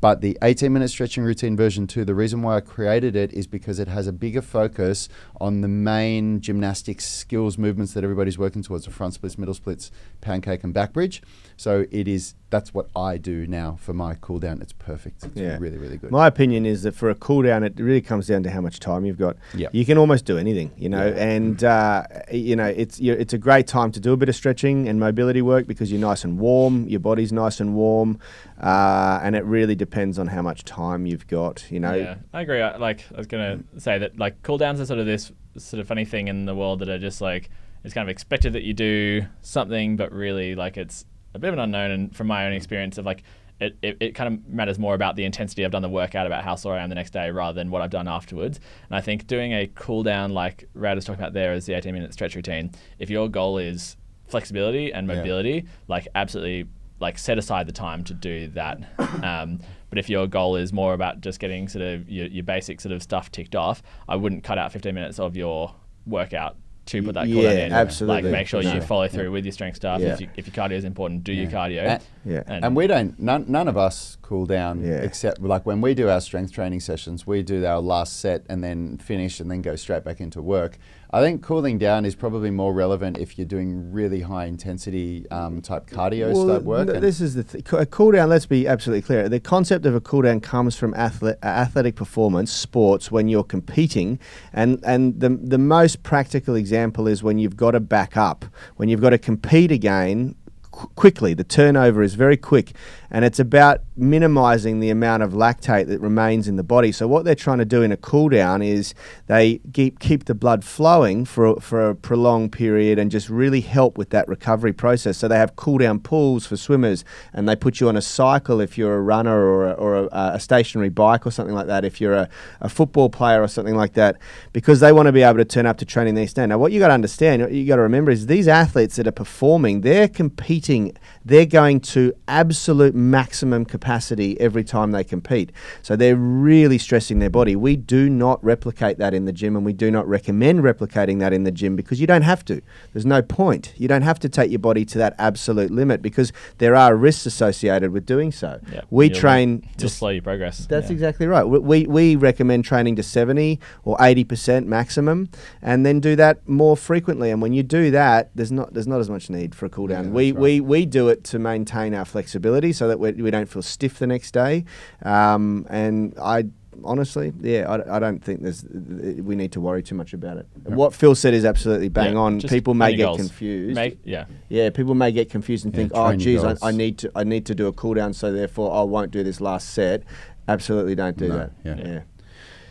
But 0.00 0.20
the 0.20 0.36
18 0.42 0.72
minute 0.72 0.88
stretching 0.88 1.22
routine 1.22 1.56
version 1.56 1.86
2, 1.86 2.04
the 2.04 2.14
reason 2.14 2.42
why 2.42 2.56
I 2.56 2.60
created 2.60 3.14
it 3.14 3.32
is 3.32 3.46
because 3.46 3.78
it 3.78 3.86
has 3.86 4.08
a 4.08 4.12
bigger 4.12 4.42
focus 4.42 5.08
on 5.40 5.60
the 5.60 5.68
main 5.68 6.40
gymnastics 6.40 7.04
skills 7.08 7.56
movements 7.56 7.94
that 7.94 8.02
everybody's 8.02 8.36
working 8.36 8.62
towards 8.62 8.84
the 8.84 8.90
front 8.90 9.14
splits, 9.14 9.38
middle 9.38 9.54
splits, 9.54 9.92
pancake 10.20 10.64
and 10.64 10.74
back 10.74 10.92
bridge. 10.92 11.22
So 11.62 11.86
it 11.92 12.08
is 12.08 12.34
that's 12.50 12.74
what 12.74 12.88
I 12.96 13.16
do 13.18 13.46
now 13.46 13.78
for 13.80 13.94
my 13.94 14.14
cool 14.20 14.40
down. 14.40 14.60
It's 14.60 14.72
perfect. 14.72 15.22
It's 15.24 15.36
Yeah. 15.36 15.58
really 15.60 15.78
really 15.78 15.96
good. 15.96 16.10
My 16.10 16.26
opinion 16.26 16.66
is 16.66 16.82
that 16.82 16.92
for 16.96 17.08
a 17.08 17.14
cool 17.14 17.42
down, 17.42 17.62
it 17.62 17.74
really 17.78 18.00
comes 18.00 18.26
down 18.26 18.42
to 18.42 18.50
how 18.50 18.60
much 18.60 18.80
time 18.80 19.04
you've 19.04 19.16
got. 19.26 19.36
Yep. 19.54 19.72
You 19.72 19.84
can 19.84 19.96
almost 19.96 20.24
do 20.24 20.36
anything, 20.38 20.72
you 20.76 20.88
know, 20.88 21.06
Yeah. 21.06 21.24
and 21.34 21.62
uh, 21.62 22.02
you 22.32 22.56
know 22.56 22.66
it's 22.66 22.98
you 22.98 23.12
it's 23.12 23.32
a 23.32 23.38
great 23.38 23.68
time 23.68 23.92
to 23.92 24.00
do 24.00 24.12
a 24.12 24.16
bit 24.16 24.28
of 24.28 24.34
stretching 24.34 24.88
and 24.88 24.98
mobility 24.98 25.40
work 25.40 25.68
because 25.68 25.92
you're 25.92 26.00
nice 26.00 26.24
and 26.24 26.40
warm, 26.40 26.88
your 26.88 26.98
body's 27.00 27.32
nice 27.32 27.60
and 27.60 27.76
warm, 27.76 28.18
uh, 28.60 29.20
and 29.22 29.36
it 29.36 29.44
really 29.44 29.76
depends 29.76 30.18
on 30.18 30.26
how 30.26 30.42
much 30.42 30.64
time 30.64 31.06
you've 31.06 31.28
got. 31.28 31.64
You 31.70 31.78
know, 31.78 31.94
Yeah, 31.94 32.16
I 32.34 32.40
agree. 32.42 32.60
I, 32.60 32.76
like 32.76 33.04
I 33.14 33.18
was 33.18 33.28
gonna 33.28 33.60
say 33.78 33.98
that 33.98 34.18
like 34.18 34.42
cool 34.42 34.58
downs 34.58 34.80
are 34.80 34.86
sort 34.86 34.98
of 34.98 35.06
this 35.06 35.30
sort 35.56 35.80
of 35.80 35.86
funny 35.86 36.04
thing 36.04 36.26
in 36.26 36.44
the 36.44 36.56
world 36.56 36.80
that 36.80 36.88
are 36.88 36.98
just 36.98 37.20
like 37.20 37.50
it's 37.84 37.94
kind 37.94 38.04
of 38.08 38.10
expected 38.10 38.52
that 38.54 38.64
you 38.64 38.74
do 38.74 39.22
something, 39.42 39.96
but 39.96 40.10
really 40.12 40.54
like 40.56 40.76
it's 40.76 41.04
a 41.34 41.38
bit 41.38 41.48
of 41.48 41.54
an 41.54 41.60
unknown. 41.60 41.90
And 41.90 42.16
from 42.16 42.26
my 42.26 42.46
own 42.46 42.52
experience 42.52 42.98
of 42.98 43.06
like 43.06 43.22
it, 43.60 43.76
it, 43.82 43.96
it 44.00 44.14
kind 44.14 44.34
of 44.34 44.48
matters 44.48 44.78
more 44.78 44.94
about 44.94 45.14
the 45.14 45.24
intensity 45.24 45.64
I've 45.64 45.70
done 45.70 45.82
the 45.82 45.88
workout, 45.88 46.26
about 46.26 46.42
how 46.42 46.56
sore 46.56 46.74
I 46.74 46.82
am 46.82 46.88
the 46.88 46.94
next 46.96 47.12
day, 47.12 47.30
rather 47.30 47.54
than 47.54 47.70
what 47.70 47.80
I've 47.80 47.90
done 47.90 48.08
afterwards. 48.08 48.58
And 48.88 48.96
I 48.96 49.00
think 49.00 49.26
doing 49.28 49.52
a 49.52 49.68
cool 49.74 50.02
down 50.02 50.32
like 50.32 50.68
Rad 50.74 50.96
was 50.96 51.04
talking 51.04 51.20
about 51.20 51.32
there 51.32 51.54
is 51.54 51.66
the 51.66 51.74
18 51.74 51.92
minute 51.94 52.12
stretch 52.12 52.34
routine. 52.34 52.72
If 52.98 53.08
your 53.10 53.28
goal 53.28 53.58
is 53.58 53.96
flexibility 54.28 54.92
and 54.92 55.06
Yeah. 55.08 55.16
mobility, 55.16 55.66
like 55.88 56.08
absolutely 56.14 56.68
like 56.98 57.18
set 57.18 57.36
aside 57.38 57.66
the 57.66 57.72
time 57.72 58.04
to 58.04 58.14
do 58.14 58.48
that. 58.48 58.80
Um, 59.22 59.60
but 59.90 59.98
if 59.98 60.08
your 60.08 60.26
goal 60.26 60.56
is 60.56 60.72
more 60.72 60.94
about 60.94 61.20
just 61.20 61.38
getting 61.38 61.68
sort 61.68 61.84
of 61.84 62.08
your, 62.08 62.26
your 62.26 62.42
basic 62.44 62.80
sort 62.80 62.92
of 62.92 63.02
stuff 63.02 63.30
ticked 63.30 63.54
off, 63.54 63.82
I 64.08 64.16
wouldn't 64.16 64.42
cut 64.42 64.56
out 64.58 64.72
15 64.72 64.94
minutes 64.94 65.18
of 65.20 65.36
your 65.36 65.74
workout 66.06 66.56
to 66.86 67.02
put 67.02 67.14
that 67.14 67.26
cool 67.26 67.34
Yeah, 67.42 67.50
down 67.54 67.58
in. 67.58 67.72
absolutely. 67.72 68.22
Like 68.22 68.32
make 68.32 68.46
sure 68.48 68.62
No. 68.62 68.74
you 68.74 68.80
follow 68.80 69.06
through 69.08 69.30
with 69.30 69.44
your 69.44 69.52
strength 69.52 69.76
stuff. 69.76 70.00
Yeah. 70.00 70.14
If, 70.14 70.20
you, 70.20 70.28
if 70.36 70.46
your 70.46 70.54
cardio 70.54 70.72
is 70.72 70.84
important, 70.84 71.22
do 71.22 71.32
your 71.32 71.48
cardio. 71.50 71.82
And- 71.82 72.02
yeah. 72.24 72.42
And 72.46 72.74
we 72.74 72.86
don't, 72.88 73.18
none, 73.20 73.44
none 73.48 73.68
of 73.68 73.76
us 73.76 74.16
cool 74.22 74.46
down 74.46 74.82
Yeah. 74.84 74.94
except 74.94 75.40
like 75.40 75.64
when 75.64 75.80
we 75.80 75.94
do 75.94 76.08
our 76.08 76.20
strength 76.20 76.52
training 76.52 76.80
sessions, 76.80 77.26
we 77.26 77.42
do 77.42 77.64
our 77.64 77.80
last 77.80 78.18
set 78.18 78.44
and 78.48 78.62
then 78.64 78.98
finish 78.98 79.38
and 79.38 79.50
then 79.50 79.62
go 79.62 79.76
straight 79.76 80.02
back 80.04 80.20
into 80.20 80.42
work. 80.42 80.78
I 81.14 81.20
think 81.20 81.42
cooling 81.42 81.76
down 81.76 82.06
is 82.06 82.14
probably 82.14 82.50
more 82.50 82.72
relevant 82.72 83.18
if 83.18 83.36
you're 83.36 83.46
doing 83.46 83.92
really 83.92 84.22
high 84.22 84.46
intensity 84.46 85.26
um, 85.30 85.60
type 85.60 85.86
cardio 85.90 86.32
Well, 86.32 86.46
type 86.48 86.62
work. 86.62 86.88
th- 86.88 87.00
this 87.02 87.20
is 87.20 87.34
the 87.34 87.44
th- 87.44 87.64
a 87.72 87.84
cool 87.84 88.12
down. 88.12 88.30
Let's 88.30 88.46
be 88.46 88.66
absolutely 88.66 89.02
clear. 89.02 89.28
The 89.28 89.38
concept 89.38 89.84
of 89.84 89.94
a 89.94 90.00
cool 90.00 90.22
down 90.22 90.40
comes 90.40 90.74
from 90.74 90.94
athle- 90.94 91.36
uh, 91.42 91.46
athletic 91.46 91.96
performance 91.96 92.50
sports 92.50 93.10
when 93.10 93.28
you're 93.28 93.44
competing, 93.44 94.18
and 94.54 94.80
and 94.84 95.20
the 95.20 95.28
the 95.28 95.58
most 95.58 96.02
practical 96.02 96.54
example 96.54 97.06
is 97.06 97.22
when 97.22 97.38
you've 97.38 97.58
got 97.58 97.72
to 97.72 97.80
back 97.80 98.16
up, 98.16 98.46
when 98.76 98.88
you've 98.88 99.02
got 99.02 99.10
to 99.10 99.18
compete 99.18 99.70
again 99.70 100.34
qu- 100.70 100.88
quickly. 100.96 101.34
The 101.34 101.44
turnover 101.44 102.02
is 102.02 102.14
very 102.14 102.38
quick, 102.38 102.72
and 103.12 103.26
it's 103.26 103.38
about 103.38 103.82
minimizing 103.94 104.80
the 104.80 104.88
amount 104.88 105.22
of 105.22 105.32
lactate 105.32 105.86
that 105.86 106.00
remains 106.00 106.48
in 106.48 106.56
the 106.56 106.62
body. 106.62 106.90
So 106.90 107.06
what 107.06 107.26
they're 107.26 107.34
trying 107.34 107.58
to 107.58 107.66
do 107.66 107.82
in 107.82 107.92
a 107.92 107.96
cool 107.98 108.30
down 108.30 108.62
is 108.62 108.94
they 109.26 109.60
keep 109.74 110.00
keep 110.00 110.24
the 110.24 110.34
blood 110.34 110.64
flowing 110.64 111.26
for 111.26 111.60
for 111.60 111.90
a 111.90 111.94
prolonged 111.94 112.52
period 112.52 112.98
and 112.98 113.10
just 113.10 113.28
really 113.28 113.60
help 113.60 113.98
with 113.98 114.08
that 114.10 114.26
recovery 114.28 114.72
process. 114.72 115.18
So 115.18 115.28
they 115.28 115.36
have 115.36 115.56
cool 115.56 115.76
down 115.76 116.00
pools 116.00 116.46
for 116.46 116.56
swimmers, 116.56 117.04
and 117.34 117.46
they 117.46 117.54
put 117.54 117.80
you 117.80 117.88
on 117.88 117.98
a 117.98 118.02
cycle 118.02 118.60
if 118.60 118.78
you're 118.78 118.96
a 118.96 119.02
runner 119.02 119.44
or 119.44 119.68
a, 119.68 119.72
or 119.72 119.96
a, 119.96 120.08
a 120.12 120.40
stationary 120.40 120.88
bike 120.88 121.26
or 121.26 121.30
something 121.30 121.54
like 121.54 121.66
that. 121.66 121.84
If 121.84 122.00
you're 122.00 122.14
a, 122.14 122.30
a 122.62 122.70
football 122.70 123.10
player 123.10 123.42
or 123.42 123.48
something 123.48 123.76
like 123.76 123.92
that, 123.92 124.16
because 124.54 124.80
they 124.80 124.90
want 124.90 125.06
to 125.06 125.12
be 125.12 125.22
able 125.22 125.36
to 125.36 125.44
turn 125.44 125.66
up 125.66 125.76
to 125.78 125.84
training 125.84 126.14
the 126.14 126.22
next 126.22 126.32
day. 126.32 126.46
Now, 126.46 126.56
what 126.56 126.72
you 126.72 126.80
got 126.80 126.88
to 126.88 126.94
understand, 126.94 127.42
what 127.42 127.52
you 127.52 127.66
got 127.66 127.76
to 127.76 127.82
remember 127.82 128.10
is 128.10 128.26
these 128.26 128.48
athletes 128.48 128.96
that 128.96 129.06
are 129.06 129.12
performing, 129.12 129.82
they're 129.82 130.08
competing, 130.08 130.96
they're 131.26 131.44
going 131.44 131.80
to 131.80 132.14
absolute 132.26 132.94
maximum 133.10 133.64
capacity 133.64 134.40
every 134.40 134.64
time 134.64 134.92
they 134.92 135.04
compete. 135.04 135.52
So 135.82 135.96
they're 135.96 136.16
really 136.16 136.78
stressing 136.78 137.18
their 137.18 137.30
body. 137.30 137.56
We 137.56 137.76
do 137.76 138.08
not 138.08 138.42
replicate 138.44 138.98
that 138.98 139.14
in 139.14 139.24
the 139.24 139.32
gym, 139.32 139.56
and 139.56 139.64
we 139.64 139.72
do 139.72 139.90
not 139.90 140.06
recommend 140.08 140.60
replicating 140.60 141.18
that 141.20 141.32
in 141.32 141.44
the 141.44 141.52
gym 141.52 141.76
because 141.76 142.00
you 142.00 142.06
don't 142.06 142.22
have 142.22 142.44
to. 142.46 142.60
There's 142.92 143.06
no 143.06 143.22
point. 143.22 143.74
You 143.76 143.88
don't 143.88 144.02
have 144.02 144.18
to 144.20 144.28
take 144.28 144.50
your 144.50 144.58
body 144.60 144.84
to 144.86 144.98
that 144.98 145.14
absolute 145.18 145.70
limit 145.70 146.02
because 146.02 146.32
there 146.58 146.74
are 146.74 146.96
risks 146.96 147.26
associated 147.26 147.92
with 147.92 148.06
doing 148.06 148.32
so. 148.32 148.60
Yeah, 148.72 148.82
We 148.90 149.06
you'll- 149.08 149.18
train 149.18 149.68
to 149.78 149.88
slow 149.88 150.10
your 150.10 150.22
progress. 150.22 150.66
that's 150.66 150.88
yeah. 150.88 150.92
exactly 150.94 151.26
right. 151.26 151.44
We, 151.44 151.58
we, 151.58 151.86
we 151.86 152.16
recommend 152.16 152.64
training 152.64 152.96
to 152.96 153.02
70 153.02 153.58
or 153.84 153.96
80% 153.98 154.66
maximum 154.66 155.28
and 155.60 155.84
then 155.84 156.00
do 156.00 156.16
that 156.16 156.46
more 156.48 156.76
frequently. 156.76 157.30
And 157.30 157.42
when 157.42 157.52
you 157.52 157.62
do 157.62 157.90
that, 157.90 158.30
there's 158.34 158.52
not 158.52 158.72
there's 158.74 158.86
not 158.86 159.00
as 159.00 159.10
much 159.10 159.30
need 159.30 159.54
for 159.54 159.66
a 159.66 159.70
cool 159.70 159.86
down. 159.86 160.06
Yeah, 160.06 160.10
we, 160.10 160.32
right. 160.32 160.40
we, 160.40 160.60
we 160.60 160.86
do 160.86 161.08
it 161.08 161.24
to 161.24 161.38
maintain 161.38 161.94
our 161.94 162.04
flexibility 162.04 162.72
so 162.72 162.88
that 162.92 162.98
we, 163.00 163.12
we 163.12 163.30
don't 163.30 163.48
feel 163.48 163.62
stiff 163.62 163.98
the 163.98 164.06
next 164.06 164.32
day. 164.32 164.64
Um, 165.02 165.66
and 165.70 166.14
I 166.20 166.44
honestly, 166.84 167.32
yeah, 167.40 167.68
I, 167.68 167.96
I 167.96 167.98
don't 167.98 168.22
think 168.22 168.42
there's 168.42 168.64
we 168.64 169.34
need 169.36 169.52
to 169.52 169.60
worry 169.60 169.82
too 169.82 169.94
much 169.94 170.12
about 170.12 170.36
it. 170.38 170.46
What 170.64 170.92
Phil 170.94 171.14
said 171.14 171.32
is 171.34 171.44
absolutely 171.44 171.88
bang 171.88 172.14
Yeah, 172.14 172.20
on. 172.20 172.40
People 172.40 172.74
may 172.74 172.94
get 172.96 173.04
goals. 173.04 173.16
confused. 173.18 173.74
Make, 173.74 173.98
yeah. 174.04 174.24
Yeah, 174.48 174.70
people 174.70 174.94
may 174.94 175.12
get 175.12 175.30
confused 175.30 175.64
and 175.64 175.74
Yeah, 175.74 175.80
think, 175.80 175.92
"Oh, 175.94 176.14
geez, 176.16 176.44
I. 176.44 176.56
I 176.62 176.70
need 176.72 176.98
to, 176.98 177.10
I 177.14 177.24
need 177.24 177.46
to 177.46 177.54
do 177.54 177.66
a 177.66 177.72
cool 177.72 177.94
down, 177.94 178.12
so 178.12 178.32
therefore 178.32 178.74
I 178.74 178.82
won't 178.82 179.10
do 179.10 179.22
this 179.22 179.40
last 179.40 179.70
set." 179.70 180.02
Absolutely, 180.48 180.94
don't 180.96 181.16
do 181.16 181.28
No, 181.28 181.36
that. 181.38 181.52
yeah. 181.64 181.76
yeah. 181.78 182.00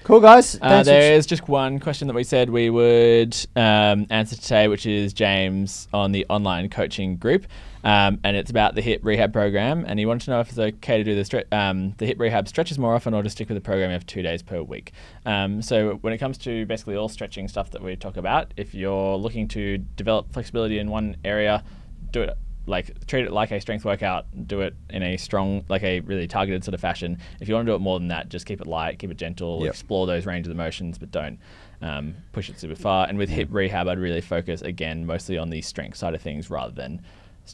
Cool, 0.03 0.19
guys. 0.19 0.57
Uh, 0.59 0.81
there 0.81 1.13
is 1.13 1.27
just 1.27 1.47
one 1.47 1.79
question 1.79 2.07
that 2.07 2.15
we 2.15 2.23
said 2.23 2.49
we 2.49 2.71
would 2.71 3.37
um, 3.55 4.07
answer 4.09 4.35
today, 4.35 4.67
which 4.67 4.87
is 4.87 5.13
James 5.13 5.87
on 5.93 6.11
the 6.11 6.25
online 6.27 6.69
coaching 6.69 7.17
group, 7.17 7.45
um, 7.83 8.19
and 8.23 8.35
it's 8.35 8.49
about 8.49 8.73
the 8.73 8.81
hip 8.81 9.01
rehab 9.03 9.31
program. 9.31 9.85
And 9.87 9.99
he 9.99 10.07
wanted 10.07 10.25
to 10.25 10.31
know 10.31 10.39
if 10.39 10.49
it's 10.49 10.57
okay 10.57 10.97
to 10.97 11.03
do 11.03 11.13
the 11.13 11.21
stre- 11.21 11.53
um, 11.53 11.93
the 11.99 12.07
hip 12.07 12.19
rehab 12.19 12.47
stretches 12.47 12.79
more 12.79 12.95
often, 12.95 13.13
or 13.13 13.21
to 13.21 13.29
stick 13.29 13.47
with 13.47 13.57
the 13.57 13.61
program 13.61 13.91
of 13.91 14.07
two 14.07 14.23
days 14.23 14.41
per 14.41 14.63
week. 14.63 14.91
Um, 15.27 15.61
so 15.61 15.93
when 16.01 16.13
it 16.13 16.17
comes 16.17 16.39
to 16.39 16.65
basically 16.65 16.95
all 16.95 17.07
stretching 17.07 17.47
stuff 17.47 17.69
that 17.69 17.83
we 17.83 17.95
talk 17.95 18.17
about, 18.17 18.55
if 18.57 18.73
you're 18.73 19.17
looking 19.17 19.47
to 19.49 19.77
develop 19.77 20.33
flexibility 20.33 20.79
in 20.79 20.89
one 20.89 21.15
area, 21.23 21.63
do 22.11 22.23
it 22.23 22.35
like 22.67 23.05
treat 23.07 23.25
it 23.25 23.31
like 23.31 23.51
a 23.51 23.59
strength 23.59 23.83
workout 23.85 24.25
do 24.47 24.61
it 24.61 24.75
in 24.91 25.01
a 25.01 25.17
strong 25.17 25.63
like 25.67 25.81
a 25.83 25.99
really 26.01 26.27
targeted 26.27 26.63
sort 26.63 26.75
of 26.75 26.79
fashion. 26.79 27.17
If 27.39 27.49
you 27.49 27.55
want 27.55 27.65
to 27.65 27.71
do 27.71 27.75
it 27.75 27.79
more 27.79 27.97
than 27.99 28.09
that 28.09 28.29
just 28.29 28.45
keep 28.45 28.61
it 28.61 28.67
light 28.67 28.99
keep 28.99 29.09
it 29.11 29.17
gentle 29.17 29.61
Yep. 29.63 29.69
explore 29.71 30.05
those 30.07 30.25
range 30.25 30.47
of 30.47 30.55
motions 30.55 30.97
but 30.97 31.11
don't 31.11 31.39
um, 31.81 32.15
push 32.31 32.49
it 32.49 32.59
super 32.59 32.75
far. 32.75 33.07
And 33.09 33.17
with 33.17 33.29
hip 33.29 33.47
rehab 33.51 33.87
i'd 33.87 33.97
really 33.99 34.21
focus 34.21 34.61
again 34.61 35.05
mostly 35.05 35.37
on 35.37 35.49
the 35.49 35.61
strength 35.61 35.97
side 35.97 36.13
of 36.13 36.21
things 36.21 36.49
rather 36.49 36.71
than 36.73 37.01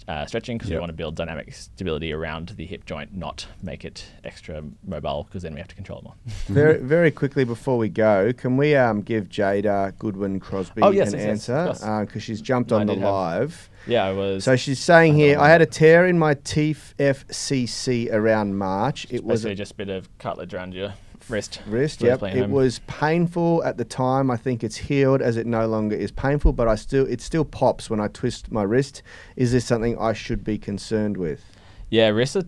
uh, 0.08 0.26
stretching 0.26 0.58
because 0.58 0.70
Yep. 0.70 0.78
we 0.78 0.80
want 0.80 0.90
to 0.90 0.96
build 0.96 1.16
dynamic 1.16 1.54
stability 1.54 2.12
around 2.14 2.50
the 2.58 2.66
hip 2.66 2.86
joint 2.86 3.16
not 3.16 3.48
make 3.62 3.84
it 3.86 4.06
extra 4.24 4.64
mobile 4.86 5.24
because 5.24 5.44
then 5.44 5.54
we 5.54 5.60
have 5.60 5.68
to 5.70 5.76
control 5.76 6.00
it 6.00 6.04
more 6.04 6.14
Very, 6.48 6.78
very 6.96 7.12
quickly 7.12 7.44
before 7.44 7.78
we 7.78 7.90
go, 7.90 8.32
can 8.34 8.58
we 8.58 8.76
um, 8.76 9.02
give 9.02 9.30
Jada 9.30 9.98
Goodwin 9.98 10.40
Crosby 10.40 10.82
Oh, 10.82 10.92
yes, 10.92 11.14
an 11.14 11.20
yes, 11.20 11.48
yes, 11.48 11.50
answer 11.84 12.06
because 12.06 12.24
she's 12.24 12.42
jumped 12.42 12.72
I 12.72 12.82
on 12.82 12.88
the 12.88 12.94
did 12.96 13.02
have- 13.04 13.12
live. 13.14 13.70
yeah 13.88 14.06
i 14.06 14.12
was 14.14 14.44
So 14.44 14.56
she's 14.56 14.80
saying 14.80 15.14
I 15.14 15.18
here, 15.18 15.40
I 15.40 15.50
had 15.50 15.62
a 15.62 15.66
tear 15.66 16.06
in 16.06 16.20
my 16.20 16.36
TFCC 16.36 18.12
around 18.12 18.56
March. 18.58 19.08
It 19.10 19.24
was 19.24 19.42
basically 19.42 19.52
a 19.54 19.56
just 19.56 19.72
a 19.74 19.76
bit 19.76 19.90
of 19.90 20.18
cartilage 20.18 20.54
around 20.54 20.74
your 20.74 20.94
wrist 21.30 21.62
wrist. 21.68 22.02
Yep, 22.02 22.24
it 22.24 22.38
home. 22.40 22.52
was 22.52 22.80
painful 22.88 23.64
at 23.64 23.78
the 23.78 23.86
time. 23.86 24.32
I 24.32 24.38
think 24.38 24.64
it's 24.64 24.76
healed 24.78 25.22
as 25.22 25.38
it 25.38 25.46
no 25.48 25.68
longer 25.68 25.96
is 25.96 26.12
painful, 26.12 26.54
but 26.54 26.68
I 26.68 26.76
still 26.76 27.06
it 27.06 27.22
still 27.22 27.46
pops 27.46 27.90
when 27.90 28.00
I 28.00 28.08
twist 28.08 28.52
my 28.52 28.64
wrist. 28.64 29.02
Is 29.36 29.52
this 29.52 29.66
something 29.66 29.98
I 29.98 30.14
should 30.14 30.44
be 30.44 30.58
concerned 30.58 31.18
with? 31.18 31.44
Yeah, 31.90 32.10
wrists 32.10 32.36
are 32.36 32.44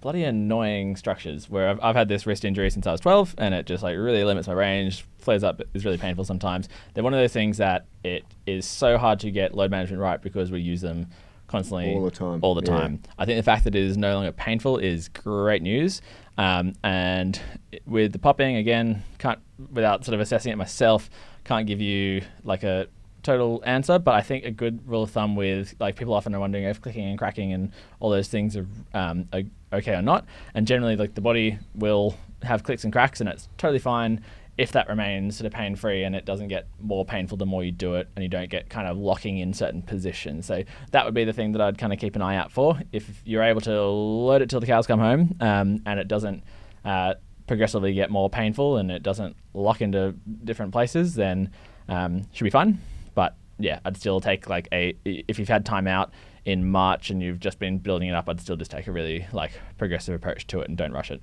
bloody 0.00 0.24
annoying 0.24 0.96
structures. 0.96 1.50
Where 1.50 1.68
I've, 1.68 1.80
I've 1.82 1.96
had 1.96 2.08
this 2.08 2.26
wrist 2.26 2.44
injury 2.44 2.70
since 2.70 2.86
I 2.86 2.92
was 2.92 3.00
12, 3.00 3.34
and 3.38 3.54
it 3.54 3.66
just 3.66 3.82
like 3.82 3.96
really 3.96 4.24
limits 4.24 4.48
my 4.48 4.54
range, 4.54 5.04
flares 5.18 5.42
up, 5.44 5.60
is 5.74 5.84
really 5.84 5.98
painful 5.98 6.24
sometimes. 6.24 6.68
They're 6.94 7.04
one 7.04 7.14
of 7.14 7.20
those 7.20 7.32
things 7.32 7.58
that 7.58 7.86
it 8.04 8.24
is 8.46 8.66
so 8.66 8.98
hard 8.98 9.20
to 9.20 9.30
get 9.30 9.54
load 9.54 9.70
management 9.70 10.00
right 10.00 10.20
because 10.20 10.50
we 10.50 10.60
use 10.60 10.80
them 10.80 11.06
constantly 11.48 11.94
All 11.94 12.04
the 12.04 12.10
time, 12.10 12.40
All 12.42 12.54
the 12.54 12.62
yeah. 12.62 12.78
time. 12.78 13.00
I 13.18 13.24
think 13.24 13.38
the 13.38 13.42
fact 13.42 13.64
that 13.64 13.74
it 13.74 13.82
is 13.82 13.96
no 13.96 14.14
longer 14.14 14.32
painful 14.32 14.78
is 14.78 15.08
great 15.08 15.62
news. 15.62 16.00
Um, 16.38 16.74
and 16.84 17.38
with 17.84 18.12
the 18.12 18.18
popping 18.18 18.56
again, 18.56 19.02
can't 19.18 19.40
without 19.72 20.04
sort 20.04 20.14
of 20.14 20.20
assessing 20.20 20.52
it 20.52 20.56
myself, 20.56 21.10
can't 21.44 21.66
give 21.66 21.80
you 21.80 22.22
like 22.44 22.62
a 22.62 22.86
total 23.24 23.62
answer. 23.66 23.98
But 23.98 24.14
I 24.14 24.22
think 24.22 24.44
a 24.44 24.50
good 24.50 24.88
rule 24.88 25.02
of 25.02 25.10
thumb 25.10 25.36
with 25.36 25.74
like 25.80 25.96
people 25.96 26.14
often 26.14 26.34
are 26.34 26.40
wondering 26.40 26.64
if 26.64 26.80
clicking 26.80 27.04
and 27.04 27.18
cracking 27.18 27.52
and 27.52 27.72
all 28.00 28.10
those 28.10 28.28
things 28.28 28.56
are, 28.56 28.66
um, 28.94 29.28
are 29.32 29.42
okay 29.72 29.94
or 29.94 30.02
not. 30.02 30.24
And 30.54 30.66
generally, 30.66 30.96
like 30.96 31.14
the 31.14 31.20
body 31.20 31.58
will 31.74 32.16
have 32.44 32.62
clicks 32.62 32.84
and 32.84 32.92
cracks, 32.92 33.20
and 33.20 33.28
it's 33.28 33.48
totally 33.58 33.80
fine 33.80 34.24
if 34.58 34.72
that 34.72 34.88
remains 34.88 35.36
sort 35.36 35.46
of 35.46 35.52
pain 35.52 35.76
free 35.76 36.02
and 36.02 36.16
it 36.16 36.24
doesn't 36.24 36.48
get 36.48 36.66
more 36.80 37.04
painful 37.04 37.38
the 37.38 37.46
more 37.46 37.62
you 37.62 37.70
do 37.70 37.94
it 37.94 38.08
and 38.16 38.24
you 38.24 38.28
don't 38.28 38.50
get 38.50 38.68
kind 38.68 38.88
of 38.88 38.98
locking 38.98 39.38
in 39.38 39.54
certain 39.54 39.80
positions. 39.80 40.46
So 40.46 40.64
that 40.90 41.04
would 41.04 41.14
be 41.14 41.24
the 41.24 41.32
thing 41.32 41.52
that 41.52 41.60
I'd 41.60 41.78
kind 41.78 41.92
of 41.92 42.00
keep 42.00 42.16
an 42.16 42.22
eye 42.22 42.34
out 42.34 42.50
for. 42.50 42.78
If 42.92 43.22
you're 43.24 43.44
able 43.44 43.60
to 43.62 43.80
load 43.80 44.42
it 44.42 44.50
till 44.50 44.58
the 44.58 44.66
cows 44.66 44.88
come 44.88 44.98
home 44.98 45.36
um, 45.40 45.80
and 45.86 46.00
it 46.00 46.08
doesn't 46.08 46.42
uh, 46.84 47.14
progressively 47.46 47.94
get 47.94 48.10
more 48.10 48.28
painful 48.28 48.78
and 48.78 48.90
it 48.90 49.04
doesn't 49.04 49.36
lock 49.54 49.80
into 49.80 50.16
different 50.42 50.72
places, 50.72 51.14
then 51.14 51.52
um, 51.88 52.24
should 52.32 52.44
be 52.44 52.50
fine. 52.50 52.80
But 53.14 53.36
yeah, 53.60 53.78
I'd 53.84 53.96
still 53.96 54.20
take 54.20 54.48
like 54.48 54.66
a 54.72 54.96
if 55.04 55.38
you've 55.38 55.48
had 55.48 55.64
time 55.66 55.86
out 55.86 56.10
in 56.44 56.68
March 56.68 57.10
and 57.10 57.22
you've 57.22 57.38
just 57.38 57.60
been 57.60 57.78
building 57.78 58.08
it 58.08 58.14
up, 58.14 58.28
I'd 58.28 58.40
still 58.40 58.56
just 58.56 58.72
take 58.72 58.88
a 58.88 58.92
really 58.92 59.24
like 59.32 59.52
progressive 59.76 60.16
approach 60.16 60.48
to 60.48 60.60
it 60.60 60.68
and 60.68 60.76
don't 60.76 60.92
rush 60.92 61.12
it. 61.12 61.22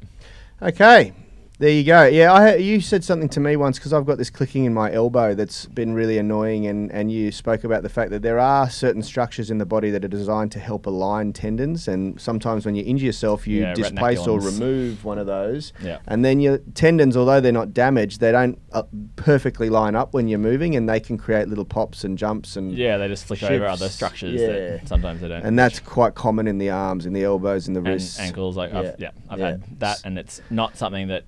Okay. 0.61 1.11
There 1.57 1.69
you 1.69 1.85
go. 1.85 2.03
Yeah, 2.03 2.33
I 2.33 2.55
you 2.55 2.81
said 2.81 3.01
something 3.05 3.29
to 3.29 3.39
me 3.39 3.55
once 3.55 3.79
because 3.79 3.93
I've 3.93 4.05
got 4.05 4.17
this 4.17 4.29
clicking 4.29 4.65
in 4.65 4.73
my 4.73 4.91
elbow 4.91 5.33
that's 5.33 5.67
been 5.67 5.93
really 5.93 6.17
annoying, 6.17 6.67
and, 6.67 6.91
and 6.91 7.09
you 7.09 7.31
spoke 7.31 7.63
about 7.63 7.81
the 7.81 7.87
fact 7.87 8.11
that 8.11 8.21
there 8.21 8.39
are 8.39 8.69
certain 8.69 9.01
structures 9.01 9.49
in 9.49 9.57
the 9.57 9.65
body 9.65 9.89
that 9.91 10.03
are 10.03 10.09
designed 10.09 10.51
to 10.51 10.59
help 10.59 10.85
align 10.85 11.31
tendons, 11.31 11.87
and 11.87 12.19
sometimes 12.19 12.65
when 12.65 12.75
you 12.75 12.83
injure 12.83 13.05
yourself, 13.05 13.47
you 13.47 13.61
Yeah, 13.61 13.73
displace 13.73 14.27
or 14.27 14.41
remove 14.41 15.05
one 15.05 15.17
of 15.17 15.27
those, 15.27 15.71
Yeah. 15.81 15.99
and 16.07 16.25
then 16.25 16.41
your 16.41 16.57
tendons, 16.73 17.15
although 17.15 17.39
they're 17.39 17.53
not 17.53 17.73
damaged, 17.73 18.19
they 18.19 18.33
don't 18.33 18.59
uh, 18.73 18.83
perfectly 19.15 19.69
line 19.69 19.95
up 19.95 20.13
when 20.13 20.27
you're 20.27 20.39
moving, 20.39 20.75
and 20.75 20.89
they 20.89 20.99
can 20.99 21.17
create 21.17 21.47
little 21.47 21.63
pops 21.63 22.03
and 22.03 22.17
jumps 22.17 22.57
and 22.57 22.73
Yeah, 22.73 22.97
they 22.97 23.07
just 23.07 23.23
flick 23.25 23.41
over 23.43 23.65
other 23.65 23.87
structures 23.87 24.41
yeah. 24.41 24.47
that 24.47 24.87
sometimes 24.89 25.21
they 25.21 25.29
don't. 25.29 25.45
and 25.45 25.57
that's 25.57 25.79
quite 25.79 26.15
common 26.15 26.47
in 26.47 26.57
the 26.57 26.69
arms, 26.69 27.05
in 27.05 27.13
the 27.13 27.23
elbows, 27.23 27.69
in 27.69 27.73
the 27.75 27.79
and 27.79 27.87
wrists, 27.87 28.19
ankles. 28.19 28.57
Like, 28.57 28.73
I've, 28.73 28.99
yeah, 28.99 29.11
I've 29.29 29.39
yeah. 29.39 29.45
had 29.51 29.79
that, 29.79 30.01
and 30.03 30.19
it's 30.19 30.41
not 30.49 30.75
something 30.77 31.07
that 31.07 31.23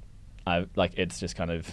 I 0.47 0.65
like. 0.75 0.93
It's 0.97 1.19
just 1.19 1.35
kind 1.35 1.51
of 1.51 1.69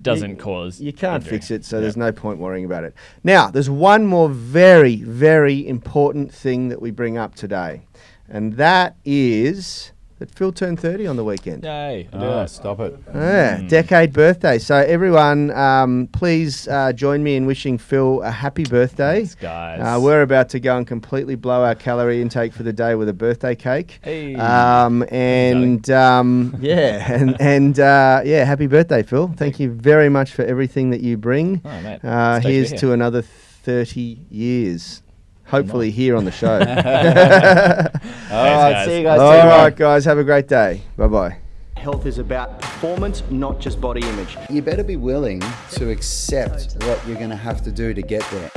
doesn't 0.00 0.36
cause. 0.38 0.80
You 0.80 0.92
can't 0.92 1.22
injury. 1.22 1.38
fix 1.38 1.50
it, 1.52 1.64
so 1.64 1.76
Yeah. 1.76 1.82
there's 1.82 1.96
no 1.96 2.10
point 2.10 2.38
worrying 2.40 2.64
about 2.64 2.82
it. 2.84 2.94
Now, 3.22 3.50
there's 3.50 3.70
one 3.70 4.04
more 4.06 4.28
very, 4.28 4.96
very 4.96 5.66
important 5.66 6.32
thing 6.34 6.70
that 6.70 6.82
we 6.82 6.90
bring 6.90 7.16
up 7.16 7.36
today, 7.36 7.82
and 8.28 8.54
that 8.54 8.96
is 9.04 9.91
that 10.22 10.30
Phil 10.30 10.52
turned 10.52 10.78
30 10.78 11.08
on 11.08 11.16
the 11.16 11.24
weekend. 11.24 11.64
Yay! 11.64 12.08
Oh, 12.12 12.20
that. 12.20 12.50
stop 12.50 12.78
it. 12.78 12.96
Yeah, 13.12 13.60
decade 13.62 14.12
birthday. 14.12 14.58
So 14.58 14.76
everyone, 14.76 15.50
um, 15.50 16.08
please 16.12 16.68
uh, 16.68 16.92
join 16.92 17.24
me 17.24 17.34
in 17.34 17.44
wishing 17.44 17.76
Phil 17.76 18.22
a 18.22 18.30
happy 18.30 18.62
birthday. 18.62 19.16
Thanks, 19.16 19.34
guys. 19.34 19.80
Uh, 19.80 20.00
we're 20.00 20.22
about 20.22 20.48
to 20.50 20.60
go 20.60 20.76
and 20.76 20.86
completely 20.86 21.34
blow 21.34 21.64
our 21.64 21.74
calorie 21.74 22.22
intake 22.22 22.52
for 22.52 22.62
the 22.62 22.72
day 22.72 22.94
with 22.94 23.08
a 23.08 23.12
birthday 23.12 23.56
cake. 23.56 23.98
Hey. 24.02 24.36
Um, 24.36 25.04
and 25.10 25.90
um, 25.90 26.56
yeah, 26.60 27.12
and, 27.12 27.40
and 27.40 27.80
uh, 27.80 28.22
yeah, 28.24 28.44
happy 28.44 28.68
birthday, 28.68 29.02
Phil. 29.02 29.34
Thank 29.36 29.58
you 29.58 29.72
very 29.72 30.08
much 30.08 30.30
for 30.30 30.44
everything 30.44 30.90
that 30.90 31.00
you 31.00 31.16
bring. 31.16 31.60
Oh, 31.64 31.80
mate. 31.80 32.04
Uh, 32.04 32.34
Stoked 32.34 32.42
to 32.44 32.48
here's 32.52 32.72
to 32.74 32.92
another 32.92 33.22
30 33.22 34.20
years. 34.30 35.02
Hopefully, 35.52 35.90
here 35.90 36.16
on 36.16 36.24
the 36.24 36.32
show. 36.32 36.54
All 36.54 36.58
right, 36.64 36.72
guys. 38.72 38.86
see 38.86 38.96
you 38.98 39.02
guys. 39.02 39.20
All 39.20 39.32
tomorrow. 39.32 39.62
right, 39.64 39.76
guys, 39.76 40.04
have 40.06 40.18
a 40.18 40.24
great 40.24 40.48
day. 40.48 40.80
Bye 40.96 41.06
bye. 41.08 41.36
Health 41.76 42.06
is 42.06 42.18
about 42.18 42.60
performance, 42.60 43.22
not 43.30 43.60
just 43.60 43.80
body 43.80 44.00
image. 44.00 44.36
You 44.48 44.62
better 44.62 44.82
be 44.82 44.96
willing 44.96 45.42
to 45.72 45.90
accept 45.90 46.82
what 46.84 47.06
you're 47.06 47.18
going 47.18 47.30
to 47.30 47.36
have 47.36 47.62
to 47.64 47.70
do 47.70 47.92
to 47.92 48.02
get 48.02 48.24
there. 48.30 48.50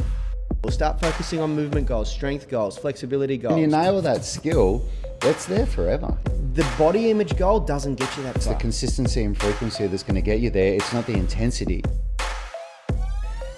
We'll 0.63 0.71
start 0.71 1.01
focusing 1.01 1.41
on 1.41 1.53
movement 1.53 1.87
goals, 1.87 2.09
strength 2.09 2.49
goals, 2.49 2.77
flexibility 2.77 3.37
goals. 3.37 3.53
When 3.53 3.61
you 3.61 3.67
nail 3.67 4.01
that 4.01 4.23
skill, 4.23 4.85
It's 5.23 5.45
there 5.45 5.65
forever. 5.65 6.17
The 6.53 6.65
body 6.77 7.11
image 7.11 7.35
goal 7.35 7.59
doesn't 7.59 7.95
get 7.95 8.15
you 8.15 8.23
that 8.23 8.33
far. 8.33 8.37
It's 8.37 8.47
the 8.47 8.55
consistency 8.55 9.23
and 9.23 9.37
frequency 9.37 9.87
that's 9.87 10.03
going 10.03 10.15
to 10.15 10.21
get 10.21 10.39
you 10.39 10.49
there. 10.49 10.75
It's 10.75 10.93
not 10.93 11.05
the 11.05 11.13
intensity. 11.13 11.83